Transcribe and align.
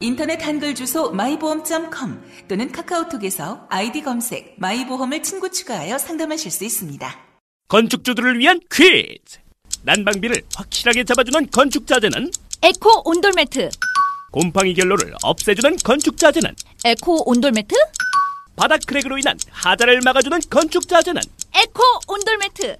인터넷 0.00 0.44
한글 0.44 0.74
주소 0.74 1.10
마이보험.com 1.12 2.22
또는 2.48 2.70
카카오톡에서 2.72 3.66
아이디 3.70 4.02
검색 4.02 4.54
마이보험을 4.58 5.22
친구 5.22 5.50
추가하여 5.50 5.98
상담하실 5.98 6.50
수 6.50 6.64
있습니다. 6.64 7.16
건축주들을 7.68 8.38
위한 8.38 8.60
퀴즈! 8.70 9.38
난방비를 9.82 10.42
확실하게 10.54 11.04
잡아주는 11.04 11.50
건축자재는 11.50 12.30
에코 12.62 13.02
온돌매트, 13.08 13.68
곰팡이 14.32 14.72
결로를 14.74 15.14
없애주는 15.22 15.76
건축자재는 15.84 16.54
에코 16.84 17.28
온돌매트, 17.28 17.74
바닥 18.56 18.80
크랙으로 18.86 19.18
인한 19.18 19.36
하자를 19.50 20.00
막아주는 20.04 20.38
건축자재는 20.48 21.20
에코 21.54 21.82
온돌매트. 22.08 22.76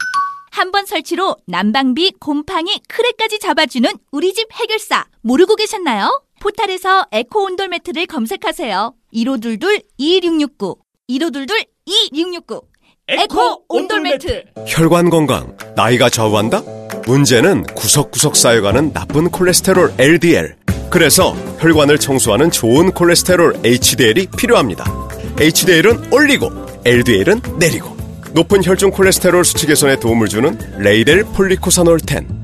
한 0.50 0.70
번 0.70 0.86
설치로 0.86 1.36
난방비, 1.46 2.12
곰팡이, 2.20 2.80
크랙까지 2.88 3.40
잡아주는 3.40 3.90
우리 4.12 4.32
집 4.32 4.46
해결사 4.52 5.04
모르고 5.22 5.56
계셨나요? 5.56 6.22
포탈에서 6.44 7.06
에코 7.10 7.44
온돌 7.44 7.68
매트를 7.68 8.04
검색하세요. 8.04 8.92
1522-2669 9.14 10.76
1522-2669 11.08 12.62
에코 13.08 13.64
온돌 13.66 14.02
매트 14.02 14.44
혈관 14.66 15.08
건강, 15.08 15.56
나이가 15.74 16.10
좌우한다? 16.10 16.62
문제는 17.06 17.62
구석구석 17.62 18.36
쌓여가는 18.36 18.92
나쁜 18.92 19.30
콜레스테롤 19.30 19.94
LDL. 19.98 20.56
그래서 20.90 21.32
혈관을 21.60 21.98
청소하는 21.98 22.50
좋은 22.50 22.90
콜레스테롤 22.92 23.60
HDL이 23.64 24.26
필요합니다. 24.36 24.84
HDL은 25.40 26.12
올리고, 26.12 26.50
LDL은 26.84 27.40
내리고. 27.58 27.96
높은 28.32 28.62
혈중 28.62 28.90
콜레스테롤 28.90 29.44
수치 29.44 29.66
개선에 29.66 29.96
도움을 29.96 30.28
주는 30.28 30.58
레이델 30.78 31.24
폴리코사놀 31.24 32.00
10. 32.06 32.43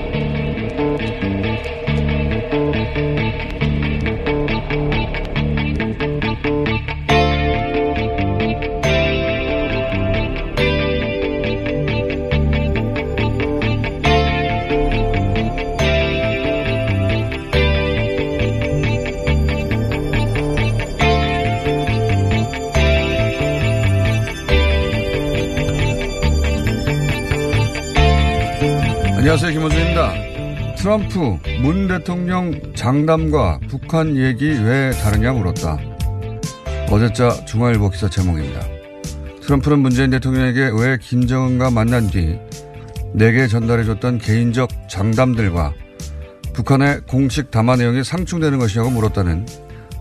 트럼프 30.81 31.37
문 31.61 31.87
대통령 31.87 32.59
장담과 32.73 33.59
북한 33.69 34.17
얘기 34.17 34.49
왜 34.49 34.89
다르냐 34.89 35.31
물었다. 35.31 35.77
어제자 36.89 37.45
중앙일보 37.45 37.91
기사 37.91 38.09
제목입니다. 38.09 38.61
트럼프는 39.43 39.77
문재인 39.77 40.09
대통령에게 40.09 40.71
왜 40.73 40.97
김정은과 40.99 41.69
만난 41.69 42.07
뒤 42.07 42.39
내게 43.13 43.47
전달해줬던 43.47 44.17
개인적 44.17 44.71
장담들과 44.89 45.75
북한의 46.53 47.01
공식 47.01 47.51
담화 47.51 47.75
내용이 47.75 48.03
상충되는 48.03 48.57
것이냐고 48.57 48.89
물었다는 48.89 49.45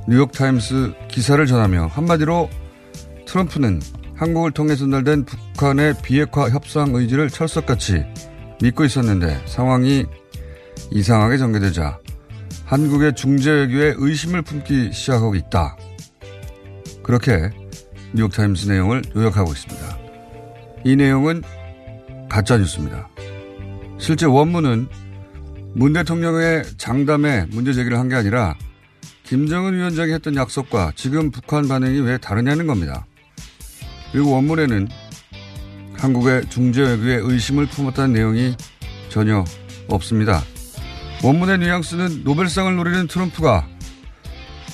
뉴욕타임스 0.09 0.95
기사를 1.09 1.45
전하며 1.45 1.89
한마디로 1.89 2.49
트럼프는 3.27 3.83
한국을 4.17 4.53
통해 4.53 4.77
전달된 4.77 5.27
북한의 5.27 5.97
비핵화 6.03 6.49
협상 6.49 6.95
의지를 6.95 7.29
철석같이 7.29 8.03
믿고 8.63 8.85
있었는데 8.85 9.43
상황이 9.45 10.07
이상하게 10.91 11.39
전개되자 11.39 11.99
한국의 12.65 13.15
중재외교에 13.15 13.95
의심을 13.97 14.43
품기 14.43 14.93
시작하고 14.93 15.35
있다. 15.35 15.77
그렇게 17.03 17.51
뉴욕타임스 18.15 18.69
내용을 18.69 19.03
요약하고 19.17 19.53
있습니다. 19.53 19.99
이 20.85 20.97
내용은 20.97 21.43
가짜뉴스입니다. 22.29 23.09
실제 23.99 24.27
원문은 24.27 24.89
문 25.75 25.93
대통령의 25.93 26.65
장담에 26.79 27.47
문제 27.51 27.73
제기를 27.73 27.99
한 27.99 28.09
게 28.09 28.15
아니라 28.17 28.57
김정은 29.25 29.75
위원장이 29.75 30.13
했던 30.13 30.35
약속과 30.35 30.93
지금 30.97 31.31
북한 31.31 31.69
반응이 31.69 32.01
왜 32.01 32.19
다르냐는 32.19 32.67
겁니다. 32.67 33.07
그리고 34.11 34.33
원문에는 34.33 34.89
한국의 35.97 36.49
중재외교에 36.51 37.21
의심을 37.23 37.67
품었다는 37.67 38.13
내용이 38.13 38.57
전혀 39.09 39.45
없습니다. 39.89 40.43
원문의 41.23 41.59
뉘앙스는 41.59 42.25
노벨상을 42.25 42.75
노리는 42.77 43.07
트럼프가 43.07 43.69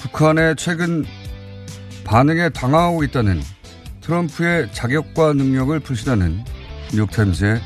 북한의 0.03 0.55
최근 0.57 1.05
반응에 2.05 2.51
당황하고 2.51 3.03
있다는 3.03 3.41
트럼프의 4.01 4.73
자격과 4.73 5.33
능력을 5.33 5.79
불신하는 5.81 6.45
뉴욕타임스의 6.93 7.61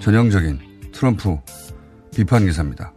전형적인 0.00 0.90
트럼프 0.92 1.38
비판 2.14 2.44
기사입니다. 2.44 2.92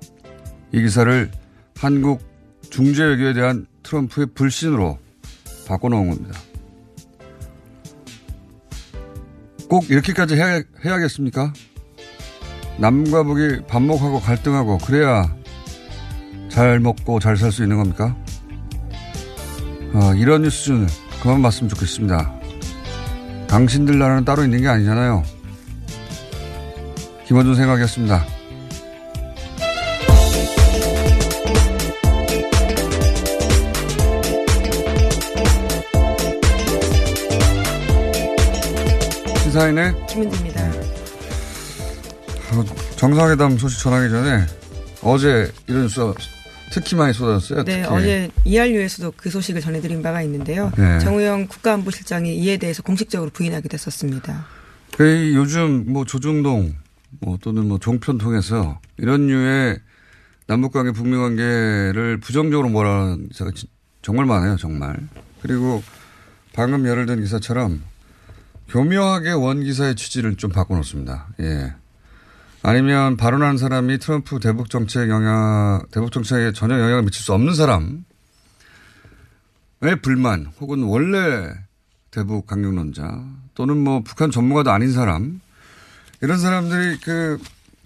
이 0.73 0.81
기사를 0.81 1.31
한국 1.78 2.22
중재외교에 2.69 3.33
대한 3.33 3.66
트럼프의 3.83 4.28
불신으로 4.35 5.00
바꿔놓은 5.69 6.09
겁니다. 6.09 6.38
꼭 9.69 9.89
이렇게까지 9.89 10.35
해야, 10.35 10.62
해야겠습니까? 10.83 11.53
남과 12.78 13.23
북이 13.23 13.61
반목하고 13.67 14.19
갈등하고 14.19 14.78
그래야 14.79 15.34
잘 16.50 16.79
먹고 16.79 17.19
잘 17.19 17.38
살 17.38 17.51
수 17.51 17.63
있는 17.63 17.78
겁니까? 17.78 18.16
어, 19.94 20.13
이런 20.16 20.41
뉴스 20.41 20.66
좀 20.66 20.88
그만 21.22 21.41
봤으면 21.41 21.69
좋겠습니다. 21.69 22.33
당신들 23.47 23.97
나라는 24.00 24.25
따로 24.25 24.44
있는 24.44 24.62
게 24.62 24.67
아니잖아요. 24.67 25.23
김원준 27.28 27.56
생각이었습니다. 27.56 28.25
시사인의 39.44 39.94
김은지입니다. 40.07 40.82
어, 42.53 42.65
정상회담 42.95 43.57
소식 43.57 43.79
전하기 43.79 44.09
전에 44.09 44.45
어제 45.01 45.51
이런 45.67 45.83
뉴스 45.83 46.00
특히 46.71 46.95
많이 46.95 47.13
쏟아졌어요. 47.13 47.63
네, 47.65 47.81
특히. 47.83 47.95
어제 47.95 48.31
ERU에서도 48.45 49.13
그 49.15 49.29
소식을 49.29 49.61
전해드린 49.61 50.01
바가 50.01 50.21
있는데요. 50.23 50.71
네. 50.77 51.00
정우영 51.00 51.47
국가안보실장이 51.47 52.35
이에 52.35 52.57
대해서 52.57 52.81
공식적으로 52.81 53.29
부인하게 53.29 53.67
됐었습니다. 53.69 54.45
그 54.97 55.33
요즘 55.35 55.85
뭐 55.91 56.05
조중동 56.05 56.75
뭐 57.19 57.38
또는 57.41 57.67
뭐 57.67 57.77
종편 57.79 58.17
통해서 58.17 58.79
이런 58.97 59.27
류의 59.27 59.79
남북관계 60.47 60.91
북미관계를 60.91 62.19
부정적으로 62.19 62.69
몰아가는 62.69 63.29
기사가 63.29 63.51
진- 63.56 63.69
정말 64.01 64.25
많아요 64.25 64.57
정말 64.57 64.97
그리고 65.41 65.81
방금 66.53 66.85
열흘된 66.85 67.21
기사처럼 67.21 67.81
교묘하게 68.69 69.31
원 69.31 69.63
기사의 69.63 69.95
취지를 69.95 70.35
좀 70.35 70.51
바꿔놓습니다 70.51 71.27
예 71.39 71.73
아니면 72.65 73.18
발언한 73.18 73.57
사람이 73.57 73.98
트럼프 74.00 74.39
대북 74.39 74.69
정책 74.69 75.10
영향 75.10 75.86
대북 75.92 76.13
정책에 76.13 76.54
전혀 76.54 76.80
영향을 76.80 77.04
미칠 77.04 77.21
수 77.21 77.33
없는 77.33 77.54
사람의 77.56 78.01
불만 80.01 80.48
혹은 80.62 80.83
원래 80.83 81.54
대북 82.10 82.48
강경론자 82.48 83.25
또는 83.54 83.77
뭐 83.77 84.01
북한 84.01 84.31
전문가도 84.31 84.71
아닌 84.71 84.94
사람 84.94 85.42
이런 86.21 86.39
사람들이 86.39 87.00
그 87.01 87.38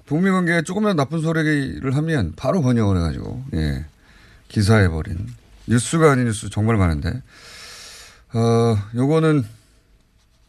북미 0.05 0.29
관계에 0.29 0.61
조금이라도 0.61 0.95
나쁜 0.95 1.21
소리를 1.21 1.95
하면 1.95 2.33
바로 2.35 2.61
번역을 2.61 2.97
해가지고 2.97 3.45
예 3.55 3.83
기사해버린 4.47 5.27
뉴스가 5.65 6.11
아닌 6.11 6.25
뉴스 6.25 6.51
정말 6.51 6.77
많은데 6.77 7.23
어 8.33 8.77
요거는 8.93 9.43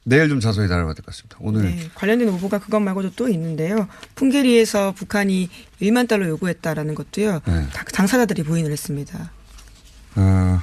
내일 0.09 0.29
좀 0.29 0.41
자세히 0.41 0.69
다뤄봐야 0.69 0.95
될 0.95 1.03
것 1.05 1.07
같습니다. 1.07 1.37
오늘 1.41 1.63
네, 1.63 1.91
관련된 1.95 2.29
오보가 2.31 2.59
그것 2.59 2.81
말고도 2.81 3.13
또 3.17 3.29
있는데요. 3.29 3.89
풍계리에서 4.15 4.93
북한이 4.93 5.49
1만 5.83 6.09
달러 6.09 6.27
요구했다라는 6.29 6.95
것도요. 6.95 7.41
네. 7.47 7.67
다 7.73 7.85
당사자들이 7.93 8.43
부인을 8.43 8.73
했습니다. 8.73 9.31
어, 10.17 10.61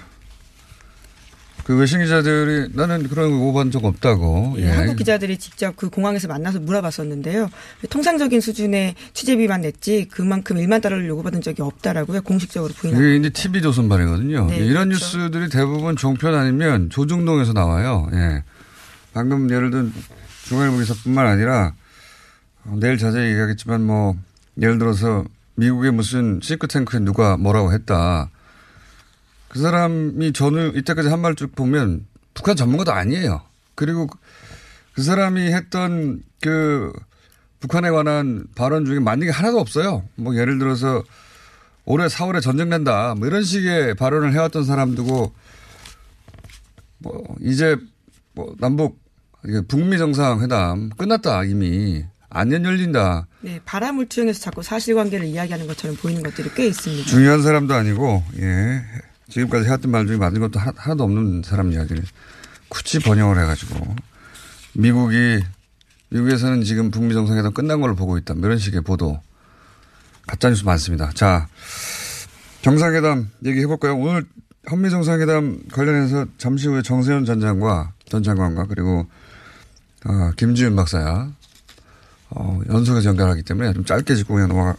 그 1.64 1.76
외신 1.76 2.00
기자들이 2.00 2.70
나는 2.74 3.08
그런 3.08 3.32
거 3.32 3.38
오보한 3.46 3.72
적 3.72 3.86
없다고. 3.86 4.56
예, 4.60 4.70
한국 4.70 4.98
기자들이 4.98 5.38
직접 5.38 5.76
그 5.76 5.90
공항에서 5.90 6.28
만나서 6.28 6.60
물어봤었는데요. 6.60 7.50
통상적인 7.90 8.40
수준의 8.40 8.94
취재비만 9.14 9.62
냈지 9.62 10.08
그만큼 10.12 10.58
1만 10.58 10.82
달러를 10.82 11.08
요구받은 11.08 11.42
적이 11.42 11.64
없다라고요. 11.64 12.22
공식적으로 12.22 12.72
부인하고. 12.74 13.04
이게 13.04 13.16
이제 13.16 13.30
TV 13.30 13.62
조선발이거든요. 13.64 14.46
네, 14.48 14.58
이런 14.58 14.90
그렇죠. 14.90 15.18
뉴스들이 15.18 15.50
대부분 15.50 15.96
종편 15.96 16.36
아니면 16.36 16.90
조중동에서 16.92 17.54
나와요. 17.54 18.10
예. 18.14 18.44
방금 19.16 19.50
예를 19.50 19.72
든 19.72 19.94
중앙일보 20.44 20.78
기사뿐만 20.80 21.26
아니라 21.26 21.74
어, 22.66 22.76
내일 22.82 22.98
자세히 22.98 23.30
얘기하겠지만 23.30 23.82
뭐 23.82 24.18
예를 24.62 24.78
들어서 24.78 25.24
미국의 25.56 25.92
무슨 25.94 26.42
싱크탱크에 26.44 27.00
누가 27.00 27.38
뭐라고 27.38 27.72
했다. 27.72 28.30
그 29.48 29.62
사람이 29.62 30.34
저는 30.34 30.76
이때까지 30.76 31.08
한 31.08 31.22
말 31.22 31.36
쭉 31.36 31.56
보면 31.56 32.06
북한 32.34 32.58
전문가도 32.58 32.92
아니에요. 32.92 33.42
그리고 33.74 34.08
그 34.94 35.02
사람이 35.02 35.40
했던 35.54 36.22
그 36.42 36.92
북한에 37.62 37.90
관한 37.92 38.46
발언 38.54 38.84
중에 38.84 39.00
맞는 39.00 39.28
게 39.28 39.32
하나도 39.32 39.60
없어요. 39.62 40.04
뭐 40.16 40.36
예를 40.36 40.60
들어서 40.60 41.02
올해 41.86 42.08
4월에 42.08 42.42
전쟁 42.42 42.68
난다. 42.68 43.16
뭐 43.16 43.28
이런 43.28 43.44
식의 43.44 43.96
발언을 43.96 44.34
해왔던 44.34 44.66
사람들고 44.66 45.34
뭐 46.98 47.36
이제 47.40 47.78
뭐 48.34 48.54
남북 48.60 49.05
이게 49.48 49.62
북미 49.62 49.98
정상회담 49.98 50.90
끝났다 50.98 51.44
이미 51.44 52.06
안년 52.30 52.66
열린다. 52.66 53.28
네, 53.42 53.62
바람을 53.64 54.08
투영해서 54.08 54.40
자꾸 54.40 54.64
사실관계를 54.64 55.26
이야기하는 55.26 55.68
것처럼 55.68 55.96
보이는 55.96 56.22
것들이 56.24 56.50
꽤 56.56 56.68
있습니다. 56.68 57.06
중요한 57.10 57.42
사람도 57.42 57.74
아니고 57.74 58.24
예 58.40 58.82
지금까지 59.30 59.66
해왔던 59.68 59.92
말 59.92 60.06
중에 60.08 60.18
맞는 60.18 60.42
것도 60.42 60.60
하, 60.60 60.74
하나도 60.76 61.04
없는 61.04 61.44
사람 61.44 61.72
이야기를 61.72 62.04
굳이 62.70 63.00
번역을 63.00 63.40
해가지고 63.42 63.96
미국이 64.74 65.42
미국에서는 66.10 66.64
지금 66.64 66.92
북미 66.92 67.14
정상회담 67.14 67.54
끝난 67.54 67.82
걸로 67.82 67.96
보고 67.96 68.18
있다. 68.18 68.34
뭐 68.34 68.48
이런 68.48 68.58
식의 68.58 68.82
보도 68.82 69.20
가짜뉴스 70.28 70.66
많습니다. 70.66 71.12
자 71.14 71.48
정상회담 72.64 73.30
얘기해 73.46 73.68
볼까요? 73.68 73.96
오늘 73.96 74.26
한미 74.66 74.90
정상회담 74.90 75.60
관련해서 75.72 76.26
잠시 76.40 76.68
후에 76.68 76.82
정세현 76.82 77.26
전 77.26 77.40
장관 77.40 77.90
전 78.10 78.24
장관과 78.24 78.66
그리고 78.66 79.08
어, 80.06 80.32
김지윤 80.38 80.76
박사야 80.76 81.32
어, 82.30 82.62
연속해서 82.70 83.10
연결하기 83.10 83.44
때문에 83.44 83.74
좀 83.74 83.86
짧게 83.86 84.16
짚고 84.16 84.34
그냥 84.36 84.50
넘어가. 84.50 84.76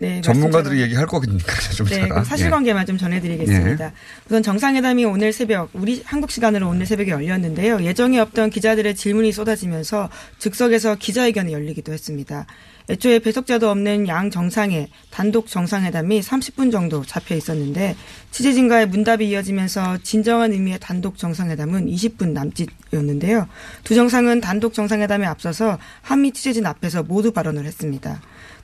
네, 0.00 0.22
전문가들이 0.22 0.80
얘기할 0.80 1.06
거니까 1.06 1.52
좀 1.76 1.86
네. 1.86 2.08
그럼 2.08 2.24
사실관계만 2.24 2.82
예. 2.82 2.86
좀 2.86 2.96
전해드리겠습니다. 2.96 3.92
우선 4.26 4.42
정상회담이 4.42 5.04
오늘 5.04 5.30
새벽 5.30 5.68
우리 5.74 6.02
한국 6.06 6.30
시간으로 6.30 6.68
오늘 6.68 6.86
새벽에 6.86 7.10
열렸는데요. 7.10 7.82
예정에 7.82 8.18
없던 8.18 8.48
기자들의 8.48 8.96
질문이 8.96 9.30
쏟아지면서 9.30 10.08
즉석에서 10.38 10.94
기자회견이 10.94 11.52
열리기도 11.52 11.92
했습니다. 11.92 12.46
애초에 12.88 13.18
배석자도 13.18 13.70
없는 13.70 14.08
양 14.08 14.30
정상의 14.30 14.88
단독 15.10 15.46
정상회담이 15.46 16.20
30분 16.22 16.72
정도 16.72 17.04
잡혀 17.04 17.36
있었는데 17.36 17.94
취재진과의 18.30 18.88
문답이 18.88 19.28
이어지면서 19.28 19.98
진정한 20.02 20.52
의미의 20.52 20.78
단독 20.80 21.18
정상회담은 21.18 21.86
20분 21.86 22.30
남짓이었는데요. 22.30 23.46
두 23.84 23.94
정상은 23.94 24.40
단독 24.40 24.72
정상회담에 24.72 25.26
앞서서 25.26 25.78
한미 26.00 26.32
취재진 26.32 26.64
앞에서 26.64 27.02
모두 27.02 27.32
발언을 27.32 27.66
했습니다. 27.66 28.20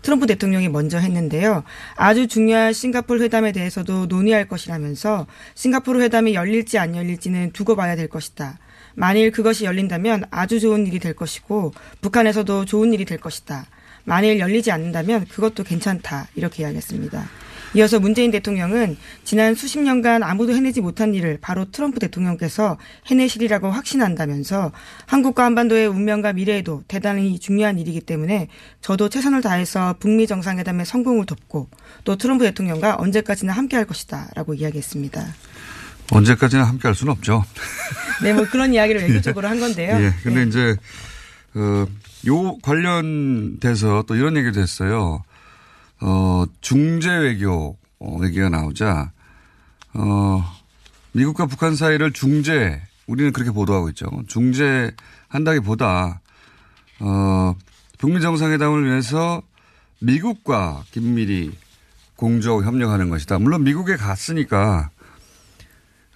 트럼프 0.06 0.28
대통령이 0.28 0.68
먼저 0.68 0.98
했는데요. 0.98 1.64
아주 1.96 2.28
중요한 2.28 2.72
싱가포르 2.72 3.24
회담에 3.24 3.50
대해서도 3.50 4.06
논의할 4.06 4.46
것이라면서 4.46 5.26
싱가포르 5.56 6.00
회담이 6.00 6.32
열릴지 6.32 6.78
안 6.78 6.94
열릴지는 6.94 7.50
두고 7.50 7.74
봐야 7.74 7.96
될 7.96 8.06
것이다. 8.06 8.60
만일 8.94 9.32
그것이 9.32 9.64
열린다면 9.64 10.26
아주 10.30 10.60
좋은 10.60 10.86
일이 10.86 11.00
될 11.00 11.14
것이고 11.14 11.72
북한에서도 12.02 12.66
좋은 12.66 12.94
일이 12.94 13.04
될 13.04 13.18
것이다. 13.18 13.66
만일 14.04 14.38
열리지 14.38 14.70
않는다면 14.70 15.26
그것도 15.26 15.64
괜찮다. 15.64 16.28
이렇게 16.36 16.62
이야기했습니다. 16.62 17.28
이어서 17.76 18.00
문재인 18.00 18.30
대통령은 18.30 18.96
지난 19.22 19.54
수십 19.54 19.78
년간 19.80 20.22
아무도 20.22 20.54
해내지 20.54 20.80
못한 20.80 21.14
일을 21.14 21.38
바로 21.42 21.70
트럼프 21.70 22.00
대통령께서 22.00 22.78
해내시리라고 23.06 23.70
확신한다면서 23.70 24.72
한국과 25.04 25.44
한반도의 25.44 25.86
운명과 25.86 26.32
미래에도 26.32 26.82
대단히 26.88 27.38
중요한 27.38 27.78
일이기 27.78 28.00
때문에 28.00 28.48
저도 28.80 29.10
최선을 29.10 29.42
다해서 29.42 29.94
북미 30.00 30.26
정상회담의 30.26 30.86
성공을 30.86 31.26
돕고 31.26 31.68
또 32.04 32.16
트럼프 32.16 32.44
대통령과 32.44 32.96
언제까지나 32.98 33.52
함께할 33.52 33.84
것이다라고 33.84 34.54
이야기했습니다. 34.54 35.26
언제까지나 36.10 36.64
함께 36.64 36.88
할 36.88 36.94
수는 36.94 37.12
없죠. 37.12 37.44
네, 38.22 38.32
뭐 38.32 38.46
그런 38.46 38.72
이야기를 38.72 39.02
외교적으로 39.06 39.48
한 39.48 39.60
건데요. 39.60 39.96
예. 40.00 40.12
근데 40.22 40.44
네. 40.44 40.48
이제, 40.48 40.76
어, 41.54 41.86
요 42.26 42.56
관련돼서 42.62 44.04
또 44.06 44.14
이런 44.14 44.36
얘기도 44.38 44.60
했어요. 44.60 45.24
어, 46.00 46.44
중재 46.60 47.10
외교 47.10 47.76
어, 47.98 48.18
얘기가 48.24 48.48
나오자, 48.48 49.12
어, 49.94 50.44
미국과 51.12 51.46
북한 51.46 51.74
사이를 51.76 52.12
중재, 52.12 52.82
우리는 53.06 53.32
그렇게 53.32 53.50
보도하고 53.50 53.88
있죠. 53.90 54.06
중재 54.26 54.92
한다기 55.28 55.60
보다, 55.60 56.20
어, 57.00 57.54
북미 57.98 58.20
정상회담을 58.20 58.84
위해서 58.84 59.42
미국과 60.00 60.84
긴밀히 60.90 61.52
공조하고 62.16 62.64
협력하는 62.64 63.08
것이다. 63.08 63.38
물론 63.38 63.64
미국에 63.64 63.96
갔으니까, 63.96 64.90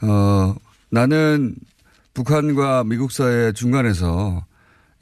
어, 0.02 0.54
나는 0.90 1.54
북한과 2.12 2.84
미국 2.84 3.12
사이의 3.12 3.54
중간에서 3.54 4.44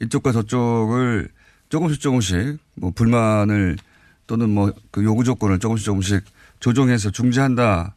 이쪽과 0.01 0.31
저쪽을 0.31 1.29
조금씩 1.67 1.99
조금씩 1.99 2.59
뭐 2.75 2.91
불만을 2.91 3.77
또는 4.29 4.51
뭐 4.51 4.71
그 4.91 5.03
요구 5.03 5.23
조건을 5.23 5.57
조금씩 5.57 5.85
조금씩 5.85 6.23
조정해서 6.59 7.09
중재한다가 7.09 7.93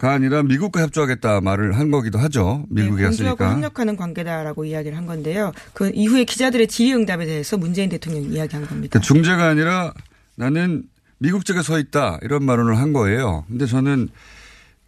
아니라 0.00 0.42
미국과 0.42 0.80
협조하겠다 0.82 1.40
말을 1.42 1.78
한 1.78 1.92
거기도 1.92 2.18
하죠. 2.18 2.66
미국에 2.70 3.02
네, 3.02 3.08
갔으니까. 3.08 3.52
협력하는 3.52 3.96
관계다라고 3.96 4.64
이야기를 4.64 4.98
한 4.98 5.06
건데요. 5.06 5.52
그 5.72 5.92
이후에 5.94 6.24
기자들의 6.24 6.66
질의응답에 6.66 7.24
대해서 7.24 7.56
문재인 7.56 7.88
대통령이 7.88 8.26
이야기한 8.34 8.66
겁니다. 8.66 8.90
그러니까 8.90 9.00
중재가 9.00 9.46
아니라 9.46 9.94
나는 10.34 10.82
미국 11.18 11.44
쪽에 11.44 11.62
서 11.62 11.78
있다 11.78 12.18
이런 12.22 12.44
말을 12.44 12.76
한 12.78 12.92
거예요. 12.92 13.44
근데 13.46 13.66
저는 13.66 14.08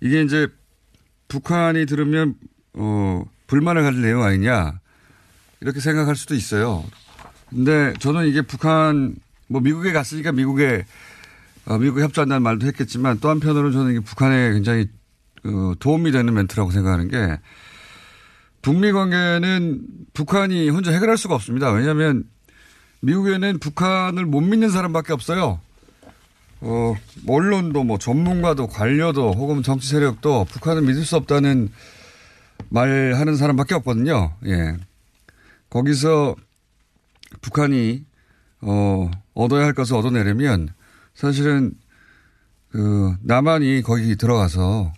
이게 0.00 0.22
이제 0.22 0.48
북한이 1.28 1.86
들으면 1.86 2.34
어 2.74 3.22
불만을 3.46 3.82
가질 3.82 4.02
내용 4.02 4.24
아니냐 4.24 4.80
이렇게 5.60 5.78
생각할 5.78 6.16
수도 6.16 6.34
있어요. 6.34 6.84
근데 7.50 7.92
저는 8.00 8.26
이게 8.26 8.42
북한 8.42 9.14
뭐 9.52 9.60
미국에 9.60 9.92
갔으니까 9.92 10.32
미국에 10.32 10.84
어, 11.66 11.78
미국에 11.78 12.02
협조한다는 12.02 12.42
말도 12.42 12.66
했겠지만 12.66 13.20
또 13.20 13.28
한편으로는 13.28 13.72
저는 13.72 13.90
이게 13.92 14.00
북한에 14.00 14.52
굉장히 14.52 14.88
어, 15.44 15.74
도움이 15.78 16.10
되는 16.10 16.32
멘트라고 16.34 16.70
생각하는 16.70 17.08
게 17.08 17.38
북미 18.62 18.92
관계는 18.92 19.82
북한이 20.14 20.70
혼자 20.70 20.92
해결할 20.92 21.16
수가 21.16 21.34
없습니다. 21.34 21.70
왜냐하면 21.70 22.24
미국에는 23.00 23.58
북한을 23.58 24.24
못 24.26 24.40
믿는 24.40 24.70
사람밖에 24.70 25.12
없어요. 25.12 25.60
어, 26.60 26.94
언론도 27.26 27.82
뭐 27.82 27.98
전문가도 27.98 28.68
관료도 28.68 29.32
혹은 29.32 29.62
정치 29.64 29.88
세력도 29.88 30.46
북한을 30.48 30.82
믿을 30.82 31.04
수 31.04 31.16
없다는 31.16 31.70
말하는 32.68 33.36
사람밖에 33.36 33.74
없거든요. 33.74 34.32
예. 34.46 34.76
거기서 35.70 36.36
북한이 37.40 38.04
어, 38.62 39.10
얻어야 39.34 39.64
할 39.64 39.74
것을 39.74 39.96
얻어내려면 39.96 40.68
사실은 41.14 41.74
그 42.70 43.14
남한이 43.22 43.82
거기 43.82 44.16
들어가서 44.16 44.92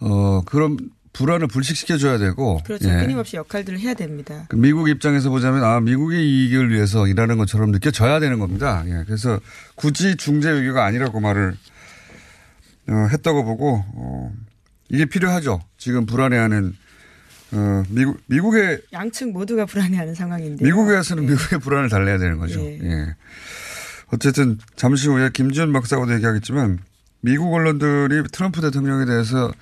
어, 0.00 0.42
그런 0.44 0.78
불안을 1.12 1.48
불식시켜줘야 1.48 2.18
되고 2.18 2.62
그렇죠. 2.64 2.88
예. 2.88 2.98
끊임없이 2.98 3.36
역할들을 3.36 3.80
해야 3.80 3.94
됩니다. 3.94 4.46
그 4.48 4.56
미국 4.56 4.88
입장에서 4.88 5.30
보자면 5.30 5.64
아 5.64 5.80
미국의 5.80 6.24
이익을 6.24 6.70
위해서 6.72 7.08
일하는 7.08 7.38
것처럼 7.38 7.72
느껴져야 7.72 8.20
되는 8.20 8.38
겁니다. 8.38 8.84
예, 8.86 9.02
그래서 9.04 9.40
굳이 9.74 10.16
중재 10.16 10.50
외교가 10.50 10.84
아니라고 10.84 11.18
말을 11.18 11.56
어, 12.88 13.08
했다고 13.10 13.44
보고 13.44 13.84
어, 13.94 14.32
이게 14.90 15.06
필요하죠. 15.06 15.60
지금 15.76 16.06
불안해하는 16.06 16.76
어, 17.52 17.82
미국, 17.88 18.20
미국의, 18.26 18.80
양측 18.92 19.32
모두가 19.32 19.64
불안해하는 19.64 20.14
상황인데. 20.14 20.64
미국에서는 20.64 21.26
미국의 21.26 21.60
불안을 21.60 21.88
달래야 21.88 22.18
되는 22.18 22.38
거죠. 22.38 22.60
예. 22.60 22.78
예. 22.82 23.16
어쨌든 24.12 24.58
잠시 24.76 25.08
후에 25.08 25.30
김지현 25.32 25.72
박사하고도 25.72 26.14
얘기하겠지만 26.14 26.78
미국 27.20 27.52
언론들이 27.52 28.22
트럼프 28.32 28.60
대통령에 28.60 29.04
대해서 29.04 29.52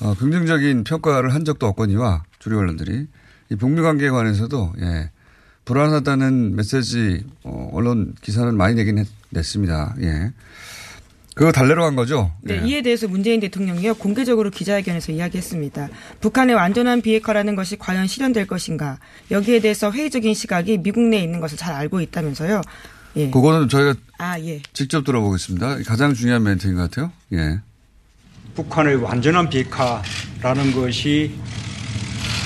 어, 0.00 0.14
긍정적인 0.14 0.84
평가를 0.84 1.34
한 1.34 1.44
적도 1.44 1.66
없거니와 1.66 2.24
주류 2.38 2.58
언론들이 2.58 3.06
이 3.50 3.56
북미 3.56 3.80
관계에 3.80 4.10
관해서도 4.10 4.74
예, 4.80 5.10
불안하다는 5.64 6.56
메시지 6.56 7.24
어, 7.44 7.70
언론 7.72 8.14
기사는 8.20 8.54
많이 8.56 8.74
내긴 8.74 8.98
했, 8.98 9.06
냈습니다. 9.30 9.96
예. 10.02 10.32
그거 11.36 11.52
달래러 11.52 11.82
간 11.84 11.96
거죠? 11.96 12.32
네, 12.40 12.62
예. 12.62 12.66
이에 12.66 12.82
대해서 12.82 13.06
문재인 13.06 13.40
대통령이요 13.40 13.96
공개적으로 13.96 14.48
기자회견에서 14.48 15.12
이야기했습니다. 15.12 15.90
북한의 16.22 16.54
완전한 16.56 17.02
비핵화라는 17.02 17.56
것이 17.56 17.76
과연 17.76 18.06
실현될 18.06 18.46
것인가? 18.46 18.98
여기에 19.30 19.60
대해서 19.60 19.92
회의적인 19.92 20.32
시각이 20.32 20.78
미국 20.78 21.02
내에 21.02 21.20
있는 21.20 21.40
것을 21.40 21.58
잘 21.58 21.74
알고 21.74 22.00
있다면서요. 22.00 22.62
예. 23.16 23.30
그거는 23.30 23.68
저희가 23.68 23.94
아 24.16 24.40
예. 24.40 24.62
직접 24.72 25.04
들어보겠습니다. 25.04 25.82
가장 25.86 26.14
중요한 26.14 26.42
멘트인 26.42 26.74
것 26.74 26.90
같아요. 26.90 27.12
예. 27.34 27.60
북한의 28.54 28.96
완전한 28.96 29.50
비핵화라는 29.50 30.72
것이 30.74 31.34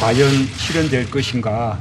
과연 0.01 0.47
실현될 0.57 1.13
것인가 1.13 1.81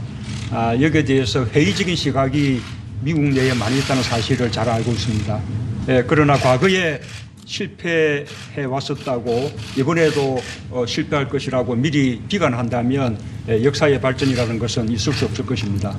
아, 0.51 0.75
여기에 0.79 1.05
대해서 1.05 1.43
회의적인 1.43 1.95
시각이 1.95 2.61
미국 3.01 3.23
내에 3.23 3.51
많이 3.55 3.79
있다는 3.79 4.03
사실을 4.03 4.51
잘 4.51 4.69
알고 4.69 4.91
있습니다. 4.91 5.68
예, 5.89 6.03
그러나 6.07 6.37
과거에 6.37 7.01
실패해 7.45 8.63
왔었다고 8.69 9.51
이번에도 9.75 10.39
어, 10.69 10.85
실패할 10.85 11.27
것이라고 11.29 11.75
미리 11.75 12.21
비관한다면 12.27 13.19
예, 13.47 13.63
역사의 13.63 13.99
발전이라는 13.99 14.59
것은 14.59 14.89
있을 14.89 15.11
수 15.13 15.25
없을 15.25 15.45
것입니다. 15.45 15.97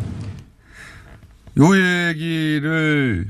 요 1.58 2.08
얘기를 2.08 3.26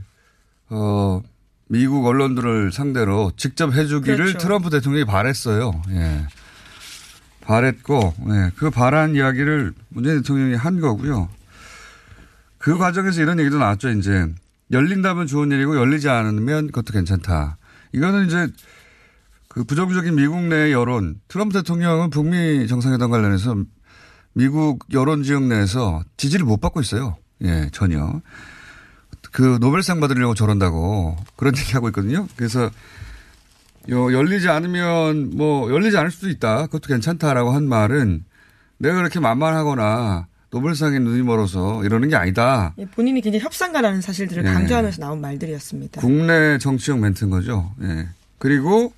어 0.68 1.22
미국 1.68 2.04
언론들을 2.04 2.72
상대로 2.72 3.32
직접 3.36 3.72
해주기를 3.72 4.16
그렇죠. 4.16 4.38
트럼프 4.38 4.70
대통령이 4.70 5.04
바랬어요. 5.06 5.80
예. 5.90 6.26
바랬고, 7.42 8.12
예. 8.28 8.50
그 8.56 8.70
바란 8.70 9.14
이야기를 9.14 9.72
문재인 9.88 10.18
대통령이 10.18 10.56
한 10.56 10.80
거고요. 10.80 11.28
그 12.58 12.76
과정에서 12.76 13.22
이런 13.22 13.38
얘기도 13.38 13.58
나왔죠. 13.58 13.90
이제 13.90 14.26
열린다면 14.72 15.26
좋은 15.26 15.50
일이고 15.50 15.76
열리지 15.76 16.08
않으면 16.08 16.66
그것도 16.66 16.92
괜찮다. 16.92 17.58
이거는 17.92 18.26
이제 18.26 18.48
그 19.48 19.64
부정적인 19.64 20.14
미국 20.14 20.42
내 20.44 20.72
여론, 20.72 21.20
트럼프 21.26 21.54
대통령은 21.54 22.10
북미 22.10 22.68
정상회담 22.68 23.10
관련해서 23.10 23.56
미국 24.32 24.86
여론 24.92 25.24
지역 25.24 25.42
내에서 25.44 26.04
지지를 26.16 26.46
못 26.46 26.60
받고 26.60 26.80
있어요. 26.80 27.16
예, 27.42 27.68
전혀. 27.72 28.20
그 29.32 29.58
노벨상 29.60 30.00
받으려고 30.00 30.34
저런다고 30.34 31.16
그런 31.36 31.54
얘기 31.58 31.72
하고 31.72 31.88
있거든요. 31.88 32.28
그래서 32.36 32.70
요 33.88 34.12
열리지 34.12 34.48
않으면 34.48 35.32
뭐 35.36 35.70
열리지 35.72 35.96
않을 35.96 36.10
수도 36.10 36.28
있다. 36.28 36.66
그것도 36.66 36.86
괜찮다라고 36.88 37.50
한 37.50 37.68
말은 37.68 38.24
내가 38.78 38.96
그렇게 38.96 39.18
만만하거나 39.18 40.26
노벨상에 40.50 40.98
눈이 40.98 41.22
멀어서 41.22 41.84
이러는 41.84 42.08
게 42.08 42.16
아니다. 42.16 42.74
예, 42.78 42.84
본인이 42.86 43.20
굉장히 43.20 43.44
협상가라는 43.44 44.00
사실들을 44.00 44.44
예. 44.44 44.52
강조하면서 44.52 45.00
나온 45.00 45.20
말들이었습니다. 45.20 46.00
국내 46.00 46.58
정치형 46.58 47.00
멘트인 47.00 47.30
거죠. 47.30 47.72
예. 47.82 48.08
그리고 48.38 48.92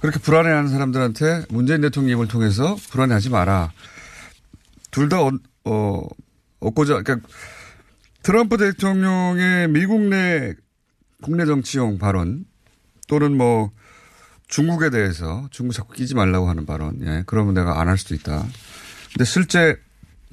그렇게 0.00 0.18
불안해하는 0.20 0.68
사람들한테 0.70 1.44
문재인 1.50 1.80
대통령 1.80 2.16
입을 2.18 2.28
통해서 2.28 2.76
불안해하지 2.90 3.30
마라. 3.30 3.72
둘 4.90 5.08
다 5.08 5.20
어, 5.22 5.30
어, 5.64 6.02
얻고자 6.60 7.02
그러니까 7.02 7.28
트럼프 8.22 8.56
대통령의 8.56 9.68
미국 9.68 10.00
내 10.02 10.54
국내 11.22 11.46
정치용 11.46 11.98
발언 11.98 12.44
또는 13.08 13.36
뭐 13.36 13.70
중국에 14.48 14.90
대해서 14.90 15.48
중국 15.50 15.74
자꾸 15.74 15.92
끼지 15.94 16.14
말라고 16.14 16.48
하는 16.48 16.64
발언. 16.66 17.00
예. 17.06 17.22
그러면 17.26 17.54
내가 17.54 17.80
안 17.80 17.88
할 17.88 17.98
수도 17.98 18.14
있다. 18.14 18.44
근데 19.12 19.24
실제 19.24 19.76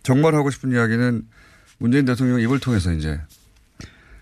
정말 0.07 0.35
하고 0.35 0.49
싶은 0.49 0.71
이야기는 0.71 1.23
문재인 1.79 2.05
대통령 2.05 2.39
입을 2.39 2.59
통해서 2.59 2.93
이제 2.93 3.19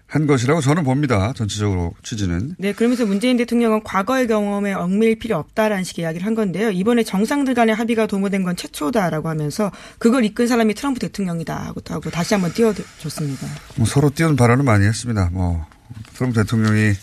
한 0.07 0.25
것이라고 0.25 0.59
저는 0.59 0.83
봅니다. 0.83 1.31
전체적으로 1.33 1.93
취지는. 2.01 2.55
네, 2.57 2.73
그러면서 2.73 3.05
문재인 3.05 3.37
대통령은 3.37 3.83
과거의 3.83 4.25
경험에 4.25 4.73
얽매일 4.73 5.19
필요 5.19 5.37
없다라는 5.37 5.83
식의 5.83 6.01
이야기를 6.01 6.25
한 6.25 6.33
건데요. 6.33 6.71
이번에 6.71 7.03
정상들 7.03 7.53
간의 7.53 7.75
합의가 7.75 8.07
도모된 8.07 8.43
건 8.43 8.55
최초다라고 8.55 9.29
하면서 9.29 9.71
그걸 9.99 10.25
이끈 10.25 10.47
사람이 10.47 10.73
트럼프 10.73 10.99
대통령이다 11.01 11.55
하고 11.55 11.81
하고 11.87 12.09
다시 12.09 12.33
한번 12.33 12.51
띄워줬습니다. 12.53 13.47
뭐 13.75 13.85
서로 13.85 14.09
띄우는 14.09 14.37
발언을 14.37 14.63
많이 14.63 14.87
했습니다. 14.87 15.29
뭐 15.33 15.67
트럼프 16.15 16.41
대통령이 16.41 16.93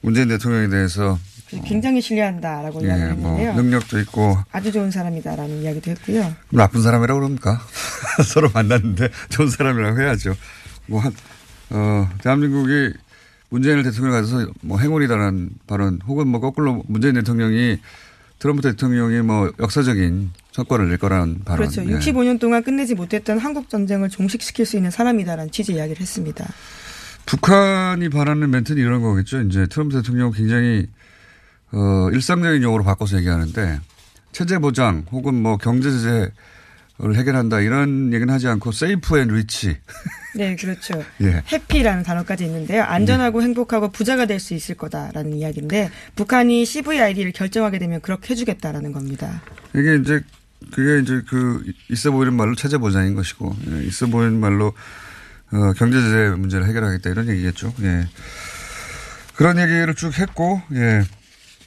문재인 0.00 0.26
대통령에 0.26 0.68
대해서 0.68 1.20
굉장히 1.60 2.00
신뢰한다라고 2.00 2.82
예, 2.82 2.86
이야기를 2.86 3.14
뭐 3.14 3.36
했는데요. 3.36 3.54
능력도 3.62 4.00
있고 4.00 4.38
아주 4.52 4.72
좋은 4.72 4.90
사람이다라는 4.90 5.62
이야기도 5.62 5.90
했고요. 5.90 6.34
나쁜 6.50 6.82
사람이라고 6.82 7.20
그럽니까? 7.20 7.60
서로 8.26 8.50
만났는데 8.52 9.08
좋은 9.28 9.48
사람이라고 9.48 10.00
해야죠. 10.00 10.34
뭐 10.86 11.00
한, 11.00 11.12
어, 11.70 12.08
대한민국이 12.22 12.94
문재인 13.48 13.82
대통령을 13.82 14.22
가져서 14.22 14.52
뭐 14.62 14.78
행운이다라는 14.78 15.50
발언 15.66 16.00
혹은 16.06 16.28
뭐 16.28 16.40
거꾸로 16.40 16.82
문재인 16.86 17.14
대통령이 17.14 17.78
트럼프 18.38 18.62
대통령이 18.62 19.20
뭐 19.20 19.52
역사적인 19.60 20.30
성과를 20.52 20.88
낼 20.88 20.98
거라는 20.98 21.42
발언. 21.44 21.68
그렇죠. 21.68 21.88
예. 21.88 21.98
65년 21.98 22.40
동안 22.40 22.62
끝내지 22.62 22.94
못했던 22.94 23.38
한국 23.38 23.68
전쟁을 23.68 24.08
종식시킬 24.08 24.66
수 24.66 24.76
있는 24.76 24.90
사람이다라는 24.90 25.52
취지 25.52 25.74
이야기를 25.74 26.00
했습니다. 26.00 26.46
북한이 27.26 28.08
바라는 28.08 28.50
멘트는 28.50 28.82
이런 28.82 29.02
거겠죠. 29.02 29.42
이제 29.42 29.66
트럼프 29.66 29.94
대통령은 29.96 30.32
굉장히 30.32 30.88
어, 31.72 32.08
일상적인 32.12 32.62
용어로 32.62 32.84
바꿔서 32.84 33.16
얘기하는데 33.18 33.80
체제 34.32 34.58
보장 34.58 35.04
혹은 35.10 35.34
뭐 35.34 35.56
경제 35.56 35.90
제재를 35.90 36.30
해결한다 37.16 37.60
이런 37.60 38.12
얘기는 38.12 38.32
하지 38.32 38.48
않고 38.48 38.72
safe 38.72 39.18
and 39.18 39.28
rich. 39.28 39.76
네, 40.34 40.56
그렇죠. 40.56 41.02
예. 41.20 41.42
happy라는 41.52 42.02
단어까지 42.04 42.44
있는데요. 42.46 42.82
안전하고 42.84 43.42
행복하고 43.42 43.90
부자가 43.90 44.24
될 44.26 44.40
수 44.40 44.54
있을 44.54 44.74
거다라는 44.76 45.34
이야기인데 45.34 45.90
북한이 46.16 46.64
CVID를 46.64 47.32
결정하게 47.32 47.78
되면 47.78 48.00
그렇게 48.00 48.30
해주겠다라는 48.30 48.92
겁니다. 48.92 49.42
이게 49.74 49.96
이제 49.96 50.20
그게 50.72 51.00
이제 51.02 51.22
그 51.28 51.62
있어 51.90 52.10
보이는 52.12 52.32
말로 52.34 52.54
체제 52.54 52.78
보장인 52.78 53.14
것이고 53.14 53.54
예, 53.70 53.84
있어 53.84 54.06
보이는 54.06 54.38
말로 54.40 54.72
어, 55.52 55.72
경제 55.76 56.00
제재 56.00 56.30
문제를 56.36 56.66
해결하겠다 56.66 57.10
이런 57.10 57.28
얘기겠죠. 57.28 57.74
예. 57.82 58.06
그런 59.36 59.58
얘기를 59.58 59.94
쭉 59.94 60.18
했고 60.18 60.62
예. 60.74 61.02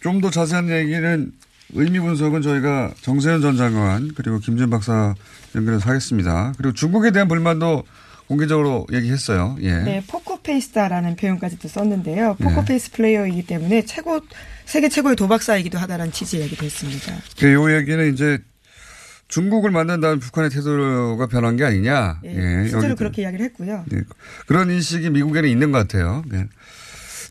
좀 0.05 0.21
더 0.21 0.29
자세한 0.29 0.69
얘기는 0.69 1.31
의미 1.73 1.99
분석은 1.99 2.43
저희가 2.43 2.93
정세현 3.01 3.41
전 3.41 3.57
장관 3.57 4.11
그리고 4.15 4.37
김지윤 4.37 4.69
박사 4.69 5.15
연결해서 5.55 5.89
하겠습니다. 5.89 6.53
그리고 6.57 6.73
중국에 6.73 7.09
대한 7.09 7.27
불만도 7.27 7.83
공개적으로 8.27 8.85
얘기했어요. 8.93 9.57
예. 9.61 9.73
네, 9.79 10.03
포커페이스다라는 10.07 11.15
표현까지도 11.15 11.67
썼는데요. 11.67 12.35
네. 12.39 12.45
포커페이스 12.45 12.91
player이기 12.91 13.47
때문에 13.47 13.85
최고 13.85 14.19
세계 14.65 14.89
최고의 14.89 15.15
도박사이기도 15.15 15.79
하다라는 15.79 16.11
취지 16.11 16.39
얘기도 16.39 16.65
했습니다. 16.65 17.13
그 17.39 17.51
요 17.51 17.75
얘기는 17.75 18.13
이제 18.13 18.37
중국을 19.27 19.71
만난다는 19.71 20.19
북한의 20.19 20.51
태도가 20.51 21.25
변한 21.27 21.55
게 21.57 21.63
아니냐. 21.63 22.19
예, 22.25 22.29
예, 22.63 22.67
실제로. 22.69 22.95
그렇게 22.95 23.23
이야기를 23.23 23.43
했고요. 23.45 23.83
네. 23.87 24.01
그런 24.45 24.69
인식이 24.69 25.09
미국에는 25.09 25.49
있는 25.49 25.71
것 25.71 25.79
같아요. 25.79 26.23
네. 26.29 26.45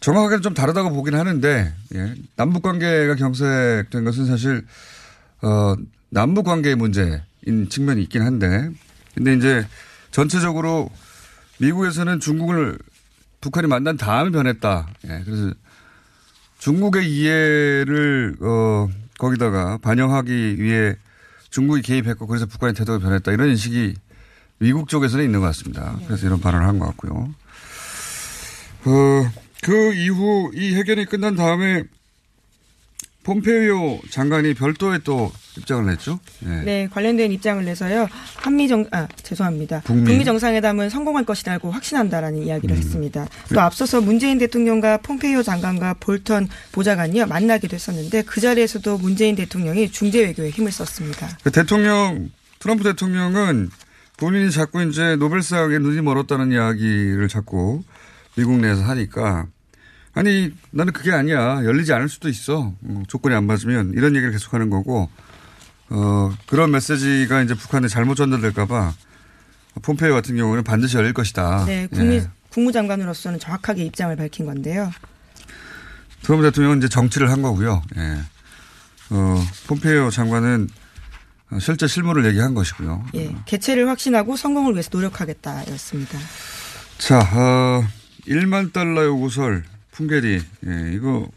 정확하게는 0.04 0.42
좀 0.42 0.52
다르다고 0.52 0.90
보긴 0.90 1.14
하는데, 1.14 1.72
예. 1.94 2.14
남북 2.36 2.62
관계가 2.62 3.14
경색된 3.14 4.04
것은 4.04 4.26
사실, 4.26 4.66
어, 5.40 5.74
남북 6.10 6.44
관계의 6.44 6.76
문제인 6.76 7.70
측면이 7.70 8.02
있긴 8.02 8.20
한데, 8.20 8.68
근데 9.14 9.32
이제 9.34 9.66
전체적으로 10.10 10.90
미국에서는 11.56 12.20
중국을 12.20 12.78
북한이 13.40 13.66
만난 13.66 13.96
다음에 13.96 14.30
변했다. 14.30 14.88
예. 15.08 15.22
그래서 15.24 15.54
중국의 16.58 17.10
이해를, 17.10 18.36
어, 18.42 18.88
거기다가 19.18 19.78
반영하기 19.78 20.60
위해 20.60 20.96
중국이 21.48 21.80
개입했고 21.80 22.26
그래서 22.26 22.44
북한의 22.44 22.74
태도가 22.74 22.98
변했다. 22.98 23.32
이런 23.32 23.48
인식이 23.48 23.94
미국 24.58 24.90
쪽에서는 24.90 25.24
있는 25.24 25.40
것 25.40 25.46
같습니다. 25.46 25.96
그래서 26.06 26.26
이런 26.26 26.40
발언을 26.42 26.66
한 26.66 26.78
것 26.78 26.88
같고요. 26.88 27.34
어, 28.84 29.43
그 29.64 29.94
이후 29.94 30.50
이 30.54 30.74
회견이 30.74 31.06
끝난 31.06 31.36
다음에 31.36 31.84
폼페이오 33.22 34.00
장관이 34.10 34.52
별도의 34.52 35.00
또 35.04 35.32
입장을 35.56 35.86
냈죠. 35.86 36.20
네. 36.40 36.62
네, 36.62 36.88
관련된 36.90 37.32
입장을 37.32 37.64
내서요. 37.64 38.06
한미 38.36 38.68
정, 38.68 38.84
아, 38.90 39.08
죄송합니다. 39.22 39.80
북미. 39.86 40.04
북미, 40.04 40.24
정상회담은 40.26 40.90
성공할 40.90 41.24
것이라고 41.24 41.70
확신한다라는 41.70 42.40
음. 42.40 42.46
이야기를 42.46 42.76
했습니다. 42.76 43.26
또 43.54 43.60
앞서서 43.62 44.02
문재인 44.02 44.36
대통령과 44.36 44.98
폼페이오 44.98 45.42
장관과 45.42 45.94
볼턴 45.94 46.46
보좌관이요 46.72 47.24
만나기도 47.24 47.74
했었는데 47.74 48.22
그 48.22 48.42
자리에서도 48.42 48.98
문재인 48.98 49.34
대통령이 49.34 49.90
중재 49.90 50.20
외교에 50.20 50.50
힘을 50.50 50.70
썼습니다. 50.70 51.38
그 51.42 51.50
대통령 51.50 52.30
트럼프 52.58 52.84
대통령은 52.84 53.70
본인이 54.18 54.50
자꾸 54.50 54.82
이제 54.82 55.16
노벨상에 55.16 55.78
눈이 55.78 56.02
멀었다는 56.02 56.52
이야기를 56.52 57.28
자꾸 57.28 57.82
미국 58.36 58.58
내에서 58.58 58.82
하니까 58.82 59.46
아니 60.14 60.52
나는 60.70 60.92
그게 60.92 61.12
아니야 61.12 61.64
열리지 61.64 61.92
않을 61.92 62.08
수도 62.08 62.28
있어 62.28 62.72
어, 62.82 63.02
조건이 63.08 63.34
안 63.34 63.46
맞으면 63.46 63.92
이런 63.94 64.14
얘기를 64.14 64.30
계속하는 64.32 64.70
거고 64.70 65.10
어 65.90 66.32
그런 66.46 66.70
메시지가 66.70 67.42
이제 67.42 67.54
북한에 67.54 67.88
잘못 67.88 68.14
전달될까봐 68.14 68.94
폼페이오 69.82 70.14
같은 70.14 70.36
경우는 70.36 70.62
반드시 70.62 70.96
열릴 70.96 71.12
것이다. 71.12 71.64
네, 71.66 71.88
국미, 71.88 72.16
예. 72.16 72.28
국무장관으로서는 72.50 73.40
정확하게 73.40 73.84
입장을 73.86 74.14
밝힌 74.14 74.46
건데요. 74.46 74.92
트럼프 76.22 76.44
대통령은 76.44 76.78
이제 76.78 76.88
정치를 76.88 77.30
한 77.30 77.42
거고요. 77.42 77.82
예. 77.96 78.18
어 79.10 79.44
폼페이오 79.66 80.10
장관은 80.10 80.68
실제 81.60 81.86
실무를 81.86 82.24
얘기한 82.26 82.54
것이고요. 82.54 83.04
예, 83.14 83.34
개최를 83.46 83.88
확신하고 83.88 84.36
성공을 84.36 84.72
위해서 84.74 84.90
노력하겠다였습니다. 84.92 86.18
자, 86.98 87.18
어, 87.18 87.84
1만 88.26 88.72
달러 88.72 89.04
요구설 89.04 89.64
풍계리 89.94 90.42
예, 90.66 90.92
이거 90.92 91.28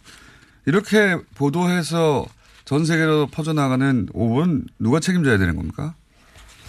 이렇게 0.65 1.17
보도해서 1.35 2.25
전 2.65 2.85
세계로 2.85 3.27
퍼져나가는 3.27 4.07
오분 4.13 4.65
누가 4.79 4.99
책임져야 4.99 5.37
되는 5.37 5.55
겁니까? 5.55 5.95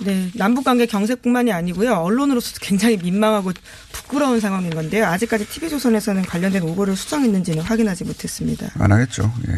네, 0.01 0.31
남북 0.37 0.65
관계 0.65 0.87
경색뿐만이 0.87 1.53
아니고요. 1.53 1.95
언론으로서도 1.95 2.59
굉장히 2.63 2.97
민망하고 2.99 3.53
부끄러운 3.91 4.39
상황인 4.39 4.71
건데요. 4.71 5.07
아직까지 5.07 5.49
TV조선에서는 5.49 6.23
관련된 6.23 6.63
오보를 6.63 6.95
수정했는지는 6.95 7.63
확인하지 7.63 8.05
못했습니다. 8.05 8.71
안 8.79 8.93
하겠죠. 8.93 9.33
예. 9.49 9.53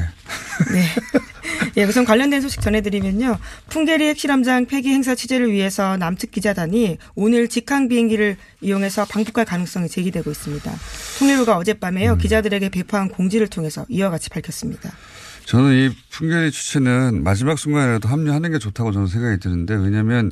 네. 0.72 0.86
예, 1.76 1.84
우선 1.84 2.04
관련된 2.04 2.40
소식 2.40 2.60
전해드리면요. 2.60 3.38
풍계리 3.68 4.04
핵실험장 4.08 4.66
폐기 4.66 4.88
행사 4.90 5.14
취재를 5.14 5.52
위해서 5.52 5.96
남측 5.96 6.30
기자단이 6.30 6.98
오늘 7.14 7.48
직항 7.48 7.88
비행기를 7.88 8.36
이용해서 8.60 9.04
방북할 9.06 9.44
가능성이 9.46 9.88
제기되고 9.88 10.30
있습니다. 10.30 10.72
통일부가 11.18 11.56
어젯밤에요. 11.56 12.16
기자들에게 12.16 12.68
배포한 12.70 13.08
공지를 13.08 13.48
통해서 13.48 13.86
이와 13.88 14.10
같이 14.10 14.30
밝혔습니다. 14.30 14.90
저는 15.46 15.72
이 15.90 15.94
풍계리 16.10 16.50
취재는 16.50 17.22
마지막 17.24 17.58
순간이라도 17.58 18.08
합류하는 18.08 18.52
게 18.52 18.58
좋다고 18.58 18.92
저는 18.92 19.06
생각이 19.08 19.40
드는데 19.40 19.74
왜냐하면 19.74 20.30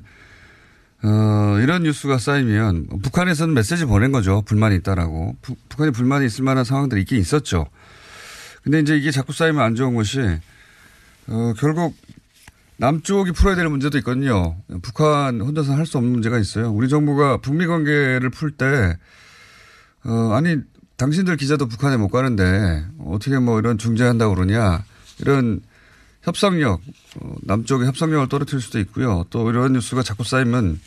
어, 1.02 1.58
이런 1.62 1.84
뉴스가 1.84 2.18
쌓이면 2.18 2.88
북한에서는 3.02 3.54
메시지 3.54 3.84
보낸 3.84 4.10
거죠. 4.10 4.42
불만이 4.42 4.76
있다라고. 4.76 5.36
부- 5.42 5.54
북한이 5.68 5.92
불만이 5.92 6.26
있을 6.26 6.42
만한 6.44 6.64
상황들이 6.64 7.00
있긴 7.02 7.18
있었죠. 7.20 7.66
근데 8.64 8.80
이제 8.80 8.96
이게 8.96 9.10
자꾸 9.12 9.32
쌓이면 9.32 9.62
안 9.62 9.74
좋은 9.76 9.94
것이 9.94 10.18
어, 11.28 11.52
결국 11.58 11.94
남쪽이 12.78 13.32
풀어야 13.32 13.56
될 13.56 13.68
문제도 13.68 13.96
있거든요. 13.98 14.56
북한 14.82 15.40
혼자서 15.40 15.74
할 15.74 15.84
수 15.84 15.98
없는 15.98 16.12
문제가 16.12 16.38
있어요. 16.38 16.70
우리 16.70 16.88
정부가 16.88 17.38
북미 17.38 17.66
관계를 17.66 18.30
풀 18.30 18.52
때, 18.52 18.96
어, 20.04 20.32
아니, 20.32 20.58
당신들 20.96 21.36
기자도 21.36 21.66
북한에 21.66 21.96
못 21.96 22.08
가는데 22.08 22.84
어떻게 23.04 23.38
뭐 23.38 23.58
이런 23.58 23.78
중재한다고 23.78 24.34
그러냐. 24.34 24.84
이런 25.20 25.60
협상력, 26.22 26.80
어, 27.20 27.34
남쪽의 27.42 27.86
협상력을 27.88 28.28
떨어뜨릴 28.28 28.60
수도 28.60 28.78
있고요. 28.80 29.24
또 29.30 29.48
이런 29.50 29.72
뉴스가 29.72 30.02
자꾸 30.02 30.24
쌓이면 30.24 30.80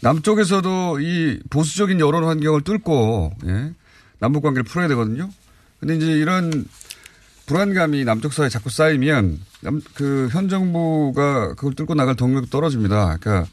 남쪽에서도 0.00 1.00
이 1.00 1.40
보수적인 1.48 1.98
여론 2.00 2.24
환경을 2.24 2.62
뚫고, 2.62 3.32
예, 3.46 3.72
남북 4.18 4.42
관계를 4.42 4.64
풀어야 4.64 4.88
되거든요. 4.88 5.30
근데 5.80 5.96
이제 5.96 6.12
이런 6.12 6.66
불안감이 7.46 8.04
남쪽 8.04 8.32
사이에 8.32 8.48
자꾸 8.48 8.70
쌓이면 8.70 9.24
남, 9.26 9.38
그현 9.94 10.48
정부가 10.48 11.54
그걸 11.54 11.74
뚫고 11.74 11.94
나갈 11.94 12.14
동력이 12.14 12.50
떨어집니다. 12.50 13.18
그러니까 13.20 13.50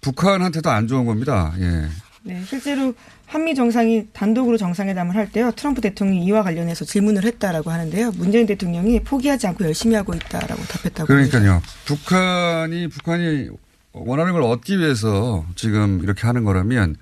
북한한테도 0.00 0.70
안 0.70 0.86
좋은 0.86 1.04
겁니다. 1.04 1.52
예. 1.58 1.88
네, 2.22 2.42
실제로 2.44 2.94
한미 3.26 3.54
정상이 3.54 4.08
단독으로 4.12 4.56
정상회담을 4.56 5.14
할 5.14 5.30
때요. 5.30 5.52
트럼프 5.52 5.80
대통령이 5.80 6.24
이와 6.24 6.42
관련해서 6.42 6.84
질문을 6.84 7.24
했다라고 7.24 7.70
하는데요. 7.70 8.12
문재인 8.12 8.46
대통령이 8.46 9.00
포기하지 9.00 9.46
않고 9.48 9.64
열심히 9.64 9.96
하고 9.96 10.14
있다라고 10.14 10.62
답했다고. 10.62 11.06
그러니까요. 11.06 11.60
북한이 11.86 12.88
북한이 12.88 13.48
원하는 13.92 14.32
걸 14.32 14.42
얻기 14.42 14.78
위해서 14.78 15.44
지금 15.54 16.00
이렇게 16.02 16.26
하는 16.26 16.44
거라면 16.44 16.96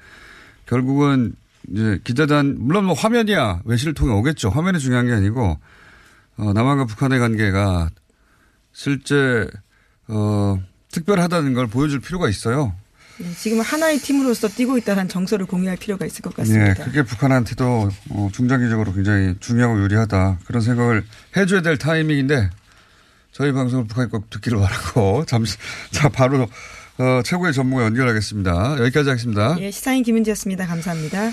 결국은 0.66 1.34
이제 1.70 1.98
기자단 2.04 2.56
물론 2.58 2.84
뭐 2.84 2.94
화면이야 2.94 3.62
외신을 3.64 3.94
통해 3.94 4.12
오겠죠. 4.12 4.50
화면이 4.50 4.78
중요한 4.78 5.06
게 5.06 5.12
아니고 5.12 5.58
어, 6.36 6.52
남한과 6.52 6.86
북한의 6.86 7.18
관계가 7.18 7.90
실제 8.74 9.46
어, 10.08 10.62
특별하다는 10.90 11.54
걸 11.54 11.68
보여줄 11.68 12.00
필요가 12.00 12.28
있어요. 12.28 12.74
네, 13.18 13.32
지금 13.38 13.60
하나의 13.60 13.98
팀으로서 13.98 14.48
뛰고 14.48 14.76
있다는 14.76 15.08
정서를 15.08 15.46
공유할 15.46 15.76
필요가 15.76 16.04
있을 16.04 16.20
것 16.20 16.34
같습니다. 16.34 16.70
예, 16.70 16.74
그게 16.74 17.02
북한한테도 17.04 17.88
어, 18.10 18.28
중장기적으로 18.32 18.92
굉장히 18.92 19.34
중요하고 19.38 19.80
유리하다 19.84 20.40
그런 20.44 20.60
생각을 20.60 21.04
해줘야 21.36 21.62
될 21.62 21.78
타이밍인데 21.78 22.50
저희 23.30 23.52
방송을 23.52 23.86
북한이 23.86 24.10
꼭 24.10 24.28
듣기를 24.30 24.58
바라고 24.58 25.24
잠시 25.26 25.56
자 25.92 26.08
바로 26.08 26.48
어, 26.98 27.22
최고의 27.24 27.52
전문가 27.52 27.84
연결하겠습니다. 27.84 28.78
여기까지 28.80 29.08
하겠습니다. 29.08 29.56
예, 29.60 29.70
시사인 29.70 30.02
김은지였습니다. 30.02 30.66
감사합니다. 30.66 31.30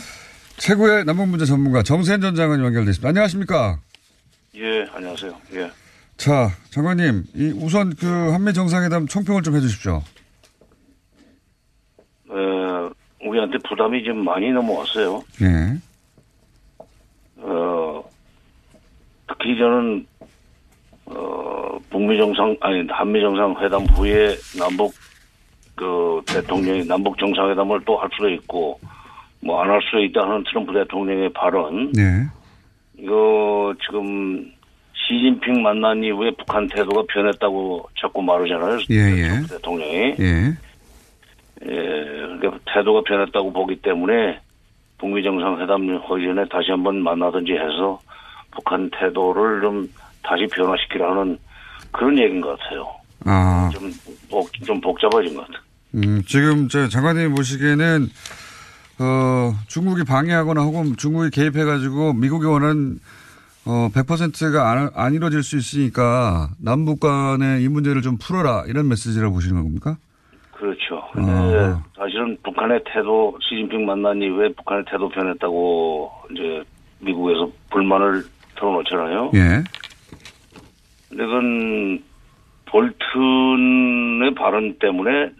최고의 0.57 1.05
남북 1.05 1.27
문제 1.29 1.45
전문가 1.45 1.81
정세현 1.81 2.21
전 2.21 2.35
장관님 2.35 2.63
연결돼 2.65 2.91
있습니다. 2.91 3.09
안녕하십니까? 3.09 3.79
예, 4.55 4.85
안녕하세요. 4.93 5.35
예. 5.55 5.71
자, 6.21 6.49
장관님, 6.69 7.23
이 7.33 7.51
우선 7.57 7.95
그 7.95 8.05
한미 8.31 8.53
정상회담 8.53 9.07
총평을 9.07 9.41
좀 9.41 9.55
해주십시오. 9.55 10.03
어, 12.29 12.89
우리한테 13.25 13.57
부담이 13.67 14.03
좀 14.03 14.23
많이 14.23 14.51
넘어왔어요. 14.51 15.23
예. 15.41 15.77
어, 17.37 18.03
특히 19.27 19.57
저는, 19.57 20.05
어, 21.07 21.79
북미 21.89 22.19
정상, 22.19 22.55
아니, 22.61 22.85
한미 22.87 23.19
정상 23.21 23.55
회담 23.59 23.83
후에 23.85 24.35
남북, 24.59 24.93
그, 25.73 26.21
대통령이 26.27 26.85
남북 26.85 27.17
정상회담을 27.17 27.81
또 27.83 27.97
할 27.97 28.07
수도 28.13 28.29
있고, 28.29 28.79
뭐, 29.39 29.59
안 29.63 29.71
할 29.71 29.81
수도 29.81 30.03
있다 30.03 30.21
하는 30.21 30.43
트럼프 30.43 30.71
대통령의 30.71 31.33
발언. 31.33 31.91
네. 31.93 32.27
이거 32.99 33.73
지금 33.83 34.53
시진핑 35.11 35.61
만난 35.61 36.03
이후에 36.03 36.31
북한 36.37 36.67
태도가 36.67 37.03
변했다고 37.09 37.89
자꾸 37.99 38.21
말하잖아요. 38.21 38.79
예, 38.89 38.95
예. 38.95 39.47
대통령이. 39.49 40.15
예. 40.19 40.57
예, 41.63 41.67
그러니까 41.67 42.57
태도가 42.73 43.01
변했다고 43.05 43.53
보기 43.53 43.81
때문에 43.81 44.39
북미 44.97 45.21
정상회담 45.23 45.97
허전에 45.97 46.45
다시 46.49 46.71
한번 46.71 47.01
만나든지 47.03 47.51
해서 47.53 47.99
북한 48.51 48.89
태도를 48.91 49.61
좀 49.61 49.89
다시 50.23 50.47
변화시키라는 50.47 51.37
그런 51.91 52.17
얘기인 52.17 52.41
것 52.41 52.57
같아요. 52.57 52.87
아, 53.25 53.69
좀, 53.73 53.91
복, 54.29 54.51
좀 54.63 54.79
복잡해진 54.81 55.35
것 55.35 55.45
같아요. 55.45 55.61
음, 55.95 56.21
지금 56.25 56.67
저 56.67 56.87
장관님 56.87 57.35
보시기에는 57.35 58.07
어, 58.99 59.53
중국이 59.67 60.03
방해하거나 60.03 60.61
혹은 60.61 60.95
중국이 60.95 61.29
개입해가지고 61.31 62.13
미국이 62.13 62.45
원하는 62.45 62.99
어, 63.65 63.89
100%가 63.93 64.71
안, 64.71 64.89
안 64.95 65.13
이루어질 65.13 65.43
수 65.43 65.57
있으니까 65.57 66.49
남북 66.59 66.99
간의 66.99 67.63
이 67.63 67.67
문제를 67.67 68.01
좀 68.01 68.17
풀어라 68.17 68.63
이런 68.67 68.87
메시지라고 68.87 69.33
보시는 69.35 69.63
겁니까? 69.63 69.97
그렇죠. 70.51 71.01
근데 71.13 71.31
아. 71.31 71.83
사실은 71.95 72.37
북한의 72.43 72.83
태도, 72.85 73.37
시진핑 73.41 73.85
만난 73.85 74.21
이후에 74.21 74.49
북한의 74.53 74.85
태도 74.89 75.09
변했다고 75.09 76.11
이제 76.31 76.63
미국에서 76.99 77.51
불만을 77.71 78.23
털어놓잖아요. 78.55 79.31
예. 79.33 79.63
근데 81.09 81.25
그건 81.25 82.03
볼튼의 82.65 84.35
발언 84.35 84.77
때문에 84.79 85.31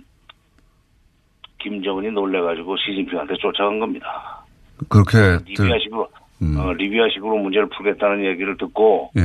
김정은이 1.60 2.12
놀래가지고 2.12 2.76
시진핑한테 2.78 3.36
쫓아간 3.40 3.80
겁니다. 3.80 4.44
그렇게 4.90 5.18
들, 5.56 5.66
리비아식으 5.66 6.04
로, 6.42 6.62
어, 6.62 6.74
리비아식으로 6.74 7.38
문제를 7.38 7.70
풀겠다는 7.70 8.26
얘기를 8.26 8.58
듣고 8.58 9.12
예. 9.18 9.22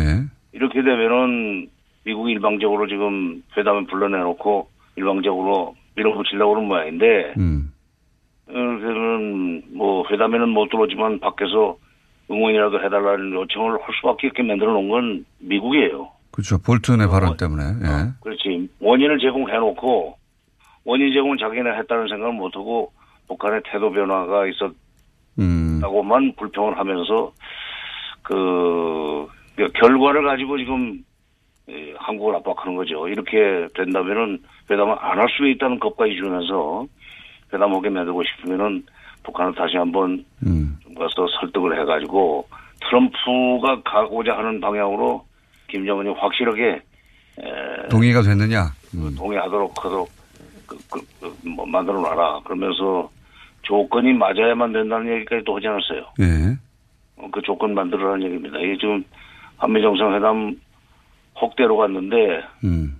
이렇게 0.52 0.82
되면은 0.82 1.68
미국이 2.04 2.32
일방적으로 2.32 2.86
지금 2.86 3.42
회담을 3.56 3.86
불러내놓고 3.86 4.68
일방적으로 4.96 5.74
밀어붙이려고 5.96 6.54
그런 6.54 6.68
모양인데 6.68 7.34
음. 7.38 7.72
어, 8.48 8.52
그는 8.52 9.62
뭐 9.74 10.04
회담에는 10.10 10.48
못 10.50 10.68
들어오지만 10.68 11.20
밖에서 11.20 11.78
응원이라도 12.30 12.82
해달라는 12.82 13.32
요청을 13.32 13.72
할 13.72 13.94
수밖에 14.00 14.28
없게 14.28 14.42
만들어 14.42 14.72
놓은 14.72 14.88
건 14.88 15.24
미국이에요. 15.38 16.10
그렇죠. 16.32 16.58
볼튼의 16.58 17.08
발언 17.08 17.36
때문에. 17.36 17.62
예. 17.62 18.12
그렇지. 18.20 18.68
원인을 18.80 19.18
제공해놓고 19.18 20.16
원인 20.84 21.12
제공은 21.12 21.38
자기네 21.38 21.70
했다는 21.78 22.08
생각을 22.08 22.34
못하고 22.34 22.92
북한의 23.28 23.62
태도 23.70 23.90
변화가 23.90 24.42
음. 24.42 24.50
있었 24.50 24.72
다고만 25.86 26.32
불평을 26.36 26.76
하면서 26.76 27.32
그 28.22 29.26
결과를 29.74 30.24
가지고 30.24 30.58
지금 30.58 31.04
예, 31.68 31.94
한국을 31.98 32.34
압박하는 32.36 32.76
거죠. 32.76 33.08
이렇게 33.08 33.66
된다면은 33.74 34.40
회담을 34.70 34.96
안 35.00 35.18
할 35.18 35.28
수 35.30 35.46
있다는 35.48 35.78
것까지 35.80 36.14
주면서 36.16 36.86
회담하게 37.52 37.88
만들고 37.90 38.22
싶으면은 38.24 38.84
북한을 39.24 39.54
다시 39.54 39.76
한번 39.76 40.24
음. 40.44 40.76
좀 40.82 40.94
가서 40.94 41.26
설득을 41.40 41.80
해가지고 41.80 42.46
트럼프가 42.80 43.82
가고자 43.84 44.36
하는 44.38 44.60
방향으로 44.60 45.24
김정은이 45.68 46.10
확실하게 46.10 46.80
에, 47.40 47.88
동의가 47.90 48.22
됐느냐? 48.22 48.66
음. 48.94 49.14
동의하도록 49.16 49.84
하도록 49.84 50.08
그, 50.66 50.76
그, 50.90 51.00
그, 51.20 51.48
뭐 51.48 51.66
만들어 51.66 52.00
놔라. 52.00 52.40
그러면서 52.44 53.08
조건이 53.66 54.12
맞아야만 54.12 54.72
된다는 54.72 55.12
얘기까지 55.12 55.42
또 55.44 55.56
하지 55.56 55.66
않았어요. 55.66 56.06
예. 56.20 56.56
어, 57.16 57.28
그 57.32 57.42
조건 57.42 57.74
만들어라는 57.74 58.24
얘기입니다. 58.24 58.58
이게 58.58 58.76
지금 58.78 59.04
한미 59.56 59.82
정상회담 59.82 60.56
혹대로 61.40 61.76
갔는데 61.76 62.44
음. 62.64 62.96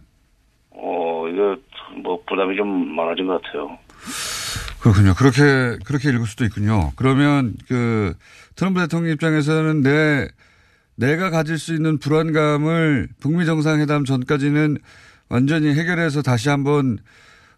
어 0.70 1.26
이거 1.29 1.57
뭐 2.02 2.20
부담이 2.26 2.57
좀 2.57 2.94
많아진 2.94 3.26
것 3.26 3.40
같아요. 3.42 3.79
그렇군요. 4.81 5.14
그렇게 5.14 5.79
그렇게 5.85 6.11
읽을 6.11 6.26
수도 6.26 6.44
있군요. 6.44 6.92
그러면 6.96 7.55
그 7.68 8.14
트럼프 8.57 8.81
대통령 8.81 9.12
입장에서는 9.12 9.83
내 9.83 10.29
내가 10.96 11.31
가질 11.31 11.59
수 11.59 11.74
있는 11.74 11.98
불안감을 11.98 13.09
북미 13.20 13.46
정상회담 13.46 14.05
전까지는 14.05 14.79
완전히 15.29 15.68
해결해서 15.74 16.22
다시 16.22 16.48
한번 16.48 16.98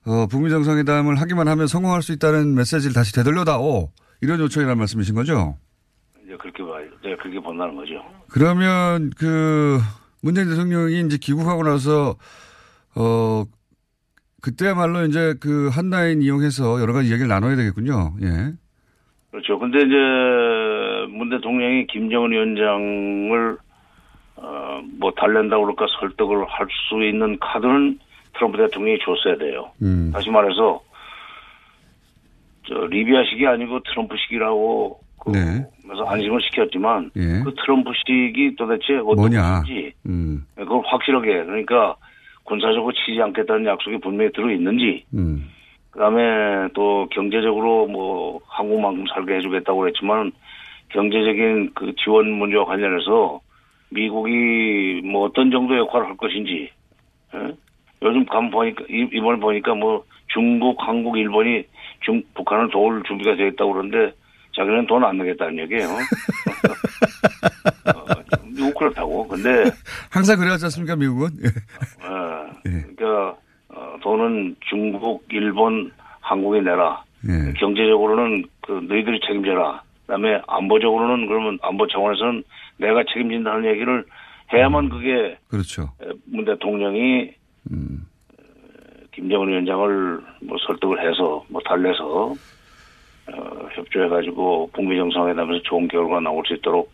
어, 0.09 0.27
북미 0.27 0.49
정상회담을 0.51 1.21
하기만 1.21 1.49
하면 1.49 1.66
성공할 1.66 2.01
수 2.03 2.12
있다는 2.12 2.55
메시지를 2.55 2.94
다시 2.94 3.14
되돌려다오 3.14 3.90
이런 4.23 4.40
요청이라는 4.40 4.79
말씀이신 4.79 5.14
거죠? 5.14 5.57
이제 6.25 6.35
그렇게 6.38 6.62
봐요. 6.62 6.87
제가 7.03 7.16
그렇게 7.23 7.38
본다는 7.40 7.77
거죠. 7.77 8.03
그러면 8.31 9.11
그 9.18 9.79
문재인 10.23 10.49
대통령이 10.49 11.01
이제 11.01 11.18
귀국하고 11.21 11.62
나서 11.62 12.16
어 12.97 13.44
그때야말로 14.40 15.05
이제 15.05 15.35
그 15.40 15.68
한라인 15.68 16.23
이용해서 16.23 16.81
여러 16.81 16.92
가지 16.92 17.12
얘기를 17.12 17.29
나눠야 17.29 17.57
되겠군요. 17.57 18.14
예. 18.23 18.53
그렇죠. 19.31 19.59
근데 19.59 19.79
이제 19.79 21.12
문 21.16 21.29
대통령이 21.29 21.87
김정은 21.87 22.31
위원장을 22.33 23.59
어 24.37 24.68
뭐 24.99 25.11
달랜다고 25.12 25.64
그럴까 25.64 25.87
설득을 26.01 26.44
할 26.49 26.66
수 26.88 27.03
있는 27.05 27.38
카드는 27.40 27.99
트럼프 28.38 28.57
대통령이 28.59 28.98
줬어야 29.01 29.37
돼요. 29.37 29.70
음. 29.83 30.11
다시 30.12 30.31
말해서 30.31 30.81
저 32.66 32.74
리비아식이 32.87 33.46
아니고 33.46 33.81
트럼프식이라고 33.81 35.01
그 35.20 35.31
네. 35.31 35.66
그래서 35.83 36.05
안심을 36.05 36.40
시켰지만 36.42 37.11
예. 37.16 37.42
그 37.42 37.55
트럼프식이 37.55 38.57
도대체 38.57 38.98
어떤? 39.05 39.31
것인지 39.31 39.92
음. 40.07 40.46
그걸 40.55 40.83
확실하게 40.85 41.44
그러니까 41.44 41.96
군사적으로 42.44 42.92
치지 42.92 43.20
않겠다는 43.20 43.66
약속이 43.66 43.98
분명히 43.98 44.31
들어 44.33 44.51
있는지 44.51 45.05
음. 45.14 45.51
그다음에 45.90 46.68
또 46.74 47.09
경제적으로 47.11 47.87
뭐 47.87 48.40
한국만큼 48.46 49.05
살게 49.14 49.37
해주겠다고 49.37 49.81
그랬지만 49.81 50.31
경제적인 50.90 51.72
그 51.74 51.92
지원 52.03 52.31
문제와 52.31 52.66
관련해서 52.66 53.40
미국이 53.90 55.01
뭐 55.05 55.24
어떤 55.24 55.51
정도 55.51 55.77
역할을 55.77 56.07
할 56.07 56.16
것인지 56.16 56.70
예? 57.35 57.55
요즘 58.03 58.25
감 58.27 58.51
보니까 58.51 58.85
이- 58.89 59.09
이번에 59.13 59.39
보니까 59.41 59.75
뭐 59.75 60.05
중국, 60.29 60.77
한국, 60.81 61.17
일본이 61.19 61.65
중 62.01 62.23
북한을 62.35 62.71
도울 62.71 63.03
준비가 63.05 63.35
되어 63.37 63.47
있다고 63.49 63.73
그러는데 63.73 64.15
자기는 64.55 64.87
돈 64.87 65.05
안 65.05 65.19
내겠다는 65.19 65.59
얘기예요. 65.59 65.89
어, 67.95 68.05
미국 68.45 68.75
그렇다고. 68.79 69.27
근데 69.29 69.65
항상 70.11 70.39
그래왔지 70.39 70.65
않습니까, 70.67 70.97
미국은? 70.97 71.29
예. 71.43 71.49
어, 72.07 72.51
그러니까 72.63 73.37
어, 73.69 73.97
돈은 74.03 74.57
중국, 74.69 75.25
일본, 75.31 75.91
한국이 76.21 76.61
내라. 76.61 77.03
예. 77.29 77.53
경제적으로는 77.55 78.45
그 78.63 78.73
너희들이 78.89 79.21
책임져라. 79.27 79.83
그다음에 80.07 80.41
안보적으로는 80.47 81.27
그러면 81.27 81.59
안보 81.63 81.87
차원에서는 81.87 82.43
내가 82.79 83.03
책임진다는 83.13 83.65
얘기를 83.71 84.05
해야만 84.53 84.89
그게 84.89 85.37
그렇죠. 85.49 85.91
문 86.27 86.45
대통령이 86.45 87.31
음. 87.71 88.07
김정은 89.12 89.49
위원장을 89.49 90.21
뭐 90.42 90.57
설득을 90.66 91.01
해서 91.01 91.44
뭐 91.49 91.61
달래서 91.64 92.35
어, 93.33 93.68
협조해가지고 93.75 94.71
북미 94.73 94.97
정상회담에서 94.97 95.62
좋은 95.64 95.88
결과가 95.88 96.21
나올 96.21 96.44
수 96.47 96.55
있도록 96.55 96.90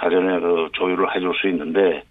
사전에 0.00 0.40
그 0.40 0.68
조율을 0.72 1.14
해줄 1.14 1.32
수 1.34 1.48
있는데 1.48 2.02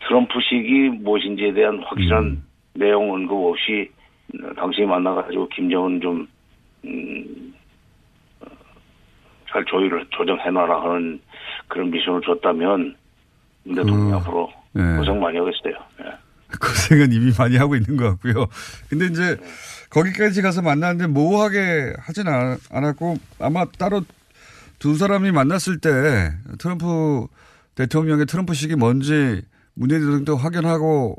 트럼프식이 0.00 0.90
무엇인지에 1.00 1.52
대한 1.52 1.82
확실한 1.84 2.42
내용 2.74 3.12
언급 3.12 3.32
없이 3.38 3.90
어, 4.42 4.52
당신이 4.54 4.86
만나가지고 4.86 5.48
김정은 5.48 6.00
좀 6.00 6.28
음, 6.84 7.54
어, 8.40 8.46
잘 9.50 9.64
조율을 9.64 10.04
조정해놔라 10.10 10.82
하는 10.82 11.20
그런 11.68 11.90
미션을 11.90 12.20
줬다면 12.22 12.96
문 13.64 13.74
대통령이 13.74 14.10
그, 14.10 14.16
앞으로 14.16 14.52
예. 14.76 14.96
고생 14.98 15.20
많이 15.20 15.38
하겠어요. 15.38 15.74
예. 16.00 16.25
고생은 16.60 17.12
이미 17.12 17.32
많이 17.36 17.56
하고 17.56 17.76
있는 17.76 17.96
것 17.96 18.04
같고요. 18.10 18.46
근데 18.88 19.06
이제 19.06 19.36
거기까지 19.90 20.42
가서 20.42 20.62
만났는데 20.62 21.06
모호하게 21.08 21.94
하진 21.98 22.28
않- 22.28 22.58
않았고 22.70 23.18
아마 23.38 23.64
따로 23.78 24.02
두 24.78 24.96
사람이 24.96 25.32
만났을 25.32 25.78
때 25.80 26.32
트럼프 26.58 27.26
대통령의 27.74 28.26
트럼프식이 28.26 28.76
뭔지 28.76 29.42
문재인 29.74 30.00
대통령도 30.02 30.36
확인하고 30.36 31.16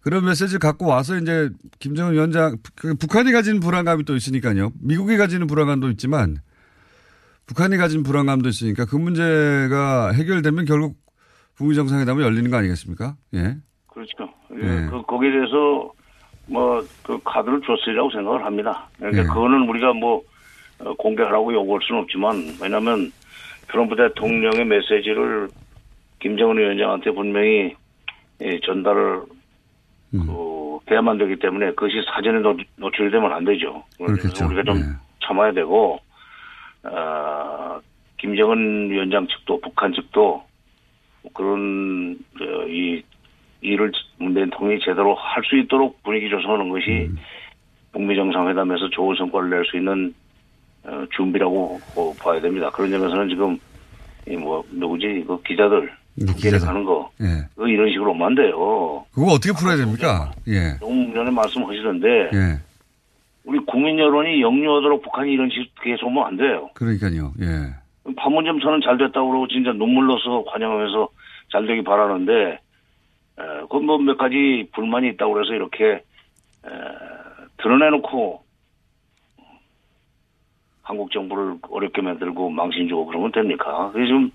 그런 0.00 0.24
메시지를 0.26 0.58
갖고 0.58 0.86
와서 0.86 1.16
이제 1.18 1.48
김정은 1.78 2.12
위원장 2.12 2.58
그 2.74 2.94
북한이 2.94 3.32
가진 3.32 3.60
불안감이 3.60 4.04
또 4.04 4.14
있으니까요. 4.16 4.72
미국이 4.80 5.16
가지는 5.16 5.46
불안감도 5.46 5.90
있지만 5.92 6.38
북한이 7.46 7.76
가진 7.76 8.02
불안감도 8.02 8.48
있으니까 8.48 8.84
그 8.84 8.96
문제가 8.96 10.10
해결되면 10.12 10.64
결국 10.66 10.96
북미 11.54 11.74
정상회담이 11.74 12.22
열리는 12.22 12.50
거 12.50 12.56
아니겠습니까? 12.58 13.16
예. 13.34 13.56
그렇죠. 13.88 14.33
예, 14.54 14.58
네. 14.58 14.86
그 14.90 15.02
거기에 15.02 15.30
대해서 15.30 15.92
뭐 16.46 16.84
그 17.04 17.18
카드를 17.22 17.60
줬으리라고 17.62 18.10
생각을 18.10 18.44
합니다. 18.44 18.88
그러니까 18.96 19.22
네. 19.22 19.28
그거는 19.28 19.68
우리가 19.68 19.92
뭐 19.92 20.22
어, 20.80 20.92
공개하라고 20.94 21.52
요구할 21.52 21.80
수는 21.86 22.02
없지만 22.02 22.56
왜냐하면 22.60 23.12
트럼프 23.68 23.94
대통령의 23.94 24.64
메시지를 24.64 25.48
김정은 26.20 26.56
위원장한테 26.58 27.10
분명히 27.12 27.74
예, 28.40 28.58
전달을 28.60 29.22
음. 30.14 30.26
그 30.26 30.78
해야만 30.90 31.18
되기 31.18 31.36
때문에 31.36 31.66
그것이 31.70 32.02
사전에 32.06 32.40
노, 32.40 32.56
노출되면 32.76 33.32
안 33.32 33.44
되죠. 33.44 33.84
그래서 33.96 34.14
그렇겠죠. 34.14 34.46
우리가 34.46 34.62
좀 34.64 34.74
네. 34.76 34.82
참아야 35.24 35.52
되고 35.52 36.00
어, 36.84 37.80
김정은 38.18 38.90
위원장 38.90 39.26
측도 39.28 39.60
북한 39.60 39.92
측도 39.92 40.42
그런 41.34 42.18
저, 42.38 42.44
이 43.64 43.68
일을 43.68 43.90
문재인 44.18 44.50
통일이 44.50 44.78
제대로 44.80 45.14
할 45.14 45.42
수 45.44 45.56
있도록 45.56 46.02
분위기 46.02 46.28
조성하는 46.28 46.68
것이 46.68 47.08
음. 47.10 47.16
북미 47.92 48.14
정상회담에서 48.14 48.90
좋은 48.90 49.16
성과를 49.16 49.50
낼 49.50 49.64
수 49.64 49.76
있는 49.78 50.12
어, 50.84 51.04
준비라고 51.16 51.80
보- 51.94 52.14
봐야 52.16 52.40
됩니다. 52.40 52.70
그런 52.70 52.90
점에서는 52.90 53.28
지금 53.30 53.58
이뭐 54.28 54.62
누구지 54.70 55.24
그 55.26 55.42
기자들 55.42 55.90
네, 56.16 56.26
기자 56.34 56.50
기자들. 56.50 56.68
하는 56.68 56.84
거 56.84 57.10
예. 57.22 57.26
그거 57.54 57.66
이런 57.68 57.88
식으로 57.90 58.10
오면 58.12 58.26
안 58.26 58.34
돼요. 58.34 59.04
그거 59.14 59.32
어떻게 59.32 59.52
풀어야 59.58 59.76
됩니까? 59.76 60.30
예. 60.46 60.76
조금 60.78 61.12
전에 61.14 61.30
말씀하시던데 61.30 62.08
예. 62.34 62.60
우리 63.44 63.58
국민 63.66 63.98
여론이 63.98 64.40
역류하도록 64.42 65.02
북한이 65.02 65.32
이런 65.32 65.48
식으로 65.50 65.66
계속 65.82 66.06
오면 66.08 66.24
안 66.26 66.36
돼요. 66.36 66.68
그러니까요. 66.74 67.32
예. 67.40 68.12
판문점선은 68.16 68.80
잘 68.82 68.98
됐다고 68.98 69.28
그러고 69.30 69.48
진짜 69.48 69.72
눈물로서 69.72 70.44
환영하면서 70.48 71.08
잘 71.52 71.66
되기 71.66 71.82
바라는데 71.82 72.58
그건 73.36 73.86
뭐몇 73.86 74.18
가지 74.18 74.68
불만이 74.74 75.08
있다고 75.10 75.32
그래서 75.34 75.54
이렇게 75.54 75.84
에, 75.94 76.70
드러내놓고 77.56 78.44
한국 80.82 81.10
정부를 81.12 81.56
어렵게 81.62 82.02
만들고 82.02 82.50
망신 82.50 82.88
주고 82.88 83.06
그러면 83.06 83.32
됩니까? 83.32 83.90
지금 83.94 84.30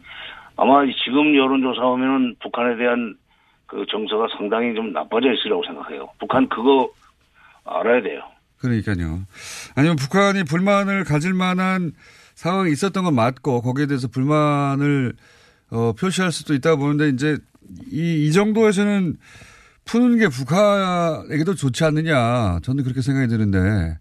아마 0.58 0.84
지금 1.06 1.36
여론조사 1.36 1.82
하면은 1.82 2.36
북한에 2.42 2.76
대한 2.76 3.16
그 3.66 3.86
정서가 3.90 4.28
상당히 4.36 4.74
좀 4.74 4.92
나빠져 4.92 5.32
있으리라고 5.32 5.64
생각해요. 5.64 6.10
북한 6.20 6.50
그거 6.50 6.92
알아야 7.64 8.02
돼요. 8.02 8.24
그러니까요. 8.58 9.22
아니면 9.76 9.96
북한이 9.96 10.44
불만을 10.44 11.04
가질 11.06 11.34
만한 11.34 11.94
상황이 12.34 12.72
있었던 12.72 13.04
건 13.04 13.16
맞고 13.16 13.62
거기에 13.62 13.86
대해서 13.86 14.08
불만을 14.08 15.14
어, 15.72 15.94
표시할 15.94 16.32
수도 16.32 16.56
있다 16.56 16.76
보는데 16.78 17.10
이제 17.10 17.38
이, 17.92 18.28
이 18.28 18.32
정도에서는 18.32 19.16
푸는 19.86 20.18
게 20.20 20.28
북한에게도 20.28 21.56
좋지 21.56 21.84
않느냐. 21.86 22.60
저는 22.64 22.84
그렇게 22.84 23.02
생각이 23.02 23.28
드는데. 23.28 23.98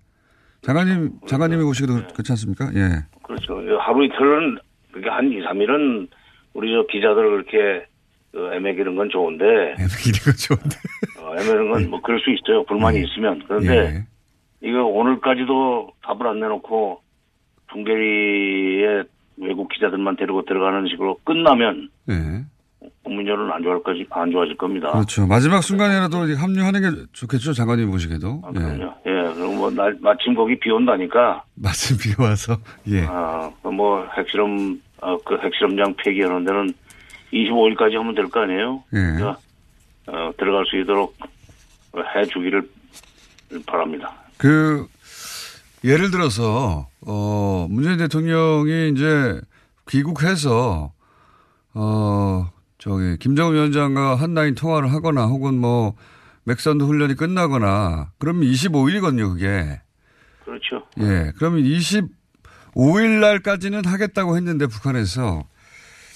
장관님, 0.62 1.20
장관님이 1.26 1.62
보시기도 1.62 1.94
그렇지 2.12 2.32
않습니까? 2.32 2.70
예. 2.74 3.04
그렇죠. 3.22 3.54
하루 3.80 4.04
이틀은, 4.04 4.58
그게 4.92 5.08
한 5.08 5.30
2, 5.30 5.40
3일은 5.44 6.08
우리 6.54 6.72
저 6.72 6.84
기자들 6.90 7.14
그렇게 7.30 7.86
그 8.32 8.52
애매기는 8.54 8.96
건 8.96 9.08
좋은데. 9.10 9.44
애매기는 9.78 10.18
건 10.24 10.34
좋은데. 10.36 10.76
어, 11.20 11.32
애매는 11.40 11.70
건 11.70 11.90
뭐 11.90 12.00
그럴 12.02 12.20
수 12.20 12.30
있어요. 12.30 12.64
불만이 12.64 12.98
예. 12.98 13.02
있으면. 13.04 13.42
그런데 13.46 14.04
이거 14.60 14.84
오늘까지도 14.84 15.92
답을 16.02 16.26
안 16.26 16.40
내놓고 16.40 17.00
풍계리에 17.68 19.04
외국 19.38 19.68
기자들만 19.68 20.16
데리고 20.16 20.44
들어가는 20.44 20.88
식으로 20.88 21.18
끝나면 21.24 21.88
예. 22.10 22.44
국민여론은 23.08 23.52
안 23.52 23.62
좋아할 23.62 23.82
거지, 23.82 24.06
안 24.10 24.30
좋아질 24.30 24.56
겁니다. 24.56 24.92
그렇죠. 24.92 25.26
마지막 25.26 25.62
순간이라도 25.62 26.36
합류하는 26.36 26.80
게 26.82 27.02
좋겠죠. 27.12 27.52
장관님 27.54 27.90
보시기에도. 27.90 28.42
예. 28.56 28.60
예, 28.60 29.32
그리고 29.34 29.52
뭐, 29.54 29.70
날, 29.70 29.96
마침 30.00 30.34
거기 30.34 30.58
비 30.58 30.70
온다니까. 30.70 31.42
마침 31.56 31.96
비 31.96 32.14
와서. 32.20 32.56
예. 32.88 33.04
아, 33.08 33.50
그뭐 33.62 34.06
핵실험, 34.16 34.80
어, 35.00 35.16
그 35.24 35.36
핵실험장 35.42 35.94
폐기하는 35.96 36.44
데는 36.44 36.72
25일까지 37.32 37.94
하면 37.94 38.14
될 38.14 38.28
거 38.28 38.40
아니에요? 38.40 38.84
예. 38.94 38.98
그러니까, 38.98 39.38
어, 40.06 40.30
들어갈 40.38 40.64
수 40.66 40.76
있도록 40.78 41.16
해 42.14 42.24
주기를 42.26 42.68
바랍니다. 43.66 44.12
그 44.36 44.86
예를 45.84 46.10
들어서 46.10 46.86
어 47.06 47.66
문재인 47.70 47.96
대통령이 47.98 48.90
이제 48.90 49.40
귀국해서 49.88 50.92
어 51.74 52.50
저기 52.78 53.16
김정은 53.18 53.54
위원장과 53.54 54.14
한라인 54.14 54.54
통화를 54.54 54.92
하거나 54.92 55.26
혹은 55.26 55.54
뭐 55.58 55.94
맥선도 56.44 56.86
훈련이 56.86 57.14
끝나거나 57.14 58.12
그러면 58.18 58.44
25일이거든요, 58.44 59.32
그게. 59.32 59.80
그렇죠. 60.44 60.86
예. 61.00 61.32
그러면 61.36 61.62
25일 61.64 63.20
날까지는 63.20 63.84
하겠다고 63.84 64.36
했는데 64.36 64.66
북한에서 64.66 65.44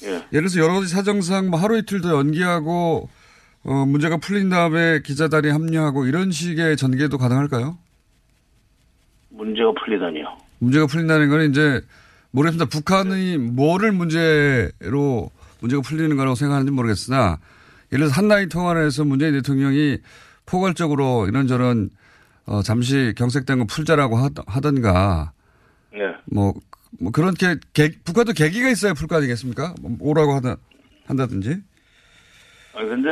예. 0.04 0.08
예를 0.32 0.48
들어서 0.48 0.60
여러 0.60 0.74
가지 0.74 0.88
사정상 0.88 1.50
뭐 1.50 1.60
하루 1.60 1.76
이틀 1.76 2.00
더 2.00 2.10
연기하고 2.16 3.08
어 3.64 3.84
문제가 3.86 4.16
풀린 4.16 4.48
다음에 4.48 5.00
기자단이 5.02 5.50
합류하고 5.50 6.06
이런 6.06 6.30
식의 6.30 6.76
전개도 6.76 7.18
가능할까요? 7.18 7.76
문제가 9.30 9.72
풀리다니요. 9.72 10.38
문제가 10.60 10.86
풀린다는 10.86 11.28
건 11.28 11.50
이제 11.50 11.80
모르겠습니다. 12.30 12.70
북한이 12.70 13.36
뭐를 13.38 13.92
문제로 13.92 15.30
문제가 15.62 15.80
풀리는 15.82 16.14
거라고 16.16 16.34
생각하는지 16.34 16.70
모르겠으나 16.72 17.38
예를 17.92 18.06
들어서 18.06 18.14
한라인 18.20 18.48
통화를 18.48 18.84
해서 18.84 19.04
문재인 19.04 19.32
대통령이 19.32 19.98
포괄적으로 20.44 21.26
이런저런 21.28 21.90
어, 22.46 22.60
잠시 22.62 23.14
경색된 23.16 23.58
거 23.60 23.64
풀자라고 23.66 24.16
하던가 24.46 25.32
예. 25.94 26.14
뭐, 26.26 26.52
뭐 27.00 27.12
그렇게 27.12 27.56
계, 27.72 27.90
북한도 28.04 28.32
계기가 28.32 28.68
있어야 28.68 28.94
풀 28.94 29.06
거 29.08 29.16
아니겠습니까? 29.16 29.74
뭐 29.80 29.96
오라고 30.00 30.32
하다, 30.34 30.56
한다든지. 31.06 31.56
아 32.74 32.84
근데 32.84 33.08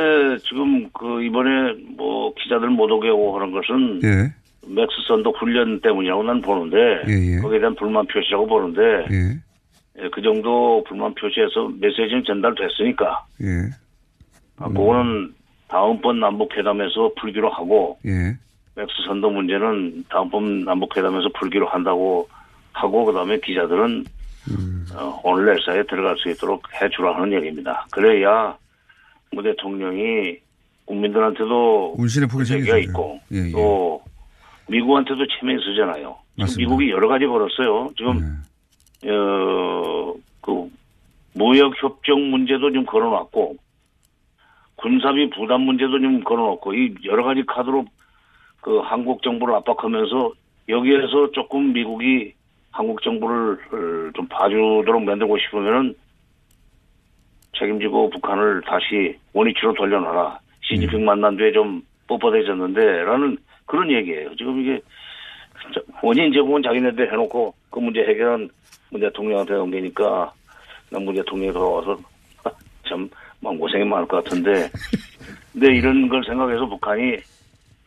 지금 0.49 0.89
그 0.91 1.23
이번에 1.23 1.73
뭐 1.95 2.33
기자들 2.33 2.69
못 2.69 2.89
오게 2.91 3.09
오고 3.09 3.39
하는 3.39 3.51
것은 3.53 4.01
예. 4.03 4.33
Max 4.67 4.93
Thunder 5.07 5.31
훈련 5.39 5.79
때문이라고 5.81 6.23
난 6.23 6.41
보는데 6.41 6.77
예, 7.07 7.35
예. 7.35 7.39
거기에 7.39 7.59
대한 7.59 7.75
불만 7.75 8.05
표시라고 8.07 8.47
보는데 8.47 8.81
예. 9.11 9.39
예, 9.99 10.09
그 10.09 10.21
정도 10.21 10.83
불만 10.87 11.13
표시해서 11.15 11.69
메시지는 11.79 12.23
전달됐으니까 12.25 13.25
예. 13.41 13.69
아, 14.57 14.67
그거는 14.67 15.33
다음번 15.67 16.19
남북회담에서 16.19 17.13
풀기로 17.19 17.49
하고 17.49 17.97
예. 18.05 18.37
Max 18.75 18.93
Thunder 19.05 19.29
문제는 19.29 20.05
다음번 20.09 20.61
남북회담에서 20.61 21.29
풀기로 21.39 21.67
한다고 21.67 22.29
하고 22.73 23.05
그다음에 23.05 23.39
기자들은 23.39 24.05
어, 24.95 25.21
오늘 25.23 25.53
내사에 25.53 25.83
들어갈 25.83 26.17
수 26.17 26.29
있도록 26.29 26.63
해주라 26.81 27.15
하는 27.15 27.33
얘기입니다. 27.33 27.85
그래야 27.91 28.55
문 29.31 29.43
대통령이 29.43 30.37
국민들한테도 30.85 31.95
운신의 31.97 32.27
폭이 32.29 32.53
얘기가. 32.53 32.77
있고 32.77 33.19
예, 33.33 33.47
예. 33.47 33.51
또 33.51 34.01
미국한테도 34.67 35.25
체면이 35.27 35.61
서잖아요. 35.63 36.15
맞습니다. 36.37 36.57
미국이 36.57 36.89
여러 36.91 37.07
가지 37.07 37.25
벌었어요. 37.25 37.89
지금 37.97 38.41
어, 39.07 40.13
그 40.41 40.69
무역 41.33 41.73
협정 41.81 42.29
문제도 42.29 42.71
좀 42.71 42.85
걸어놨고 42.85 43.55
군사비 44.75 45.29
부담 45.29 45.61
문제도 45.61 45.99
좀 45.99 46.23
걸어놓고 46.23 46.73
이 46.73 46.95
여러 47.05 47.23
가지 47.23 47.43
카드로 47.45 47.85
그 48.61 48.79
한국 48.79 49.23
정부를 49.23 49.55
압박하면서 49.55 50.33
여기에서 50.69 51.31
조금 51.31 51.73
미국이 51.73 52.33
한국 52.71 53.01
정부를 53.01 53.53
어, 53.53 54.11
좀 54.15 54.27
봐주도록 54.27 55.03
만들고 55.03 55.37
싶으면은 55.39 55.95
책임지고 57.57 58.09
북한을 58.11 58.61
다시 58.61 59.17
원위치로 59.33 59.73
돌려놔라. 59.73 60.39
시진핑 60.61 61.05
만난 61.05 61.35
뒤에 61.37 61.51
좀 61.51 61.81
뻣뻣해졌는데 62.07 63.03
라는 63.05 63.37
그런 63.65 63.91
얘기예요. 63.91 64.35
지금 64.35 64.61
이게 64.61 64.81
원인 66.01 66.31
제공은 66.33 66.63
자기네들 66.63 67.11
해놓고 67.11 67.53
그 67.69 67.79
문제 67.79 68.01
해결은 68.01 68.49
문 68.91 69.01
대통령한테 69.01 69.53
넘기니까 69.53 70.31
문 70.91 71.15
대통령이 71.15 71.51
돌아와서 71.53 71.97
참 72.87 73.09
마음고생이 73.39 73.85
많을 73.85 74.07
것 74.07 74.23
같은데 74.23 74.69
근데 75.53 75.75
이런 75.75 76.07
걸 76.07 76.23
생각해서 76.25 76.67
북한이 76.67 77.17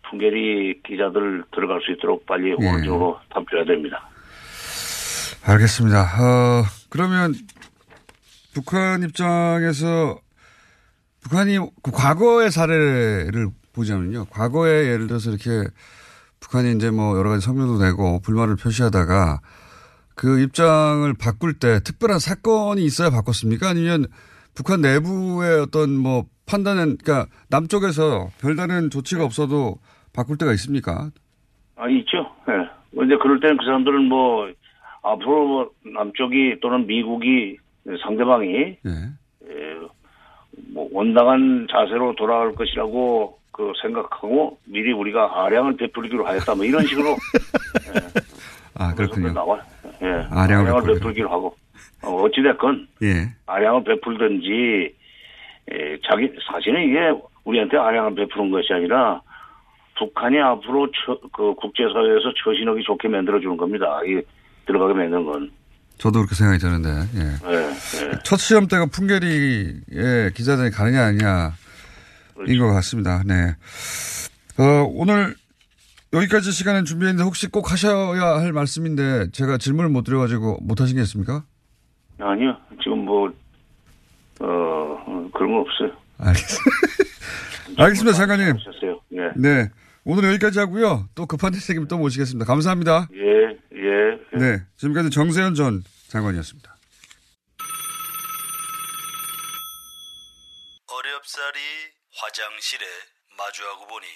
풍계리 0.08 0.82
기자들 0.82 1.44
들어갈 1.52 1.80
수 1.82 1.92
있도록 1.92 2.26
빨리 2.26 2.50
예. 2.50 2.54
오는 2.54 2.82
쪽으로 2.82 3.18
답해야 3.30 3.64
됩니다. 3.64 4.08
알겠습니다. 5.46 6.02
어, 6.02 6.64
그러면 6.88 7.34
북한 8.54 9.02
입장에서 9.02 10.18
북한이 11.22 11.58
그 11.82 11.90
과거의 11.90 12.50
사례를 12.50 13.48
보자면요. 13.72 14.26
과거에 14.26 14.86
예를 14.86 15.06
들어서 15.06 15.30
이렇게 15.30 15.68
북한이 16.40 16.72
이제 16.76 16.90
뭐 16.90 17.18
여러 17.18 17.30
가지 17.30 17.44
성명도 17.44 17.82
내고 17.82 18.20
불만을 18.20 18.56
표시하다가 18.56 19.40
그 20.14 20.40
입장을 20.40 21.12
바꿀 21.14 21.58
때 21.58 21.80
특별한 21.80 22.18
사건이 22.18 22.84
있어야 22.84 23.10
바꿨습니까? 23.10 23.68
아니면 23.68 24.06
북한 24.54 24.80
내부의 24.80 25.60
어떤 25.60 25.96
뭐 25.96 26.26
판단은 26.46 26.98
그러니까 26.98 27.26
남쪽에서 27.50 28.28
별다른 28.40 28.90
조치가 28.90 29.24
없어도 29.24 29.78
바꿀 30.14 30.38
때가 30.38 30.52
있습니까? 30.52 31.10
아, 31.76 31.88
있죠. 31.88 32.30
예. 32.48 32.68
근데 32.96 33.16
그럴 33.16 33.40
때는 33.40 33.56
그 33.56 33.64
사람들은 33.64 34.04
뭐, 34.04 34.50
앞으로 35.02 35.46
뭐 35.46 35.70
남쪽이 35.82 36.58
또는 36.62 36.86
미국이 36.86 37.56
상대방이, 38.02 38.48
예. 38.54 38.78
예, 39.48 39.80
뭐, 40.72 40.88
온당한 40.92 41.66
자세로 41.70 42.14
돌아갈 42.14 42.54
것이라고 42.54 43.38
그 43.50 43.72
생각하고 43.82 44.58
미리 44.64 44.92
우리가 44.92 45.44
아량을 45.44 45.76
베풀기로 45.76 46.26
하였다. 46.26 46.54
뭐 46.54 46.64
이런 46.64 46.86
식으로. 46.86 47.16
아, 48.74 48.94
그렇군요. 48.94 49.32
나와. 49.32 49.60
예. 50.02 50.06
아량을 50.30 50.70
아량을, 50.70 50.94
베풀기로. 50.94 51.30
하고. 51.30 51.56
어, 52.02 52.22
어찌됐건, 52.22 52.88
예. 53.02 53.32
아량을 53.46 53.84
베풀든지, 53.84 54.94
예, 55.72 55.98
자기, 56.08 56.30
사실은 56.50 56.88
이게 56.88 56.98
우리한테 57.44 57.76
아량을 57.76 58.14
베푸는 58.14 58.50
것이 58.50 58.72
아니라 58.72 59.20
북한이 59.98 60.38
앞으로 60.40 60.88
처, 60.90 61.18
그 61.32 61.54
국제사회에서 61.54 62.32
처신하기 62.44 62.82
좋게 62.84 63.08
만들어주는 63.08 63.56
겁니다. 63.56 64.00
이 64.04 64.20
들어가게 64.66 64.94
만드는 64.94 65.24
건. 65.24 65.50
저도 65.98 66.20
그렇게 66.20 66.34
생각이 66.34 66.58
드는데, 66.58 66.88
예. 66.88 67.52
예, 67.52 68.08
예. 68.08 68.18
첫 68.24 68.36
시험 68.36 68.66
때가 68.66 68.86
풍계리에 68.86 70.30
기자단이 70.34 70.70
가느냐 70.70 71.04
아니냐인 71.04 72.58
것 72.58 72.72
같습니다. 72.74 73.22
네. 73.24 73.54
어, 74.58 74.84
오늘 74.92 75.34
여기까지 76.14 76.52
시간은 76.52 76.84
준비했는데 76.84 77.24
혹시 77.24 77.48
꼭 77.48 77.72
하셔야 77.72 78.40
할 78.40 78.52
말씀인데 78.52 79.30
제가 79.32 79.58
질문을 79.58 79.90
못 79.90 80.04
드려가지고 80.04 80.58
못 80.62 80.80
하시겠습니까? 80.80 81.44
아니요. 82.20 82.56
지금 82.82 83.04
뭐, 83.04 83.28
어, 84.40 85.28
그런 85.34 85.52
건 85.52 85.60
없어요. 85.60 85.90
알겠습니다. 86.18 86.70
알겠습니다, 87.82 88.16
장관님. 88.16 88.56
예. 89.12 89.30
네. 89.36 89.70
오늘 90.04 90.28
여기까지 90.30 90.58
하고요. 90.60 91.08
또 91.14 91.26
급한 91.26 91.54
일 91.54 91.60
생기면 91.60 91.88
또 91.88 91.98
모시겠습니다. 91.98 92.44
감사합니다. 92.44 93.08
예, 93.14 93.58
예. 93.72 94.38
네. 94.38 94.62
지금까지 94.76 95.10
정세현 95.10 95.54
전 95.54 95.82
장관이었습니다. 96.08 96.76
어렵사리 100.86 101.58
화장실에 102.20 102.84
마주하고 103.36 103.86
보니 103.86 104.06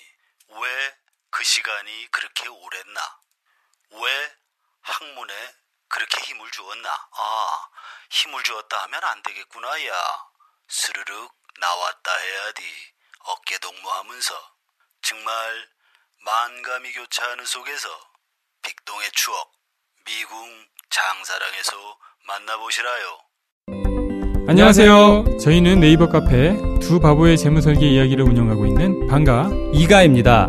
왜 0.51 1.08
그 1.31 1.45
시간이 1.45 2.09
그렇게 2.11 2.49
오랬나? 2.49 3.01
왜 3.93 4.33
학문에 4.83 5.35
그렇게 5.89 6.21
힘을 6.23 6.51
주었나? 6.51 6.89
아, 6.91 7.69
힘을 8.11 8.43
주었다 8.43 8.83
하면 8.85 9.03
안 9.05 9.23
되겠구나, 9.23 9.87
야. 9.87 9.95
스르륵 10.69 11.33
나왔다 11.61 12.17
해야지 12.17 12.63
어깨 13.25 13.59
동무하면서 13.59 14.35
정말 15.03 15.69
만감이 16.25 16.93
교차하는 16.93 17.45
속에서 17.47 17.89
빅동의 18.63 19.11
추억 19.13 19.53
미궁 20.05 20.67
장사랑에서 20.91 21.99
만나보시라요. 22.27 23.19
안녕하세요. 24.49 25.39
저희는 25.39 25.81
네이버 25.81 26.09
카페 26.09 26.55
두 26.81 27.01
바보의 27.01 27.37
재무설계 27.39 27.87
이야기를 27.87 28.25
운영하고 28.25 28.67
있는 28.67 29.07
방가 29.07 29.49
이가입니다. 29.75 30.49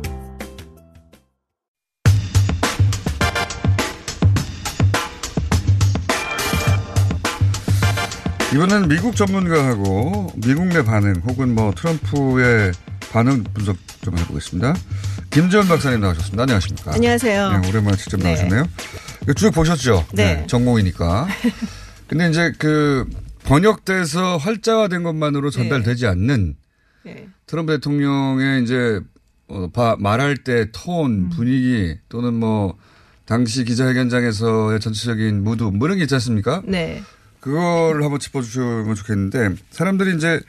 이번엔 8.53 8.89
미국 8.89 9.15
전문가하고 9.15 10.33
미국 10.35 10.65
내 10.67 10.83
반응 10.83 11.13
혹은 11.25 11.55
뭐 11.55 11.73
트럼프의 11.73 12.73
반응 13.09 13.45
분석 13.53 13.77
좀 14.01 14.17
해보겠습니다. 14.17 14.75
김지윤 15.29 15.69
박사님 15.69 16.01
나오셨습니다. 16.01 16.43
안녕하십니까? 16.43 16.93
안녕하세요. 16.93 17.59
네, 17.59 17.69
오랜만에 17.69 17.95
직접 17.95 18.17
네. 18.17 18.25
나오셨네요. 18.25 18.65
쭉 19.37 19.51
보셨죠? 19.51 20.05
네. 20.13 20.45
전공이니까. 20.47 21.27
근데 22.07 22.29
이제 22.29 22.51
그 22.57 23.07
번역돼서 23.45 24.35
활자화된 24.35 25.03
것만으로 25.03 25.49
전달되지 25.49 26.07
않는 26.07 26.55
네. 27.03 27.27
트럼프 27.47 27.71
대통령의 27.73 28.63
이제 28.63 28.99
어, 29.47 29.69
바, 29.71 29.95
말할 29.97 30.35
때 30.43 30.67
톤, 30.73 31.29
분위기 31.29 31.97
또는 32.09 32.33
뭐 32.33 32.77
당시 33.23 33.63
기자회견장에서의 33.63 34.81
전체적인 34.81 35.41
무드 35.41 35.63
뭐 35.63 35.87
이런 35.87 35.99
게 35.99 36.03
있지 36.03 36.15
않습니까? 36.15 36.61
네. 36.65 37.01
그걸 37.41 38.01
한번 38.03 38.19
짚어주시면 38.19 38.95
좋겠는데 38.95 39.55
사람들이 39.71 40.15
이제 40.15 40.39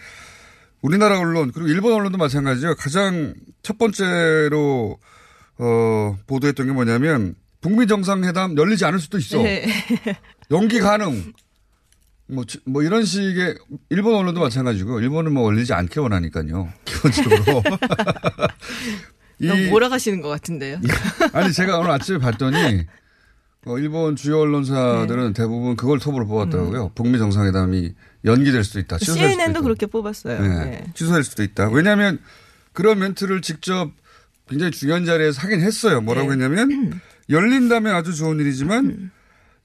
우리나라 0.82 1.18
언론 1.18 1.50
그리고 1.52 1.68
일본 1.68 1.94
언론도 1.94 2.18
마찬가지죠. 2.18 2.74
가장 2.76 3.34
첫 3.62 3.78
번째로 3.78 4.98
어, 5.58 6.18
보도했던 6.26 6.66
게 6.66 6.72
뭐냐면 6.72 7.34
북미 7.60 7.86
정상회담 7.86 8.56
열리지 8.56 8.84
않을 8.84 8.98
수도 9.00 9.18
있어. 9.18 9.42
네. 9.42 9.66
연기 10.50 10.80
가능. 10.80 11.32
뭐, 12.28 12.44
지- 12.44 12.60
뭐 12.64 12.82
이런 12.82 13.04
식의 13.04 13.56
일본 13.90 14.14
언론도 14.14 14.40
마찬가지고 14.40 15.00
일본은 15.00 15.32
뭐 15.32 15.50
열리지 15.52 15.72
않게 15.74 16.00
원하니까요. 16.00 16.72
기본적으로. 16.84 17.62
이- 19.38 19.46
너무 19.46 19.62
몰아가시는 19.70 20.20
것 20.20 20.28
같은데요. 20.28 20.78
아니 21.32 21.52
제가 21.52 21.78
오늘 21.78 21.90
아침에 21.90 22.18
봤더니 22.18 22.86
어, 23.66 23.78
일본 23.78 24.16
주요 24.16 24.40
언론사들은 24.40 25.34
대부분 25.34 25.76
그걸 25.76 25.98
톱으로 25.98 26.26
뽑았더라고요. 26.26 26.92
북미 26.94 27.18
정상회담이 27.18 27.94
연기될 28.24 28.64
수도 28.64 28.80
있다. 28.80 28.98
취소될 28.98 29.22
수도 29.22 29.30
CNN도 29.30 29.50
있다. 29.50 29.60
그렇게 29.62 29.86
뽑았어요. 29.86 30.40
네. 30.40 30.48
네. 30.64 30.84
취소될 30.94 31.22
수도 31.22 31.42
있다. 31.42 31.68
왜냐하면 31.70 32.18
그런 32.72 32.98
멘트를 32.98 33.40
직접 33.40 33.90
굉장히 34.48 34.72
중요한 34.72 35.04
자리에서 35.04 35.40
하긴 35.42 35.60
했어요. 35.60 36.00
뭐라고 36.00 36.34
네. 36.34 36.44
했냐면 36.44 37.00
열린다면 37.30 37.94
아주 37.94 38.14
좋은 38.14 38.40
일이지만 38.40 39.10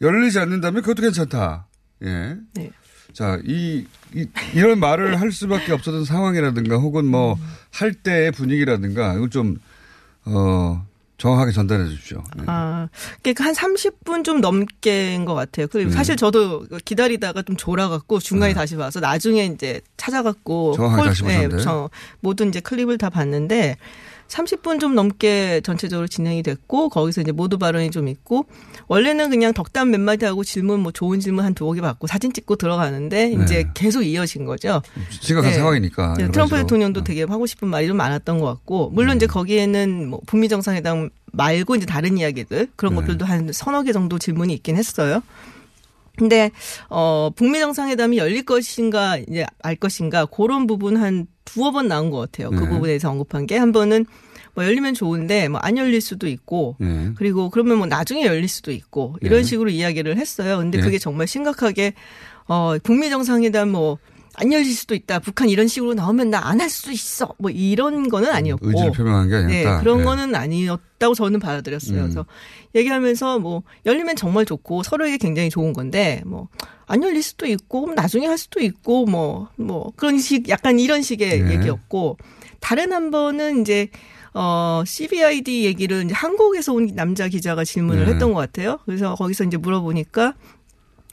열리지 0.01 0.39
않는다면 0.39 0.83
그것도 0.83 1.01
괜찮다. 1.01 1.67
예. 2.03 2.37
네. 2.53 2.71
자, 3.13 3.39
이, 3.43 3.83
이, 4.13 4.27
이런 4.53 4.79
말을 4.79 5.19
할 5.19 5.31
수밖에 5.31 5.71
없었던 5.73 6.05
상황이라든가 6.05 6.77
혹은 6.77 7.05
뭐 7.05 7.37
할 7.77 7.93
때의 7.93 8.31
분위기라든가 8.31 9.13
이걸 9.13 9.29
좀, 9.29 9.57
어, 10.25 10.86
정확하게 11.17 11.51
전달해 11.51 11.85
주십시오. 11.87 12.23
네. 12.35 12.43
아, 12.45 12.87
그러니까 13.23 13.43
한 13.45 13.53
30분 13.53 14.23
좀 14.23 14.39
넘게인 14.39 15.25
것 15.25 15.33
같아요. 15.33 15.65
그리고 15.67 15.89
네. 15.89 15.95
사실 15.95 16.15
저도 16.15 16.67
기다리다가 16.85 17.41
좀 17.41 17.57
졸아갖고 17.57 18.19
중간에 18.19 18.53
다시 18.53 18.75
봐서 18.75 18.99
나중에 18.99 19.45
이제 19.45 19.81
찾아갖고 19.97 20.73
정확하게 20.73 21.01
홀- 21.01 21.07
다시 21.09 21.23
보셨는데? 21.23 21.57
저 21.63 21.89
모든 22.19 22.49
이제 22.49 22.59
클립을 22.59 22.97
다 22.99 23.09
봤는데 23.09 23.77
30분 24.27 24.79
좀 24.79 24.95
넘게 24.95 25.61
전체적으로 25.61 26.07
진행이 26.07 26.43
됐고 26.43 26.89
거기서 26.89 27.21
이제 27.21 27.31
모두 27.31 27.57
발언이 27.57 27.91
좀 27.91 28.07
있고 28.07 28.45
원래는 28.87 29.29
그냥 29.29 29.53
덕담 29.53 29.91
몇 29.91 29.99
마디 29.99 30.25
하고 30.25 30.43
질문 30.43 30.81
뭐 30.81 30.91
좋은 30.91 31.19
질문 31.19 31.45
한 31.45 31.53
두어 31.53 31.73
개 31.73 31.81
받고 31.81 32.07
사진 32.07 32.33
찍고 32.33 32.57
들어가는데 32.57 33.29
네. 33.29 33.43
이제 33.43 33.67
계속 33.73 34.03
이어진 34.03 34.45
거죠. 34.45 34.81
심각한 35.09 35.53
상황이니까. 35.53 36.15
네, 36.17 36.31
트럼프. 36.31 36.57
대통령도 36.57 37.03
되게 37.03 37.23
하고 37.23 37.45
싶은 37.45 37.67
말이 37.67 37.87
좀 37.87 37.97
많았던 37.97 38.39
것 38.39 38.45
같고 38.45 38.89
물론 38.89 39.17
이제 39.17 39.27
거기에는 39.27 40.09
뭐 40.09 40.19
북미 40.25 40.49
정상회담 40.49 41.09
말고 41.33 41.75
이제 41.75 41.85
다른 41.85 42.17
이야기들 42.17 42.67
그런 42.75 42.95
네. 42.95 43.01
것들도 43.01 43.25
한 43.25 43.51
서너 43.51 43.83
개 43.83 43.91
정도 43.91 44.17
질문이 44.17 44.53
있긴 44.53 44.77
했어요. 44.77 45.21
근데 46.17 46.49
어 46.89 47.29
북미 47.35 47.59
정상회담이 47.59 48.17
열릴 48.17 48.43
것인가 48.43 49.17
이제 49.17 49.45
알 49.61 49.75
것인가 49.75 50.25
그런 50.25 50.65
부분 50.65 50.97
한 50.97 51.27
두어 51.47 51.71
번 51.71 51.87
나온 51.87 52.09
것 52.11 52.19
같아요. 52.19 52.49
그 52.51 52.59
네. 52.63 52.69
부분에서 52.69 53.09
언급한 53.09 53.47
게 53.47 53.57
한 53.57 53.71
번은 53.71 54.05
뭐 54.53 54.65
열리면 54.65 54.93
좋은데 54.93 55.47
뭐 55.47 55.59
안 55.63 55.77
열릴 55.77 56.01
수도 56.01 56.27
있고 56.27 56.75
네. 56.79 57.11
그리고 57.15 57.49
그러면 57.49 57.77
뭐 57.77 57.87
나중에 57.87 58.25
열릴 58.25 58.47
수도 58.47 58.71
있고 58.71 59.15
이런 59.21 59.39
네. 59.41 59.43
식으로 59.43 59.69
이야기를 59.69 60.17
했어요. 60.17 60.57
근데 60.57 60.77
네. 60.77 60.83
그게 60.83 60.97
정말 60.97 61.27
심각하게 61.27 61.93
어 62.47 62.77
북미 62.83 63.09
정상회담 63.09 63.69
뭐 63.69 63.97
안 64.39 64.53
열릴 64.53 64.73
수도 64.73 64.93
있다. 64.95 65.19
북한 65.19 65.49
이런 65.49 65.67
식으로 65.67 65.93
나오면 65.95 66.29
나 66.29 66.47
안 66.47 66.61
할 66.61 66.69
수도 66.69 66.91
있어. 66.91 67.33
뭐 67.39 67.49
이런 67.51 68.07
거는 68.07 68.29
아니었고. 68.31 68.67
의지를 68.69 68.91
표명한 68.91 69.29
게 69.29 69.35
아니었다. 69.35 69.77
네, 69.77 69.79
그런 69.83 69.97
네. 69.99 70.03
거는 70.03 70.35
아니었다고 70.35 71.15
저는 71.15 71.39
받아들였어요. 71.39 71.97
음. 71.97 72.01
그래서 72.03 72.25
얘기하면서 72.75 73.39
뭐 73.39 73.63
열리면 73.85 74.15
정말 74.15 74.45
좋고 74.45 74.83
서로에게 74.83 75.17
굉장히 75.17 75.49
좋은 75.49 75.73
건데 75.73 76.21
뭐 76.25 76.47
안 76.89 77.03
열릴 77.03 77.21
수도 77.21 77.45
있고 77.47 77.91
나중에 77.95 78.27
할 78.27 78.37
수도 78.37 78.61
있고 78.61 79.05
뭐뭐 79.07 79.91
그런 79.97 80.17
식 80.19 80.47
약간 80.47 80.79
이런 80.79 81.01
식의 81.01 81.41
네. 81.43 81.51
얘기였고 81.55 82.17
다른 82.61 82.93
한 82.93 83.11
번은 83.11 83.59
이제 83.59 83.89
어 84.33 84.83
CBID 84.85 85.65
얘기를 85.65 86.05
이제 86.05 86.13
한국에서 86.13 86.71
온 86.73 86.87
남자 86.95 87.27
기자가 87.27 87.65
질문을 87.65 88.05
네. 88.05 88.13
했던 88.13 88.31
것 88.33 88.39
같아요. 88.39 88.79
그래서 88.85 89.15
거기서 89.15 89.43
이제 89.43 89.57
물어보니까 89.57 90.35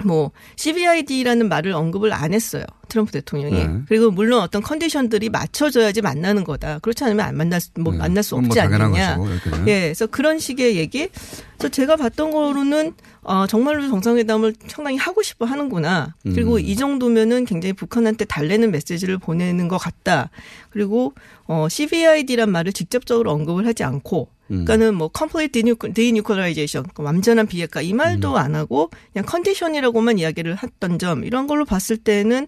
뭐 0.02 0.33
CBID라는 0.57 1.48
말을 1.48 1.72
언급을 1.72 2.12
안 2.12 2.35
했어요. 2.35 2.64
트럼프 2.88 3.12
대통령이. 3.12 3.54
네. 3.54 3.80
그리고 3.88 4.11
물론 4.11 4.40
어떤 4.40 4.62
컨디션들이 4.62 5.28
맞춰져야지 5.28 6.02
만나는 6.02 6.44
거다. 6.44 6.80
그렇지 6.80 7.04
않으면 7.04 7.24
안 7.24 7.37
만날 7.37 7.61
수, 7.61 7.70
뭐 7.78 7.92
네. 7.92 7.98
만날 7.98 8.22
수뭐 8.22 8.40
없지 8.40 8.59
당연한 8.59 8.88
않느냐. 8.88 9.16
이렇게는. 9.16 9.68
예, 9.68 9.80
그래서 9.83 10.07
그런 10.07 10.38
식의 10.38 10.76
얘기. 10.76 11.09
그래서 11.57 11.68
제가 11.70 11.96
봤던 11.96 12.30
거로는 12.30 12.94
어, 13.22 13.46
정말로 13.46 13.88
정상회담을 13.88 14.54
상당히 14.66 14.96
하고 14.98 15.22
싶어 15.22 15.46
하는구나. 15.46 16.14
그리고 16.22 16.57
음. 16.57 16.61
이 16.61 16.76
정도면은 16.76 17.46
굉장히 17.46 17.72
북한한테 17.72 18.24
달래는 18.26 18.70
메시지를 18.70 19.18
보내는 19.18 19.68
것 19.68 19.78
같다. 19.78 20.30
그리고 20.70 21.14
어, 21.46 21.68
CBID란 21.70 22.50
말을 22.50 22.72
직접적으로 22.72 23.33
언급을 23.33 23.66
하지 23.66 23.83
않고 23.85 24.28
음. 24.30 24.34
그러니까는 24.64 24.95
뭐 24.95 25.11
complete 25.17 25.62
denuclearization, 25.95 26.83
그러니까 26.85 27.03
완전한 27.03 27.47
비핵화 27.47 27.81
이 27.81 27.93
말도 27.93 28.33
음. 28.33 28.37
안 28.37 28.55
하고 28.55 28.91
그냥 29.12 29.26
컨디션이라고만 29.26 30.18
이야기를 30.18 30.59
했던 30.62 30.99
점 30.99 31.24
이런 31.24 31.47
걸로 31.47 31.64
봤을 31.64 31.97
때는 31.97 32.47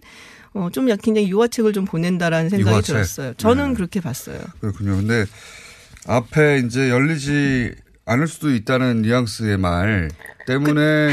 어, 0.53 0.69
좀 0.71 0.89
약- 0.89 1.01
굉장히 1.01 1.29
유화책을 1.29 1.73
좀 1.73 1.85
보낸다라는 1.85 2.49
생각이 2.49 2.71
유화책. 2.71 2.93
들었어요. 2.95 3.33
저는 3.35 3.69
네. 3.69 3.73
그렇게 3.75 4.01
봤어요. 4.01 4.39
그렇군요. 4.59 4.95
근데 4.97 5.25
앞에 6.07 6.63
이제 6.65 6.89
열리지 6.89 7.73
않을 8.05 8.27
수도 8.27 8.53
있다는 8.53 9.01
뉘앙스의 9.01 9.57
말 9.57 10.09
때문에 10.47 11.09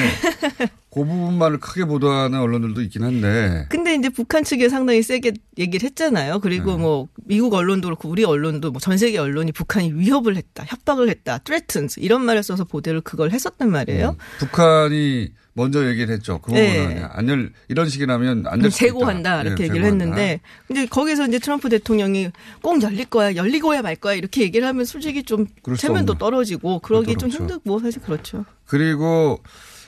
그 0.58 0.66
부분만을 1.02 1.58
크게 1.58 1.84
보도하는 1.86 2.38
언론들도 2.38 2.80
있긴 2.82 3.02
한데 3.02 3.66
근데 3.70 3.94
이제 3.94 4.08
북한 4.10 4.44
측에 4.44 4.68
상당히 4.68 5.02
세게 5.02 5.32
얘기를 5.58 5.84
했잖아요. 5.86 6.40
그리고 6.40 6.72
네. 6.72 6.78
뭐 6.78 7.08
미국 7.24 7.54
언론도 7.54 7.88
그렇고 7.88 8.08
우리 8.08 8.24
언론도 8.24 8.70
뭐 8.70 8.80
전 8.80 8.96
세계 8.98 9.18
언론이 9.18 9.52
북한이 9.52 9.92
위협을 9.94 10.36
했다, 10.36 10.64
협박을 10.66 11.08
했다, 11.08 11.38
threatens 11.38 11.98
이런 11.98 12.22
말을 12.24 12.42
써서 12.42 12.64
보도를 12.64 13.00
그걸 13.00 13.30
했었단 13.30 13.70
말이에요. 13.70 14.10
음, 14.10 14.16
북한이 14.38 15.30
먼저 15.54 15.88
얘기를 15.88 16.12
했죠. 16.12 16.40
그 16.40 16.48
부분은 16.50 16.88
네. 16.88 17.04
안 17.08 17.28
열, 17.28 17.52
이런 17.68 17.88
식이라면 17.88 18.46
안될수 18.46 18.76
있다. 18.84 18.86
재고한다 18.92 19.42
이렇게 19.42 19.62
예, 19.62 19.68
얘기를 19.68 19.84
재고한다. 19.86 20.04
했는데 20.04 20.40
근데 20.66 20.86
거기서 20.86 21.28
이제 21.28 21.38
트럼프 21.38 21.68
대통령이 21.68 22.30
꼭 22.60 22.82
열릴 22.82 23.04
거야 23.06 23.34
열리고야 23.36 23.82
말 23.82 23.94
거야 23.96 24.14
이렇게 24.14 24.42
얘기를 24.42 24.66
하면 24.66 24.84
솔직히 24.84 25.22
좀 25.22 25.46
체면도. 25.78 26.14
떨어지고 26.18 26.80
그러기 26.80 27.12
좀 27.16 27.30
그렇죠. 27.30 27.38
힘들고 27.38 27.78
사실 27.80 28.02
그렇죠. 28.02 28.44
그리고 28.66 29.40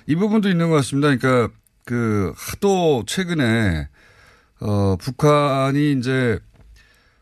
이 0.07 0.16
부분도 0.16 0.48
있는 0.48 0.70
것 0.70 0.76
같습니다. 0.76 1.14
그러니까 1.16 1.54
그 1.84 2.32
하도 2.36 3.04
최근에 3.07 3.88
어 4.61 4.96
북한이 4.96 5.92
이제 5.92 6.38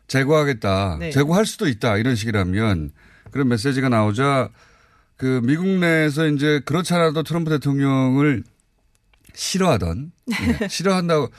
제거하겠다, 0.07 0.97
네. 0.99 1.09
제거할 1.11 1.45
수도 1.45 1.67
있다 1.67 1.97
이런 1.97 2.15
식이라면 2.15 2.91
그런 3.31 3.47
메시지가 3.47 3.89
나오자 3.89 4.49
그 5.17 5.41
미국 5.43 5.67
내에서 5.67 6.27
이제 6.27 6.61
그렇지 6.65 6.93
않아도 6.93 7.23
트럼프 7.23 7.49
대통령을 7.49 8.43
싫어하던 9.33 10.11
예, 10.61 10.67
싫어한다고 10.69 11.29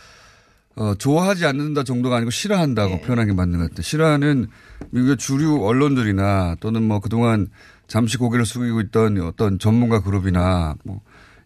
어, 0.77 0.95
좋아하지 0.95 1.47
않는다 1.47 1.85
정도가 1.85 2.17
아니고 2.17 2.31
싫어한다고 2.31 3.01
표현하는 3.01 3.33
게 3.33 3.33
맞는 3.35 3.59
것 3.59 3.71
같아요. 3.71 3.83
싫어하는 3.83 4.49
미국의 4.91 5.17
주류 5.17 5.65
언론들이나 5.65 6.57
또는 6.61 6.83
뭐 6.83 7.01
그동안 7.01 7.49
잠시 7.87 8.19
고개를 8.19 8.45
숙이고 8.45 8.81
있던 8.83 9.21
어떤 9.23 9.59
전문가 9.59 10.03
그룹이나 10.03 10.75
뭐 10.85 11.01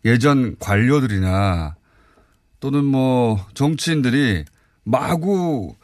예전 0.05 0.57
관료들이나 0.59 1.77
또는 2.61 2.85
뭐 2.85 3.45
정치인들이 3.55 4.45
마구 4.85 5.75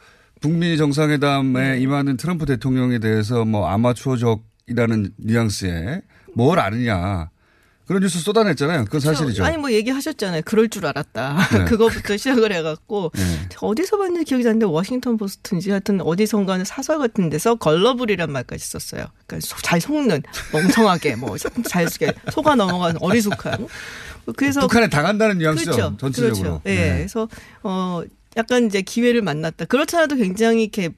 북미 0.41 0.77
정상회담에 0.77 1.79
임하는 1.79 2.17
트럼프 2.17 2.45
대통령에 2.45 2.99
대해서 2.99 3.45
뭐 3.45 3.67
아마추어적이라는 3.67 5.11
뉘앙스에 5.17 6.01
뭘 6.35 6.59
아느냐 6.59 7.29
그런 7.87 8.01
뉴스 8.01 8.19
쏟아냈잖아요. 8.19 8.85
그건 8.85 8.99
사실이죠. 8.99 9.43
아니 9.45 9.57
뭐 9.57 9.71
얘기하셨잖아요. 9.71 10.41
그럴 10.45 10.67
줄 10.69 10.85
알았다. 10.85 11.37
네. 11.53 11.65
그거부터 11.65 12.17
시작을 12.17 12.51
해갖고 12.51 13.11
네. 13.15 13.49
어디서 13.61 13.97
봤는지 13.97 14.25
기억이 14.25 14.43
안 14.43 14.47
나는데 14.59 14.65
워싱턴 14.65 15.17
포스트인지 15.17 15.71
하여튼 15.71 16.01
어디선가는 16.01 16.65
사설 16.65 16.99
같은 16.99 17.29
데서 17.29 17.55
걸러블이란 17.55 18.31
말까지 18.31 18.65
썼어요. 18.65 19.05
그러니까 19.25 19.47
속- 19.47 19.63
잘 19.63 19.79
속는 19.79 20.21
멍청하게 20.51 21.15
뭐잘 21.15 21.87
속아 22.31 22.55
넘어가는 22.55 22.97
어리숙한. 23.01 23.67
그래서 24.35 24.59
북한에 24.59 24.89
당한다는 24.89 25.37
뉘앙스죠. 25.37 25.71
그렇죠. 25.71 25.97
전체적으로. 25.97 26.59
그렇죠. 26.59 26.61
예. 26.65 26.75
네. 26.75 26.97
그래서 26.97 27.29
어 27.63 28.03
약간 28.35 28.65
이제 28.67 28.81
기회를 28.81 29.21
만났다. 29.21 29.65
그렇지 29.65 29.95
않아도 29.95 30.15
굉장히 30.17 30.63
이렇게 30.63 30.89
뭐 30.89 30.97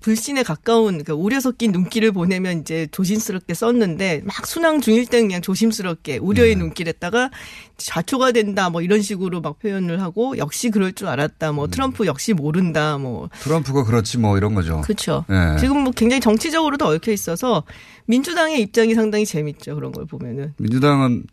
불신에 0.00 0.42
가까운 0.42 0.98
그러니까 0.98 1.14
우려 1.14 1.40
섞인 1.40 1.72
눈길을 1.72 2.12
보내면 2.12 2.60
이제 2.60 2.86
조심스럽게 2.90 3.54
썼는데 3.54 4.22
막 4.24 4.46
순항 4.46 4.80
중일 4.80 5.06
때 5.06 5.22
그냥 5.22 5.40
조심스럽게 5.40 6.18
우려의 6.18 6.54
네. 6.54 6.60
눈길에다가 6.60 7.30
좌초가 7.78 8.32
된다 8.32 8.68
뭐 8.68 8.82
이런 8.82 9.00
식으로 9.00 9.40
막 9.40 9.58
표현을 9.58 10.02
하고 10.02 10.36
역시 10.36 10.70
그럴 10.70 10.92
줄 10.92 11.08
알았다 11.08 11.50
음. 11.50 11.54
뭐 11.56 11.66
트럼프 11.68 12.06
역시 12.06 12.34
모른다 12.34 12.98
뭐 12.98 13.30
트럼프가 13.40 13.84
그렇지 13.84 14.18
뭐 14.18 14.36
이런 14.36 14.54
거죠. 14.54 14.82
그렇죠. 14.82 15.24
네. 15.28 15.56
지금 15.58 15.78
뭐 15.84 15.92
굉장히 15.92 16.20
정치적으로도 16.20 16.86
얽혀 16.86 17.10
있어서 17.12 17.64
민주당의 18.04 18.60
입장이 18.60 18.94
상당히 18.94 19.24
재밌죠 19.24 19.76
그런 19.76 19.92
걸 19.92 20.04
보면은 20.04 20.52
민주당은 20.58 21.24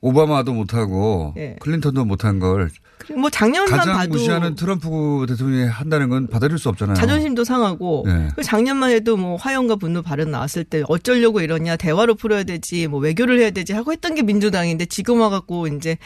오바마도 0.00 0.52
못하고 0.52 1.34
예. 1.38 1.56
클린턴도 1.60 2.04
못한 2.04 2.38
걸 2.38 2.70
뭐 3.16 3.30
작년만 3.30 3.78
가장 3.78 3.94
봐도 3.96 4.10
무시하는 4.10 4.54
트럼프 4.54 5.24
대통령이 5.28 5.66
한다는 5.68 6.08
건 6.08 6.26
받아들일 6.26 6.58
수 6.58 6.68
없잖아요. 6.68 6.94
자존심도 6.96 7.44
상하고 7.44 8.04
네. 8.06 8.26
그리고 8.34 8.42
작년만 8.42 8.90
해도 8.90 9.16
뭐 9.16 9.36
화염과 9.36 9.76
분노 9.76 10.02
발언 10.02 10.30
나왔을 10.30 10.64
때 10.64 10.82
어쩌려고 10.88 11.40
이러냐 11.40 11.76
대화로 11.76 12.14
풀어야 12.16 12.44
되지 12.44 12.86
뭐 12.86 13.00
외교를 13.00 13.38
해야 13.40 13.50
되지 13.50 13.72
하고 13.72 13.92
했던 13.92 14.14
게 14.14 14.22
민주당인데 14.22 14.86
지금 14.86 15.20
와갖고 15.20 15.68
이제 15.68 15.96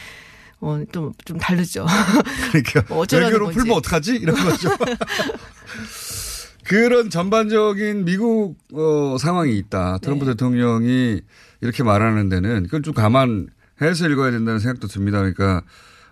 어 0.61 0.79
좀 0.93 1.11
좀 1.25 1.37
다르죠. 1.37 1.85
그러니까 2.51 2.83
뭐 2.87 3.05
외교로 3.11 3.45
건지. 3.47 3.59
풀면 3.59 3.77
어떡하지? 3.77 4.15
이런 4.15 4.35
거죠. 4.35 4.69
그런 6.65 7.09
전반적인 7.09 8.05
미국 8.05 8.55
어, 8.73 9.17
상황이 9.19 9.57
있다. 9.57 9.97
트럼프 9.99 10.23
네. 10.25 10.31
대통령이 10.31 11.21
이렇게 11.61 11.83
말하는 11.83 12.29
데는 12.29 12.63
그걸 12.63 12.81
좀 12.81 12.93
감안해서 12.93 14.09
읽어야 14.09 14.31
된다는 14.31 14.59
생각도 14.59 14.87
듭니다. 14.87 15.17
그러니까 15.19 15.63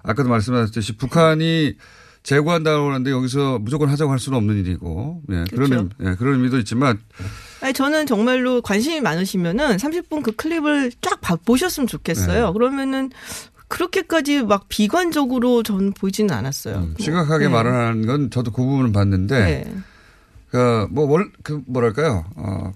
아까도 0.03 0.29
말씀하셨듯이 0.29 0.97
북한이 0.97 1.75
제거한다고 2.23 2.89
하는데 2.89 3.09
여기서 3.11 3.57
무조건 3.59 3.89
하자고 3.89 4.11
할 4.11 4.19
수는 4.19 4.37
없는 4.37 4.57
일이고 4.57 5.21
예, 5.31 5.43
그런 5.49 5.69
그렇죠. 5.69 5.75
의미- 5.75 5.89
예, 6.11 6.15
그런 6.15 6.33
의미도 6.35 6.59
있지만 6.59 6.99
아니 7.61 7.73
저는 7.73 8.05
정말로 8.05 8.61
관심이 8.61 9.01
많으시면은 9.01 9.77
30분 9.77 10.21
그 10.21 10.31
클립을 10.33 10.91
쫙 11.01 11.19
봐- 11.21 11.35
보셨으면 11.37 11.87
좋겠어요. 11.87 12.47
네. 12.47 12.53
그러면은 12.53 13.09
그렇게까지 13.69 14.43
막 14.43 14.65
비관적으로 14.69 15.63
저는 15.63 15.93
보이지는 15.93 16.33
않았어요. 16.35 16.89
심각하게 16.99 17.45
네. 17.45 17.51
말하는 17.51 18.05
건 18.05 18.29
저도 18.29 18.51
그 18.51 18.61
부분은 18.61 18.91
봤는데 18.91 19.39
네. 19.39 19.73
그뭐 20.49 21.05
월 21.09 21.31
그 21.43 21.61
뭐랄까요? 21.65 22.25
어, 22.35 22.71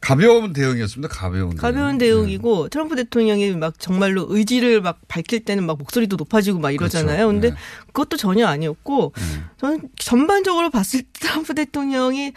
가벼운 0.00 0.52
대응이었습니다. 0.52 1.12
가벼운. 1.12 1.50
대응. 1.50 1.60
가벼운 1.60 1.98
대응 1.98 2.28
이고 2.28 2.68
트럼프 2.68 2.96
대통령이 2.96 3.52
막 3.56 3.78
정말로 3.78 4.26
의지를 4.28 4.80
막 4.80 4.98
밝힐 5.08 5.44
때는 5.44 5.66
막 5.66 5.78
목소리도 5.78 6.16
높아지고 6.16 6.58
막 6.58 6.70
이러잖아요. 6.70 7.26
그렇죠. 7.26 7.32
근데 7.32 7.50
네. 7.50 7.56
그것도 7.88 8.16
전혀 8.16 8.46
아니었고 8.46 9.12
저는 9.60 9.88
전반적으로 9.98 10.70
봤을 10.70 11.02
때 11.02 11.08
트럼프 11.20 11.54
대통령이 11.54 12.32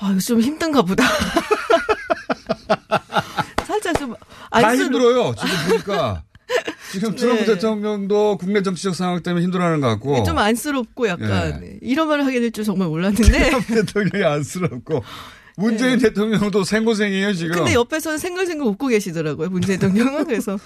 아, 0.00 0.16
좀 0.24 0.40
힘든가 0.40 0.82
보다. 0.82 1.04
살짝 3.66 3.98
좀 3.98 4.14
다 4.50 4.74
힘들어요. 4.74 5.34
지금 5.34 5.54
보니까. 5.68 6.22
지금 6.92 7.14
트럼프 7.14 7.44
네. 7.44 7.54
대통령도 7.54 8.38
국내 8.38 8.62
정치적 8.62 8.94
상황 8.94 9.22
때문에 9.22 9.44
힘들어하는 9.44 9.80
것 9.82 9.88
같고. 9.88 10.22
좀 10.24 10.38
안쓰럽고 10.38 11.06
약간 11.08 11.60
예. 11.62 11.78
이런 11.82 12.08
말을 12.08 12.24
하게 12.24 12.40
될 12.40 12.50
줄 12.50 12.64
정말 12.64 12.88
몰랐는데. 12.88 13.50
트럼프 13.50 13.74
대통령이 13.74 14.24
안쓰럽고. 14.24 15.04
문재인 15.58 15.98
대통령도 15.98 16.62
생고생이에요, 16.62 17.32
지금. 17.32 17.52
네. 17.52 17.58
근데 17.58 17.74
옆에서는 17.74 18.16
생글생글 18.18 18.66
웃고 18.66 18.86
계시더라고요. 18.88 19.50
문재인 19.50 19.78
대통령은 19.80 20.24
그래서 20.24 20.58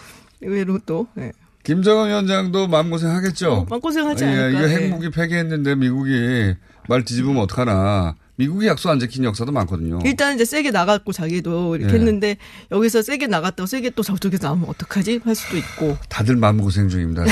의외로 0.43 0.79
또 0.85 1.07
예. 1.19 1.33
김정은 1.65 2.09
위원장도 2.09 2.69
마음고생 2.69 3.11
하겠죠. 3.11 3.67
마음고생 3.71 4.07
하지 4.07 4.25
예, 4.25 4.29
않을까. 4.29 4.49
이거 4.51 4.69
예. 4.69 4.75
핵무기 4.75 5.11
폐기했는데 5.11 5.77
미국이 5.77 6.55
말 6.89 7.05
뒤집으면 7.05 7.43
어떡하나. 7.43 8.17
미국이 8.43 8.67
약속 8.67 8.91
안 8.91 8.99
지킨 8.99 9.23
역사도 9.23 9.53
많거든요. 9.53 10.01
일단 10.05 10.35
이제 10.35 10.45
세게 10.45 10.73
나갔고 10.73 11.13
자기도 11.13 11.77
이렇게 11.77 11.95
예. 11.95 11.99
했는데 11.99 12.37
여기서 12.73 13.03
세게 13.03 13.29
나갔다고 13.29 13.69
세게 13.69 13.91
또 13.91 14.03
저쪽에서 14.03 14.49
나오면 14.49 14.69
어떡하지 14.69 15.21
할 15.25 15.37
수도 15.37 15.57
있고 15.57 15.97
다들 16.09 16.35
마음고생 16.35 16.89
중입니다. 16.89 17.25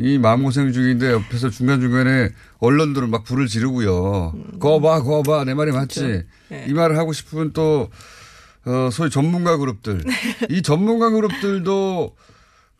이 0.00 0.16
마음고생 0.16 0.72
중인데 0.72 1.12
옆에서 1.12 1.50
중간 1.50 1.82
중간에 1.82 2.30
언론들은 2.58 3.10
막 3.10 3.24
불을 3.24 3.48
지르고요. 3.48 4.32
거봐, 4.58 5.02
거봐, 5.02 5.44
내 5.44 5.52
말이 5.52 5.72
맞지. 5.72 6.00
음. 6.00 6.06
그렇죠. 6.06 6.26
네. 6.48 6.64
이 6.68 6.72
말을 6.72 6.96
하고 6.96 7.12
싶은 7.12 7.52
또, 7.52 7.90
어, 8.64 8.88
소위 8.90 9.10
전문가 9.10 9.58
그룹들. 9.58 10.02
이 10.48 10.62
전문가 10.62 11.10
그룹들도, 11.10 12.16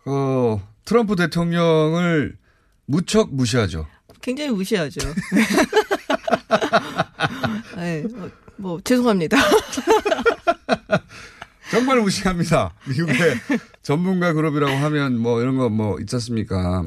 어, 0.06 0.68
트럼프 0.86 1.14
대통령을 1.16 2.36
무척 2.86 3.34
무시하죠. 3.34 3.86
굉장히 4.22 4.50
무시하죠. 4.50 5.00
네, 7.76 8.04
어, 8.16 8.30
뭐 8.56 8.80
죄송합니다. 8.82 9.36
정말 11.70 12.00
무시합니다. 12.00 12.72
미국의 12.88 13.14
전문가 13.82 14.32
그룹이라고 14.32 14.72
하면 14.72 15.18
뭐 15.18 15.40
이런 15.40 15.56
거 15.56 15.68
뭐 15.68 15.98
있지 16.00 16.14
않습니까? 16.16 16.84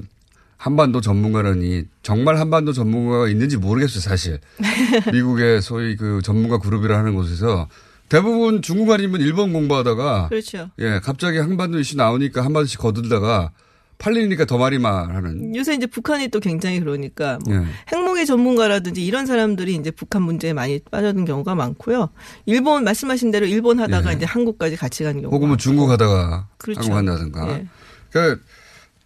한반도 0.58 1.00
전문가라니 1.02 1.86
정말 2.04 2.38
한반도 2.38 2.74
전문가가 2.74 3.28
있는지 3.30 3.58
모르겠어요, 3.58 4.02
사실. 4.02 4.40
미국의 5.12 5.62
소위 5.62 5.96
그 5.96 6.22
전문가 6.24 6.58
그룹이라는 6.60 7.14
곳에서 7.16 7.68
대부분 8.10 8.62
중국 8.62 8.92
아니면 8.92 9.22
일본 9.22 9.54
공부하다가 9.54 10.30
그렇죠. 10.30 10.70
예, 10.80 11.00
갑자기 11.04 11.38
한반도 11.38 11.80
이슈 11.80 11.96
나오니까 11.96 12.44
한반도씩 12.44 12.80
거들다가 12.80 13.52
팔리니까 14.00 14.46
더 14.46 14.58
많이 14.58 14.80
말하는. 14.80 15.56
요새 15.56 15.76
이제 15.76 15.86
북한이 15.86 16.30
또 16.30 16.40
굉장히 16.40 16.80
그러니까 16.80 17.38
뭐 17.46 17.54
예. 17.56 17.60
핵 17.90 18.00
무기 18.20 18.26
전문가라든지 18.26 19.06
이런 19.06 19.26
사람들이 19.26 19.76
이제 19.76 19.92
북한 19.92 20.22
문제에 20.22 20.52
많이 20.52 20.80
빠져든 20.92 21.24
경우가 21.24 21.56
많고요. 21.56 22.10
일본 22.46 22.84
말씀하신 22.84 23.32
대로 23.32 23.46
일본 23.46 23.80
하다가 23.80 24.12
예. 24.12 24.16
이제 24.18 24.26
한국까지 24.26 24.76
같이 24.76 25.04
가는 25.04 25.22
경우가 25.22 25.34
혹은 25.34 25.48
뭐 25.48 25.58
중국 25.58 25.90
하다가 25.90 26.48
그렇죠. 26.58 26.82
한국 26.82 26.96
한다든가. 26.98 27.50
예. 27.50 27.68
그러니까 28.12 28.44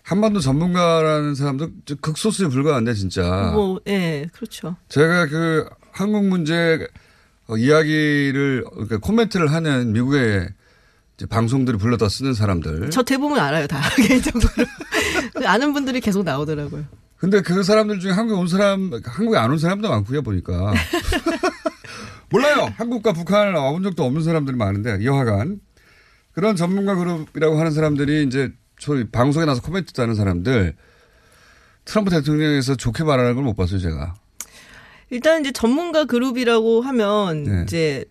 한반도 0.02 0.40
전문가라는 0.40 1.36
사람도 1.36 1.70
극소수에 2.02 2.48
불과한데 2.48 2.94
진짜. 2.96 3.52
뭐, 3.54 3.80
예, 3.88 4.28
그렇죠. 4.34 4.76
제가 4.90 5.28
그 5.28 5.70
한국 5.92 6.26
문제 6.26 6.88
어, 7.48 7.56
이야기를 7.56 8.66
그러니까 8.72 8.98
코멘트를 8.98 9.52
하는 9.52 9.94
미국의 9.94 10.50
방송들이 11.30 11.78
불러다 11.78 12.10
쓰는 12.10 12.34
사람들. 12.34 12.90
저 12.90 13.04
대부분 13.04 13.38
알아요, 13.40 13.68
다. 13.68 13.80
개인적으로. 14.08 14.66
그 15.36 15.48
아는 15.48 15.72
분들이 15.74 16.02
계속 16.02 16.24
나오더라고요. 16.24 16.84
근데 17.24 17.40
그 17.40 17.64
사람들 17.64 18.02
중에 18.02 18.12
한국에 18.12 18.38
온 18.38 18.50
사람, 18.50 18.92
한국에 19.02 19.38
안 19.38 19.50
온 19.50 19.58
사람도 19.58 19.88
많고요, 19.88 20.24
보니까. 20.24 20.74
몰라요. 22.30 22.68
한국과 22.76 23.14
북한을 23.14 23.54
와본 23.54 23.82
적도 23.84 24.04
없는 24.04 24.22
사람들이 24.24 24.58
많은데, 24.58 25.06
여하간. 25.06 25.62
그런 26.34 26.58
전문가 26.58 26.96
그룹이라고 26.96 27.58
하는 27.58 27.72
사람들이 27.72 28.24
이제 28.26 28.52
소위 28.78 29.10
방송에 29.10 29.46
나서 29.46 29.62
코멘트 29.62 29.94
하는 30.02 30.16
사람들, 30.16 30.76
트럼프 31.86 32.12
대통령에서 32.12 32.76
좋게 32.76 33.06
말하는 33.06 33.36
걸 33.36 33.46
못 33.46 33.56
봤어요, 33.56 33.80
제가. 33.80 34.16
일단 35.10 35.40
이제 35.40 35.54
전문가 35.54 36.04
그룹이라고 36.04 36.82
하면 36.82 37.44
네. 37.44 37.64
이제 37.64 38.04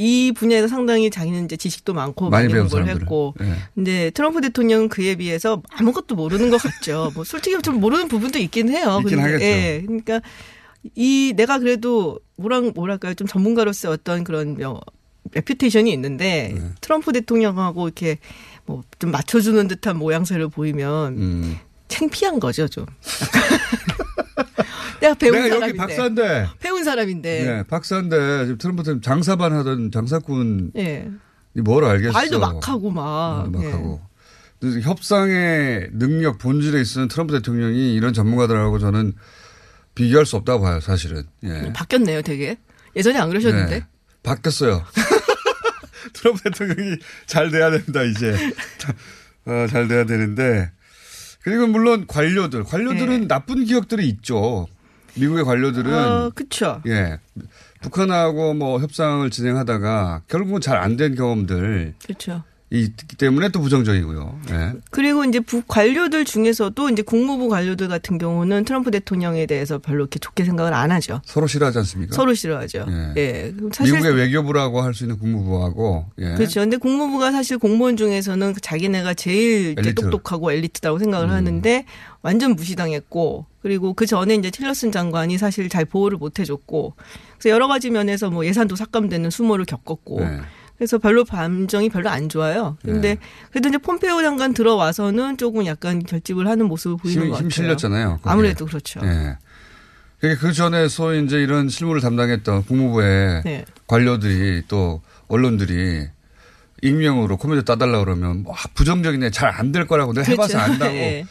이 0.00 0.32
분야에서 0.32 0.66
상당히 0.66 1.10
자기는 1.10 1.44
이제 1.44 1.56
지식도 1.56 1.92
많고 1.92 2.30
많이 2.30 2.44
많이 2.44 2.52
배운 2.54 2.64
공부를 2.64 2.84
사람들은. 2.86 3.02
했고 3.02 3.34
네. 3.38 3.54
근데 3.74 4.10
트럼프 4.10 4.40
대통령은 4.40 4.88
그에 4.88 5.14
비해서 5.16 5.62
아무것도 5.70 6.14
모르는 6.14 6.48
것 6.50 6.56
같죠. 6.62 7.10
뭐 7.14 7.24
솔직히 7.24 7.60
좀 7.60 7.80
모르는 7.80 8.08
부분도 8.08 8.38
있긴 8.38 8.70
해요. 8.70 9.00
있긴 9.02 9.18
근데, 9.18 9.22
하겠죠. 9.22 9.44
예. 9.44 9.82
그러니까 9.86 10.22
이 10.94 11.34
내가 11.36 11.58
그래도 11.58 12.18
뭐라 12.36 12.60
뭐랄까요 12.62 13.12
좀 13.12 13.26
전문가로서 13.26 13.90
어떤 13.90 14.24
그런 14.24 14.56
명 14.56 14.80
reputation이 15.32 15.92
있는데 15.92 16.52
네. 16.54 16.62
트럼프 16.80 17.12
대통령하고 17.12 17.86
이렇게 17.86 18.18
뭐 18.64 18.82
좀 18.98 19.10
맞춰주는 19.10 19.66
듯한 19.68 19.98
모양새를 19.98 20.48
보이면 20.48 21.12
음. 21.18 21.58
창피한 21.88 22.40
거죠 22.40 22.68
좀. 22.68 22.86
내가 25.00 25.14
배운 25.14 25.34
내가 25.34 25.48
사람인데. 25.48 25.68
여기 25.68 25.76
박사인데. 25.76 26.48
배운 26.60 26.84
사람인데. 26.84 27.44
네, 27.44 27.62
박사인데 27.64 28.44
지금 28.44 28.58
트럼프 28.58 28.82
대통령 28.82 29.00
장사만 29.02 29.52
하던 29.52 29.90
장사꾼 29.90 30.72
예. 30.76 31.08
이뭘 31.54 31.84
알겠어. 31.84 32.12
말도 32.12 32.38
막 32.38 32.68
하고 32.68 32.90
막. 32.90 33.50
막 33.50 33.64
예. 33.64 33.70
하고. 33.70 34.00
협상의 34.82 35.88
능력 35.92 36.38
본질에 36.38 36.80
있어서 36.82 37.08
트럼프 37.08 37.32
대통령이 37.34 37.94
이런 37.94 38.12
전문가들하고 38.12 38.78
저는 38.78 39.14
비교할 39.94 40.26
수 40.26 40.36
없다고 40.36 40.62
봐요, 40.62 40.80
사실은. 40.80 41.24
예. 41.44 41.72
바뀌었네요, 41.72 42.22
되게. 42.22 42.56
예전에 42.94 43.18
안 43.18 43.28
그러셨는데. 43.28 43.78
네. 43.80 43.86
바뀌었어요. 44.22 44.84
트럼프 46.12 46.42
대통령이 46.42 46.96
잘 47.26 47.50
돼야 47.50 47.70
된다, 47.70 48.02
이제. 48.02 48.34
어, 49.46 49.66
잘 49.68 49.88
돼야 49.88 50.04
되는데. 50.04 50.70
그리고 51.42 51.66
물론 51.66 52.06
관료들. 52.06 52.64
관료들은 52.64 53.28
나쁜 53.28 53.64
기억들이 53.64 54.06
있죠. 54.08 54.66
미국의 55.20 55.44
관료들은. 55.44 55.90
네. 55.90 55.96
어, 55.96 56.30
그쵸. 56.34 56.80
예. 56.86 57.18
북한하고 57.82 58.54
뭐 58.54 58.78
협상을 58.80 59.28
진행하다가 59.30 60.22
결국은 60.28 60.60
잘 60.60 60.76
안 60.78 60.96
된 60.96 61.14
경험들. 61.14 61.94
그렇죠. 62.02 62.42
있기 62.72 63.16
때문에 63.16 63.48
또 63.48 63.60
부정적이고요. 63.60 64.40
예. 64.50 64.72
그리고 64.90 65.24
이제 65.24 65.40
북 65.40 65.66
관료들 65.66 66.24
중에서도 66.24 66.88
이제 66.90 67.02
국무부 67.02 67.48
관료들 67.48 67.88
같은 67.88 68.16
경우는 68.16 68.64
트럼프 68.64 68.92
대통령에 68.92 69.46
대해서 69.46 69.78
별로 69.78 70.02
이렇게 70.02 70.20
좋게 70.20 70.44
생각을 70.44 70.72
안 70.72 70.92
하죠. 70.92 71.20
서로 71.24 71.48
싫어하지 71.48 71.78
않습니까? 71.78 72.14
서로 72.14 72.32
싫어하죠. 72.32 72.86
예. 72.88 73.14
예. 73.16 73.54
사실 73.72 73.94
미국의 73.94 74.14
외교부라고 74.14 74.82
할 74.82 74.94
수 74.94 75.04
있는 75.04 75.18
국무부하고. 75.18 76.06
예. 76.18 76.34
그렇죠. 76.34 76.60
근데 76.60 76.76
국무부가 76.76 77.32
사실 77.32 77.58
공무원 77.58 77.96
중에서는 77.96 78.54
자기네가 78.62 79.14
제일 79.14 79.72
이제 79.72 79.80
엘리트. 79.80 80.02
똑똑하고 80.02 80.52
엘리트라고 80.52 80.98
생각을 81.00 81.28
음. 81.28 81.34
하는데 81.34 81.84
완전 82.22 82.54
무시당했고 82.54 83.46
그리고 83.62 83.94
그 83.94 84.06
전에 84.06 84.34
이제 84.34 84.50
틸러슨 84.50 84.92
장관이 84.92 85.38
사실 85.38 85.68
잘 85.68 85.84
보호를 85.84 86.18
못 86.18 86.38
해줬고 86.38 86.94
그래서 87.38 87.52
여러 87.52 87.66
가지 87.68 87.90
면에서 87.90 88.30
뭐 88.30 88.44
예산도 88.46 88.76
삭감되는 88.76 89.30
수모를 89.30 89.64
겪었고 89.64 90.20
네. 90.20 90.40
그래서 90.80 90.96
별로 90.96 91.26
감정이 91.26 91.90
별로 91.90 92.08
안 92.08 92.30
좋아요. 92.30 92.78
근데 92.82 93.18
그래도 93.50 93.68
이제 93.68 93.76
폼페오 93.76 94.22
장관 94.22 94.54
들어와서는 94.54 95.36
조금 95.36 95.66
약간 95.66 96.02
결집을 96.02 96.46
하는 96.48 96.68
모습을 96.68 96.96
보이는 96.96 97.20
힘, 97.24 97.28
것 97.28 97.34
같아요. 97.34 97.44
힘 97.44 97.50
실렸잖아요. 97.50 98.08
거기에. 98.22 98.32
아무래도 98.32 98.64
그렇죠. 98.64 98.98
예. 99.04 99.36
그러니까 100.20 100.40
그 100.40 100.54
전에 100.54 100.88
소위 100.88 101.22
이제 101.22 101.36
이런 101.36 101.68
실무를 101.68 102.00
담당했던 102.00 102.64
국무부의 102.64 103.42
네. 103.44 103.64
관료들이 103.88 104.62
또 104.68 105.02
언론들이 105.28 106.06
익명으로 106.80 107.36
코멘트 107.36 107.66
따달라 107.66 107.98
그러면 108.02 108.44
와 108.46 108.56
부정적이네 108.72 109.32
잘안 109.32 109.72
될 109.72 109.86
거라고 109.86 110.14
내가 110.14 110.30
해봐서 110.30 110.56
그렇죠. 110.56 110.72
안다고 110.72 110.94
예. 110.96 111.26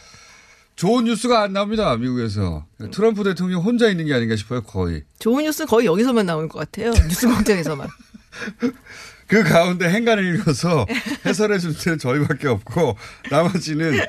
좋은 0.76 1.06
뉴스가 1.06 1.42
안 1.42 1.52
나옵니다 1.54 1.96
미국에서 1.96 2.66
트럼프 2.92 3.24
대통령 3.24 3.62
혼자 3.62 3.88
있는 3.88 4.06
게 4.06 4.14
아닌가 4.14 4.36
싶어요 4.36 4.62
거의 4.62 5.02
좋은 5.18 5.42
뉴스 5.42 5.66
거의 5.66 5.86
여기서만 5.86 6.24
나오는 6.24 6.48
것 6.48 6.60
같아요. 6.60 6.92
뉴스 7.08 7.26
공장에서만. 7.26 7.88
그 9.30 9.44
가운데 9.44 9.88
행간을 9.88 10.34
읽어서 10.34 10.86
해설해 11.24 11.58
줄 11.58 11.76
때는 11.78 11.98
저희밖에 11.98 12.48
없고 12.48 12.96
나머지는 13.30 14.00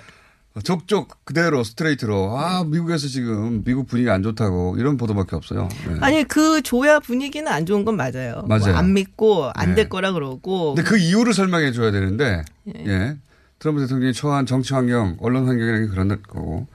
족족 0.63 1.23
그대로 1.23 1.63
스트레이트로 1.63 2.37
아 2.37 2.63
미국에서 2.65 3.07
지금 3.07 3.63
미국 3.63 3.87
분위기 3.87 4.09
안 4.09 4.23
좋다고 4.23 4.77
이런 4.79 4.97
보도밖에 4.97 5.35
없어요. 5.35 5.69
네. 5.87 5.97
아니 6.01 6.23
그 6.23 6.61
조야 6.63 6.99
분위기는 6.99 7.49
안 7.49 7.67
좋은 7.67 7.85
건 7.85 7.95
맞아요. 7.95 8.43
뭐 8.47 8.57
맞아요. 8.57 8.75
안 8.75 8.93
믿고 8.93 9.51
안될 9.53 9.75
네. 9.75 9.87
거라 9.89 10.11
그러고. 10.11 10.73
근데 10.73 10.89
그 10.89 10.97
이유를 10.97 11.33
설명해 11.33 11.71
줘야 11.71 11.91
되는데 11.91 12.43
예. 12.75 13.15
트럼프 13.59 13.81
대통령이 13.81 14.11
처한 14.13 14.47
정치 14.47 14.73
환경, 14.73 15.17
언론 15.21 15.47
환경이라는 15.47 15.85
게 15.85 15.91
그런 15.91 16.07
거고. 16.23 16.67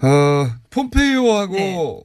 어, 0.00 0.48
폼페이오하고 0.70 2.04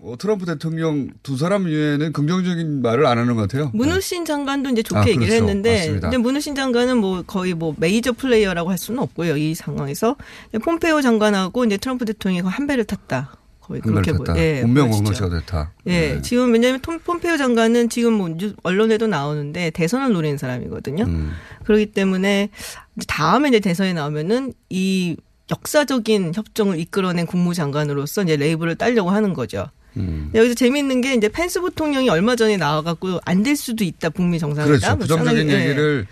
어, 0.00 0.14
트럼프 0.16 0.46
대통령 0.46 1.08
두 1.24 1.36
사람 1.36 1.64
외에는 1.64 2.12
긍정적인 2.12 2.82
말을 2.82 3.04
안 3.06 3.18
하는 3.18 3.34
것 3.34 3.42
같아요. 3.42 3.70
므누신 3.74 4.24
장관도 4.24 4.70
이제 4.70 4.82
좋게 4.84 4.98
아, 4.98 5.02
얘기를 5.02 5.26
그렇죠. 5.26 5.34
했는데, 5.44 5.76
맞습니다. 5.76 6.10
근데 6.10 6.18
므누신 6.22 6.54
장관은 6.54 6.98
뭐 6.98 7.22
거의 7.26 7.54
뭐 7.54 7.74
major 7.76 8.12
player라고 8.12 8.70
할 8.70 8.78
수는 8.78 9.00
없고요 9.00 9.36
이 9.36 9.56
상황에서 9.56 10.14
폼페오 10.62 11.02
장관하고 11.02 11.64
이제 11.64 11.76
트럼프 11.78 12.04
대통령이 12.04 12.48
한 12.48 12.66
배를 12.68 12.84
탔다. 12.84 13.34
거의 13.60 13.80
그렇게 13.80 14.12
탔다. 14.12 14.34
보- 14.34 14.38
예, 14.38 14.62
운명. 14.62 14.88
공동체가 14.88 15.28
됐다. 15.40 15.72
예, 15.88 16.14
네. 16.14 16.22
지금 16.22 16.52
왜냐하면 16.52 16.80
톰- 16.80 17.00
폼페오 17.00 17.36
장관은 17.36 17.88
지금 17.88 18.12
뭐 18.14 18.28
뉴- 18.28 18.54
언론에도 18.62 19.08
나오는데 19.08 19.70
대선을 19.70 20.12
노리는 20.12 20.38
사람이거든요. 20.38 21.04
음. 21.04 21.32
그렇기 21.64 21.86
때문에 21.86 22.50
이제 22.96 23.04
다음에 23.08 23.48
이제 23.48 23.58
대선에 23.58 23.92
나오면은 23.94 24.54
이 24.70 25.16
역사적인 25.50 26.32
협정을 26.36 26.78
이끌어낸 26.78 27.26
국무장관으로서 27.26 28.22
이제 28.22 28.36
레이블을 28.36 28.76
따려고 28.76 29.10
하는 29.10 29.34
거죠. 29.34 29.66
음. 29.96 30.30
여기서 30.34 30.54
재미있는 30.54 31.00
게 31.00 31.14
이제 31.14 31.28
펜스 31.28 31.60
부통령이 31.60 32.08
얼마 32.10 32.36
전에 32.36 32.56
나와갖고 32.56 33.20
안 33.24 33.42
될 33.42 33.56
수도 33.56 33.84
있다 33.84 34.10
북미 34.10 34.38
정상회담. 34.38 34.78
그렇죠. 34.78 34.98
부정적인 34.98 35.38
상당히, 35.48 35.60
예. 35.60 35.64
얘기를 35.64 36.06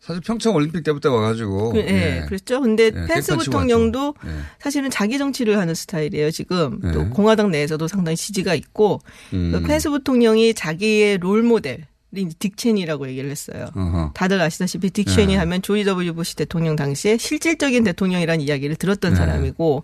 사실 0.00 0.20
평창 0.20 0.54
올림픽 0.54 0.82
때부터 0.82 1.12
와가지고. 1.12 1.72
그, 1.72 1.78
예, 1.78 2.24
그렇죠. 2.26 2.60
근데 2.60 2.86
예, 2.86 3.06
펜스 3.06 3.36
부통령도. 3.36 4.14
사실은 4.60 4.90
자기 4.90 5.16
정치를 5.16 5.58
하는 5.58 5.74
스타일이에요. 5.74 6.30
지금 6.30 6.78
네. 6.82 6.92
또 6.92 7.08
공화당 7.08 7.50
내에서도 7.50 7.88
상당히 7.88 8.16
지지가 8.16 8.54
있고 8.54 9.00
음. 9.32 9.52
그 9.52 9.62
펜스 9.62 9.88
부통령이 9.90 10.52
자기의 10.54 11.18
롤 11.18 11.42
모델. 11.42 11.86
딕 12.14 12.56
체니라고 12.56 13.08
얘기를 13.08 13.28
했어요. 13.28 13.66
어허. 13.74 14.12
다들 14.14 14.40
아시다시피 14.40 14.90
딕 14.90 15.04
체니 15.08 15.32
네. 15.32 15.36
하면 15.36 15.62
조지 15.62 15.82
W 15.82 16.14
부시 16.14 16.36
대통령 16.36 16.76
당시에 16.76 17.16
실질적인 17.18 17.82
대통령이라는 17.82 18.40
이야기를 18.44 18.76
들었던 18.76 19.14
네. 19.14 19.16
사람이고 19.16 19.82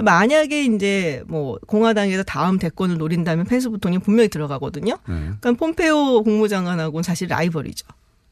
만약에 0.00 0.64
이제 0.64 1.22
뭐 1.26 1.58
공화당에서 1.66 2.22
다음 2.22 2.58
대권을 2.58 2.96
노린다면 2.98 3.46
펜스 3.46 3.70
부통령 3.70 4.00
분명히 4.00 4.28
들어가거든요. 4.28 4.94
네. 5.06 5.14
그러니까 5.40 5.52
폼페오 5.52 6.22
국무장관하고는 6.22 7.02
사실 7.02 7.28
라이벌이죠. 7.28 7.86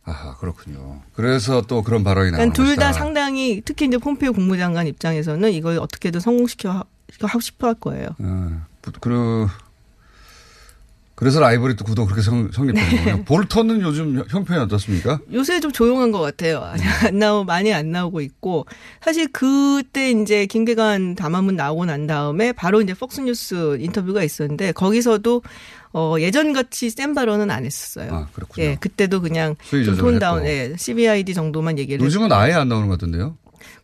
아하, 0.05 0.37
그렇군요. 0.39 1.01
그래서 1.15 1.61
또 1.63 1.83
그런 1.83 2.03
발언이 2.03 2.31
나오는 2.31 2.51
그러니까 2.53 2.55
둘다 2.57 2.87
것이다. 2.87 2.93
상당히 2.93 3.61
특히 3.65 3.87
이제 3.87 3.99
폼페오 3.99 4.33
국무장관 4.33 4.87
입장에서는 4.87 5.53
이걸 5.53 5.79
어떻게든 5.79 6.21
성공시켜 6.21 6.71
하- 6.71 6.85
하고 7.23 7.41
싶어 7.41 7.67
할 7.67 7.75
거예요. 7.75 8.09
어, 8.19 8.63
그, 9.01 9.47
그래서 11.21 11.39
라이벌이 11.39 11.77
또 11.77 11.85
구도 11.85 12.07
그렇게 12.07 12.23
성, 12.23 12.51
성립되는 12.51 13.05
거예요. 13.05 13.25
볼턴은 13.29 13.83
요즘 13.83 14.25
형편이 14.27 14.59
어떻습니까? 14.61 15.21
요새 15.35 15.61
좀 15.61 15.71
조용한 15.71 16.12
것 16.12 16.18
같아요. 16.18 16.73
네. 16.77 17.09
안 17.09 17.18
나오 17.18 17.45
많이 17.45 17.75
안 17.75 17.91
나오고 17.91 18.23
있고 18.23 18.64
사실 19.03 19.29
그때 19.31 20.11
이제 20.11 20.47
김계관 20.47 21.16
담화문 21.16 21.57
나오고 21.57 21.85
난 21.85 22.07
다음에 22.07 22.53
바로 22.53 22.81
이제 22.81 22.95
폭스뉴스 22.95 23.77
인터뷰가 23.81 24.25
있었는데 24.25 24.73
거기서도 24.73 25.43
어 25.93 26.16
예전 26.21 26.55
같이 26.55 26.89
센 26.89 27.14
발언은 27.14 27.51
안 27.51 27.66
했었어요. 27.66 28.11
아, 28.14 28.27
그렇군요. 28.33 28.64
예, 28.64 28.77
그때도 28.81 29.21
그냥 29.21 29.57
톤다운. 29.99 30.47
예, 30.47 30.75
CBID 30.79 31.35
정도만 31.35 31.79
얘기를. 31.79 32.03
요즘은 32.03 32.27
했고. 32.27 32.35
아예 32.35 32.55
안 32.55 32.68
나오는 32.68 32.89
것 32.89 32.95
같던데요? 32.95 33.37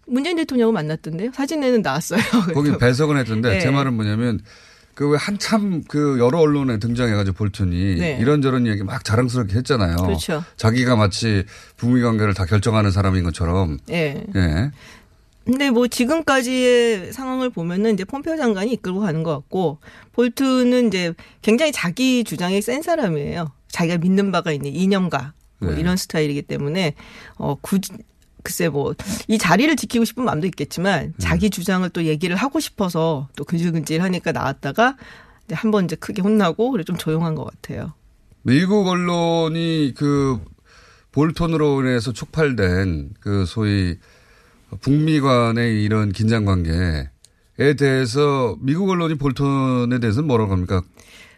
문재인 0.07 0.37
대통령을 0.37 0.73
만났던데요. 0.73 1.33
사진에는 1.35 1.83
나왔어요. 1.83 2.21
거기. 2.55 2.77
배석은 2.79 3.19
했던데 3.19 3.57
예. 3.57 3.61
제 3.61 3.71
말은 3.71 3.93
뭐냐면 3.93 4.41
그왜 4.97 5.19
한참 5.19 5.85
그 5.87 6.19
여러 6.19 6.39
언론에 6.39 6.79
등장해가지고 6.79 7.37
볼턴이 7.37 7.97
네. 7.97 8.19
이런저런 8.19 8.67
얘기 8.67 8.83
막 8.83 9.05
자랑스럽게 9.05 9.55
했잖아요. 9.57 9.97
그렇죠. 9.97 10.43
자기가 10.57 10.97
마치 10.97 11.45
북미 11.77 12.01
관계를 12.01 12.33
다 12.33 12.47
결정하는 12.47 12.91
사람인 12.91 13.23
것처럼. 13.25 13.79
예. 13.91 14.25
예. 14.35 14.71
근데 15.45 15.71
뭐 15.71 15.87
지금까지의 15.87 17.13
상황을 17.13 17.51
보면은 17.51 17.93
이제 17.93 18.05
폼페오 18.05 18.39
장관이 18.39 18.73
이끌고 18.73 19.01
가는 19.01 19.23
것 19.23 19.33
같고 19.33 19.81
볼트는 20.13 20.89
이제 20.89 21.13
굉장히 21.43 21.73
자기 21.73 22.25
주장이 22.25 22.63
센 22.63 22.81
사람이에요. 22.81 23.53
자기가 23.69 23.99
믿는 23.99 24.33
바가 24.33 24.51
있는 24.51 24.75
이념가 24.75 25.35
뭐 25.59 25.73
네. 25.75 25.81
이런 25.81 25.99
스타일이기 25.99 26.41
때문에 26.43 26.95
어 27.37 27.55
굳이 27.61 27.93
글쎄 28.47 28.69
뭐 28.69 28.95
이 29.29 29.39
자리를 29.39 29.75
지키고 29.75 30.05
싶은 30.05 30.25
마음도 30.25 30.47
있겠지만 30.47 31.13
자기 31.19 31.51
주장을 31.51 31.89
또 31.91 32.05
얘기를 32.05 32.37
하고 32.37 32.61
싶어서 32.61 33.29
또 33.37 33.45
근질근질 33.45 34.01
하니까 34.03 34.31
나왔다가 34.33 34.97
이제 35.47 35.55
한번 35.57 35.85
이제 35.87 35.97
크게 35.97 36.23
혼나고 36.23 36.71
그래 36.71 36.85
좀 36.85 36.97
조용한 36.97 37.35
것 37.35 37.45
같아요. 37.45 37.93
미국 38.43 38.87
언론이 38.87 39.95
그 39.97 40.41
볼턴으로 41.13 41.81
인해서 41.83 42.13
촉발된 42.13 43.15
그 43.21 43.45
소위 43.47 43.97
북미 44.81 45.21
간의 45.21 45.83
이런 45.83 46.13
긴장 46.13 46.45
관계에 46.45 47.09
대해서 47.79 48.57
미국 48.61 48.91
언론이 48.91 49.17
볼턴에 49.17 49.99
대해서는 49.99 50.27
뭐라고 50.29 50.53
합니까? 50.53 50.83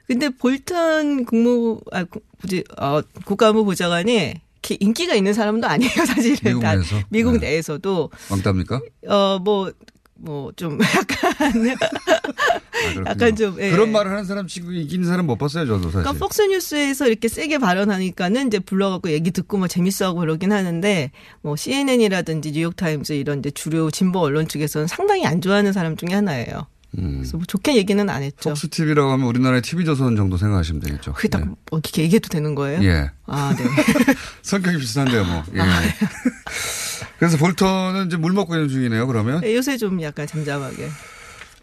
근데 0.06 0.28
볼턴 0.30 1.24
국무 1.24 1.80
아 1.92 2.04
구- 2.04 2.20
뭐지 2.42 2.64
어 2.78 3.00
국가안보 3.24 3.64
보좌관이 3.64 4.34
이렇게 4.68 4.76
인기가 4.84 5.14
있는 5.14 5.32
사람도 5.32 5.66
아니에요 5.66 5.90
사실은 6.06 6.36
미국 6.44 6.60
다 6.60 6.74
내에서? 6.74 6.96
미국 7.08 7.32
네. 7.34 7.38
내에서도 7.50 8.10
왕따입니까? 8.30 8.80
어 9.08 9.38
뭐 9.42 9.72
뭐 10.20 10.52
좀 10.56 10.78
약간 10.82 11.76
그렇군요. 12.94 13.04
약간 13.06 13.36
좀 13.36 13.56
예. 13.60 13.70
그런 13.70 13.92
말을 13.92 14.10
하는 14.10 14.24
사람 14.24 14.46
친구 14.46 14.72
이기는 14.74 15.06
사람 15.06 15.26
못 15.26 15.36
봤어요, 15.36 15.66
저도 15.66 15.90
사실. 15.90 16.00
그러니까 16.02 16.12
폭스뉴스에서 16.14 17.06
이렇게 17.06 17.28
세게 17.28 17.58
발언하니까는 17.58 18.48
이제 18.48 18.58
불러갖고 18.58 19.10
얘기 19.10 19.30
듣고 19.30 19.58
뭐 19.58 19.68
재밌어하고 19.68 20.20
그러긴 20.20 20.52
하는데 20.52 21.10
뭐 21.42 21.56
CNN이라든지 21.56 22.52
뉴욕타임즈 22.52 23.12
이런 23.12 23.38
이제 23.40 23.50
주류 23.50 23.90
진보 23.92 24.20
언론 24.20 24.48
측에서는 24.48 24.86
상당히 24.88 25.24
안 25.26 25.40
좋아하는 25.40 25.72
사람 25.72 25.96
중에 25.96 26.14
하나예요. 26.14 26.66
그래서 26.94 27.36
뭐 27.36 27.46
좋게 27.46 27.76
얘기는 27.76 28.08
안 28.08 28.22
했죠. 28.22 28.50
폭스 28.50 28.68
TV라고 28.68 29.10
하면 29.12 29.26
우리나라의 29.26 29.62
TV조선 29.62 30.16
정도 30.16 30.36
생각하시면 30.36 30.80
되겠죠. 30.82 31.12
그게 31.12 31.28
딱 31.28 31.42
예. 31.42 31.44
뭐 31.44 31.56
이렇게 31.72 32.02
얘기해도 32.02 32.28
되는 32.28 32.54
거예요? 32.54 32.82
예. 32.82 33.10
아, 33.26 33.54
네. 33.56 33.64
성격이 34.42 34.78
비슷한데요, 34.78 35.24
뭐. 35.24 35.42
예. 35.54 35.60
아. 35.60 35.66
그래서 37.18 37.36
볼턴은 37.36 38.06
이제 38.06 38.16
물 38.16 38.32
먹고 38.32 38.54
있는 38.54 38.68
중이네요, 38.68 39.06
그러면. 39.06 39.40
네, 39.40 39.54
요새 39.54 39.76
좀 39.76 40.00
약간 40.02 40.26
잠잠하게. 40.26 40.88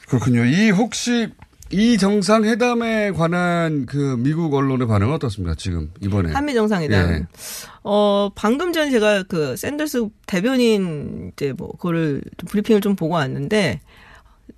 그렇군요. 0.08 0.46
이 0.46 0.70
혹시 0.70 1.30
이 1.72 1.98
정상회담에 1.98 3.12
관한 3.12 3.86
그 3.88 4.18
미국 4.20 4.54
언론의 4.54 4.88
반응은 4.88 5.16
어떻습니까, 5.16 5.56
지금, 5.56 5.92
이번에? 6.02 6.32
한미 6.32 6.54
정상회담. 6.54 7.12
예. 7.12 7.26
어, 7.84 8.30
방금 8.36 8.72
전에 8.74 8.92
제가 8.92 9.24
그 9.24 9.56
샌더스 9.58 10.10
대변인 10.28 11.32
이제 11.34 11.54
뭐 11.58 11.72
그거를 11.72 12.22
좀 12.38 12.48
브리핑을 12.48 12.82
좀 12.82 12.96
보고 12.96 13.16
왔는데 13.16 13.80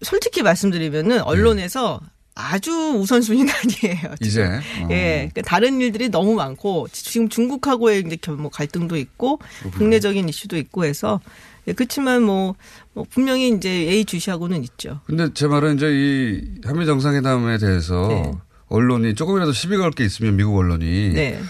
솔직히 0.02 0.42
말씀드리면은 0.44 1.22
언론에서 1.22 2.00
아주 2.36 2.72
우선순위는 2.72 3.52
아니에요. 3.52 4.16
지금. 4.22 4.28
이제. 4.28 4.44
어. 4.44 4.88
예. 4.92 5.30
그러니까 5.34 5.42
다른 5.42 5.82
일들이 5.82 6.10
너무 6.10 6.36
많고 6.36 6.88
지금 6.92 7.30
중국하고의 7.30 8.04
이제 8.06 8.16
겨- 8.22 8.34
뭐 8.36 8.52
갈등도 8.52 8.96
있고 8.98 9.40
국내적인 9.74 10.30
이슈도 10.30 10.56
있고 10.58 10.86
해서 10.86 11.20
예, 11.68 11.74
그렇지만 11.74 12.22
뭐, 12.24 12.56
뭐 12.94 13.06
분명히 13.10 13.50
이제 13.50 13.70
예의 13.88 14.06
주시하고는 14.06 14.64
있죠. 14.64 15.02
근데 15.06 15.28
제 15.34 15.48
말은 15.48 15.76
이제 15.78 15.88
이 15.92 16.62
한미 16.64 16.86
정상회담에 16.86 17.58
대해서 17.58 18.08
네. 18.08 18.32
언론이 18.68 19.16
조금이라도 19.16 19.52
시비 19.52 19.76
걸 19.78 19.92
게 19.92 20.06
있으면 20.06 20.36
미국 20.38 20.56
언론이 20.58 21.10
네. 21.14 21.42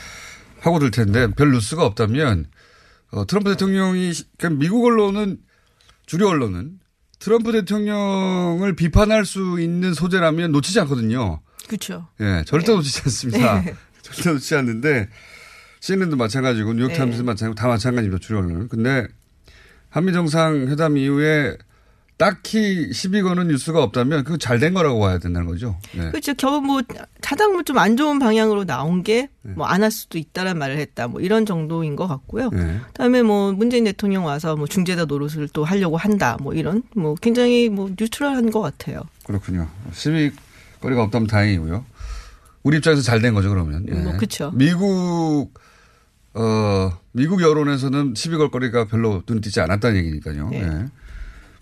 하고 0.61 0.79
들 0.79 0.89
텐데 0.91 1.27
별 1.35 1.51
뉴스가 1.51 1.85
없다면 1.85 2.45
어, 3.11 3.25
트럼프 3.27 3.49
대통령이 3.51 4.11
그러니까 4.37 4.59
미국 4.59 4.85
언론은 4.85 5.37
주류 6.05 6.27
언론은 6.29 6.79
트럼프 7.19 7.51
대통령을 7.51 8.75
비판할 8.75 9.25
수 9.25 9.59
있는 9.59 9.93
소재라면 9.93 10.51
놓치지 10.51 10.79
않거든요. 10.81 11.41
그렇죠. 11.67 12.07
예, 12.21 12.43
절대 12.45 12.71
놓치지 12.71 13.01
않습니다. 13.05 13.61
네. 13.61 13.75
절대 14.01 14.31
놓치지 14.31 14.55
않는데 14.55 15.09
CNN도 15.79 16.15
마찬가지고 16.15 16.73
뉴욕타임스도 16.73 17.23
네. 17.23 17.25
마찬가지고 17.25 17.55
다 17.55 17.67
마찬가지입니다. 17.67 18.25
언론은. 18.29 18.67
근데 18.67 19.07
한미 19.89 20.13
정상 20.13 20.67
회담 20.67 20.97
이후에 20.97 21.57
딱히 22.17 22.91
시비 22.93 23.21
거는 23.21 23.47
뉴스가 23.49 23.83
없다면 23.83 24.23
그거 24.23 24.37
잘 24.37 24.59
된 24.59 24.73
거라고 24.73 24.99
봐야 24.99 25.19
된다는 25.19 25.47
거죠. 25.47 25.77
네. 25.95 26.09
그렇죠. 26.09 26.33
겨우 26.33 26.61
뭐 26.61 26.81
가장 27.21 27.53
뭐좀 27.53 27.77
안 27.77 27.95
좋은 27.95 28.17
방향으로 28.19 28.65
나온 28.65 29.03
게 29.03 29.29
뭐 29.55 29.65
안 29.67 29.83
할 29.83 29.91
수도 29.91 30.17
있다란 30.17 30.57
말을 30.57 30.77
했다. 30.79 31.07
뭐 31.07 31.21
이런 31.21 31.45
정도인 31.45 31.95
것 31.95 32.07
같고요. 32.07 32.49
네. 32.49 32.79
그다음에 32.87 33.21
뭐 33.21 33.53
문재인 33.53 33.83
대통령 33.83 34.25
와서 34.25 34.55
뭐 34.55 34.67
중재자 34.67 35.05
노릇을 35.05 35.47
또 35.53 35.63
하려고 35.63 35.95
한다. 35.97 36.37
뭐 36.41 36.53
이런 36.53 36.81
뭐 36.95 37.13
굉장히 37.15 37.69
뭐 37.69 37.89
뉴트럴한 37.97 38.49
것 38.51 38.61
같아요. 38.61 39.01
그렇군요. 39.25 39.69
시비 39.93 40.31
거리가 40.81 41.03
없다면 41.03 41.27
다행이고요. 41.27 41.85
우리 42.63 42.77
입장에서 42.77 43.01
잘 43.03 43.21
된 43.21 43.33
거죠, 43.35 43.49
그러면. 43.49 43.85
예. 43.89 43.93
뭐 43.93 44.17
그쵸. 44.17 44.51
미국 44.55 45.53
어 46.33 46.91
미국 47.11 47.41
여론에서는 47.41 48.13
시비 48.15 48.37
걸 48.37 48.49
거리가 48.51 48.85
별로 48.85 49.23
눈에 49.27 49.39
띄지 49.41 49.59
않았다는 49.61 49.97
얘기니까요. 49.97 50.49
네. 50.49 50.85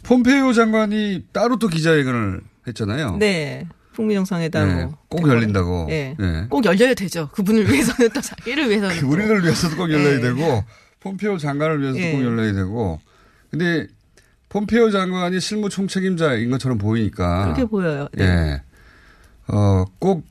예. 0.06 0.08
폼페이오 0.08 0.54
장관이 0.54 1.26
따로 1.34 1.58
또 1.58 1.68
기자회견을 1.68 2.42
했잖아요. 2.68 3.18
네. 3.18 3.68
북미 3.94 4.14
정상회담 4.14 4.68
네, 4.68 4.86
뭐. 4.86 4.98
꼭 5.08 5.28
열린다고. 5.28 5.86
네. 5.90 6.16
네. 6.20 6.48
꼭 6.50 6.66
열려야 6.66 6.94
되죠. 6.94 7.30
그분을 7.32 7.72
위해서는 7.72 8.12
또 8.12 8.22
자기를 8.22 8.70
위해서는. 8.70 8.96
그 8.96 9.02
또. 9.02 9.10
우리를 9.10 9.44
위해서도 9.44 9.78
꼭 9.78 9.92
열려야 9.92 10.18
네. 10.18 10.22
되고 10.22 10.64
폼페이오 11.00 11.38
장관을 11.38 11.82
위해서도 11.82 12.04
예. 12.04 12.12
꼭 12.12 12.24
열려야 12.24 12.54
되고. 12.54 13.00
근데 13.50 13.88
폼페이오 14.50 14.92
장관이 14.92 15.40
실무 15.40 15.70
총책임자인 15.70 16.50
것처럼 16.50 16.78
보이니까 16.78 17.46
그렇게 17.46 17.66
보여요. 17.66 18.08
네. 18.14 18.26
예. 18.26 18.62
어, 19.48 19.86
꼭 20.00 20.26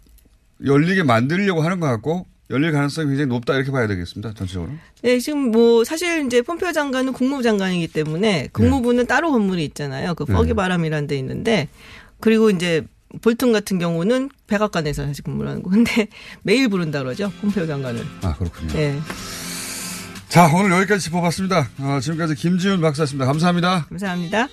열리게 0.65 1.03
만들려고 1.03 1.63
하는 1.63 1.81
것 1.81 1.87
같고 1.87 2.27
열릴 2.51 2.73
가능성이 2.73 3.09
굉장히 3.09 3.29
높다 3.29 3.55
이렇게 3.55 3.71
봐야 3.71 3.87
되겠습니다. 3.87 4.35
전체적으로. 4.35 4.73
네, 5.03 5.19
지금 5.19 5.51
뭐 5.51 5.85
사실 5.85 6.27
이제 6.27 6.43
폼페오 6.43 6.73
장관은 6.73 7.13
국무부 7.13 7.43
장관이기 7.43 7.89
때문에 7.89 8.49
국무부는 8.53 9.07
따로 9.07 9.31
건물이 9.33 9.65
있잖아요. 9.67 10.15
그 10.15 10.25
네. 10.29 10.33
퍼기 10.35 10.55
바람이라는 10.55 11.07
데 11.07 11.17
있는데 11.17 11.69
그리고 12.21 12.51
이제 12.51 12.85
볼튼 13.23 13.53
같은 13.53 13.79
경우는 13.79 14.31
백악관에서 14.47 15.07
사실 15.07 15.25
근무를 15.25 15.51
하는 15.51 15.63
거. 15.63 15.71
근데 15.71 16.09
매일 16.43 16.69
부른다 16.69 17.03
그러죠. 17.03 17.33
폼페오 17.41 17.67
장관을. 17.67 18.05
아, 18.23 18.35
그렇군요. 18.35 18.73
네. 18.73 18.99
자, 20.29 20.51
오늘 20.53 20.73
여기까지 20.73 21.05
짚어봤습니다. 21.05 21.71
어, 21.79 22.01
지금까지 22.01 22.35
김지훈 22.35 22.81
박사였습니다. 22.81 23.25
감사합니다. 23.25 23.87
감사합니다. 23.89 24.49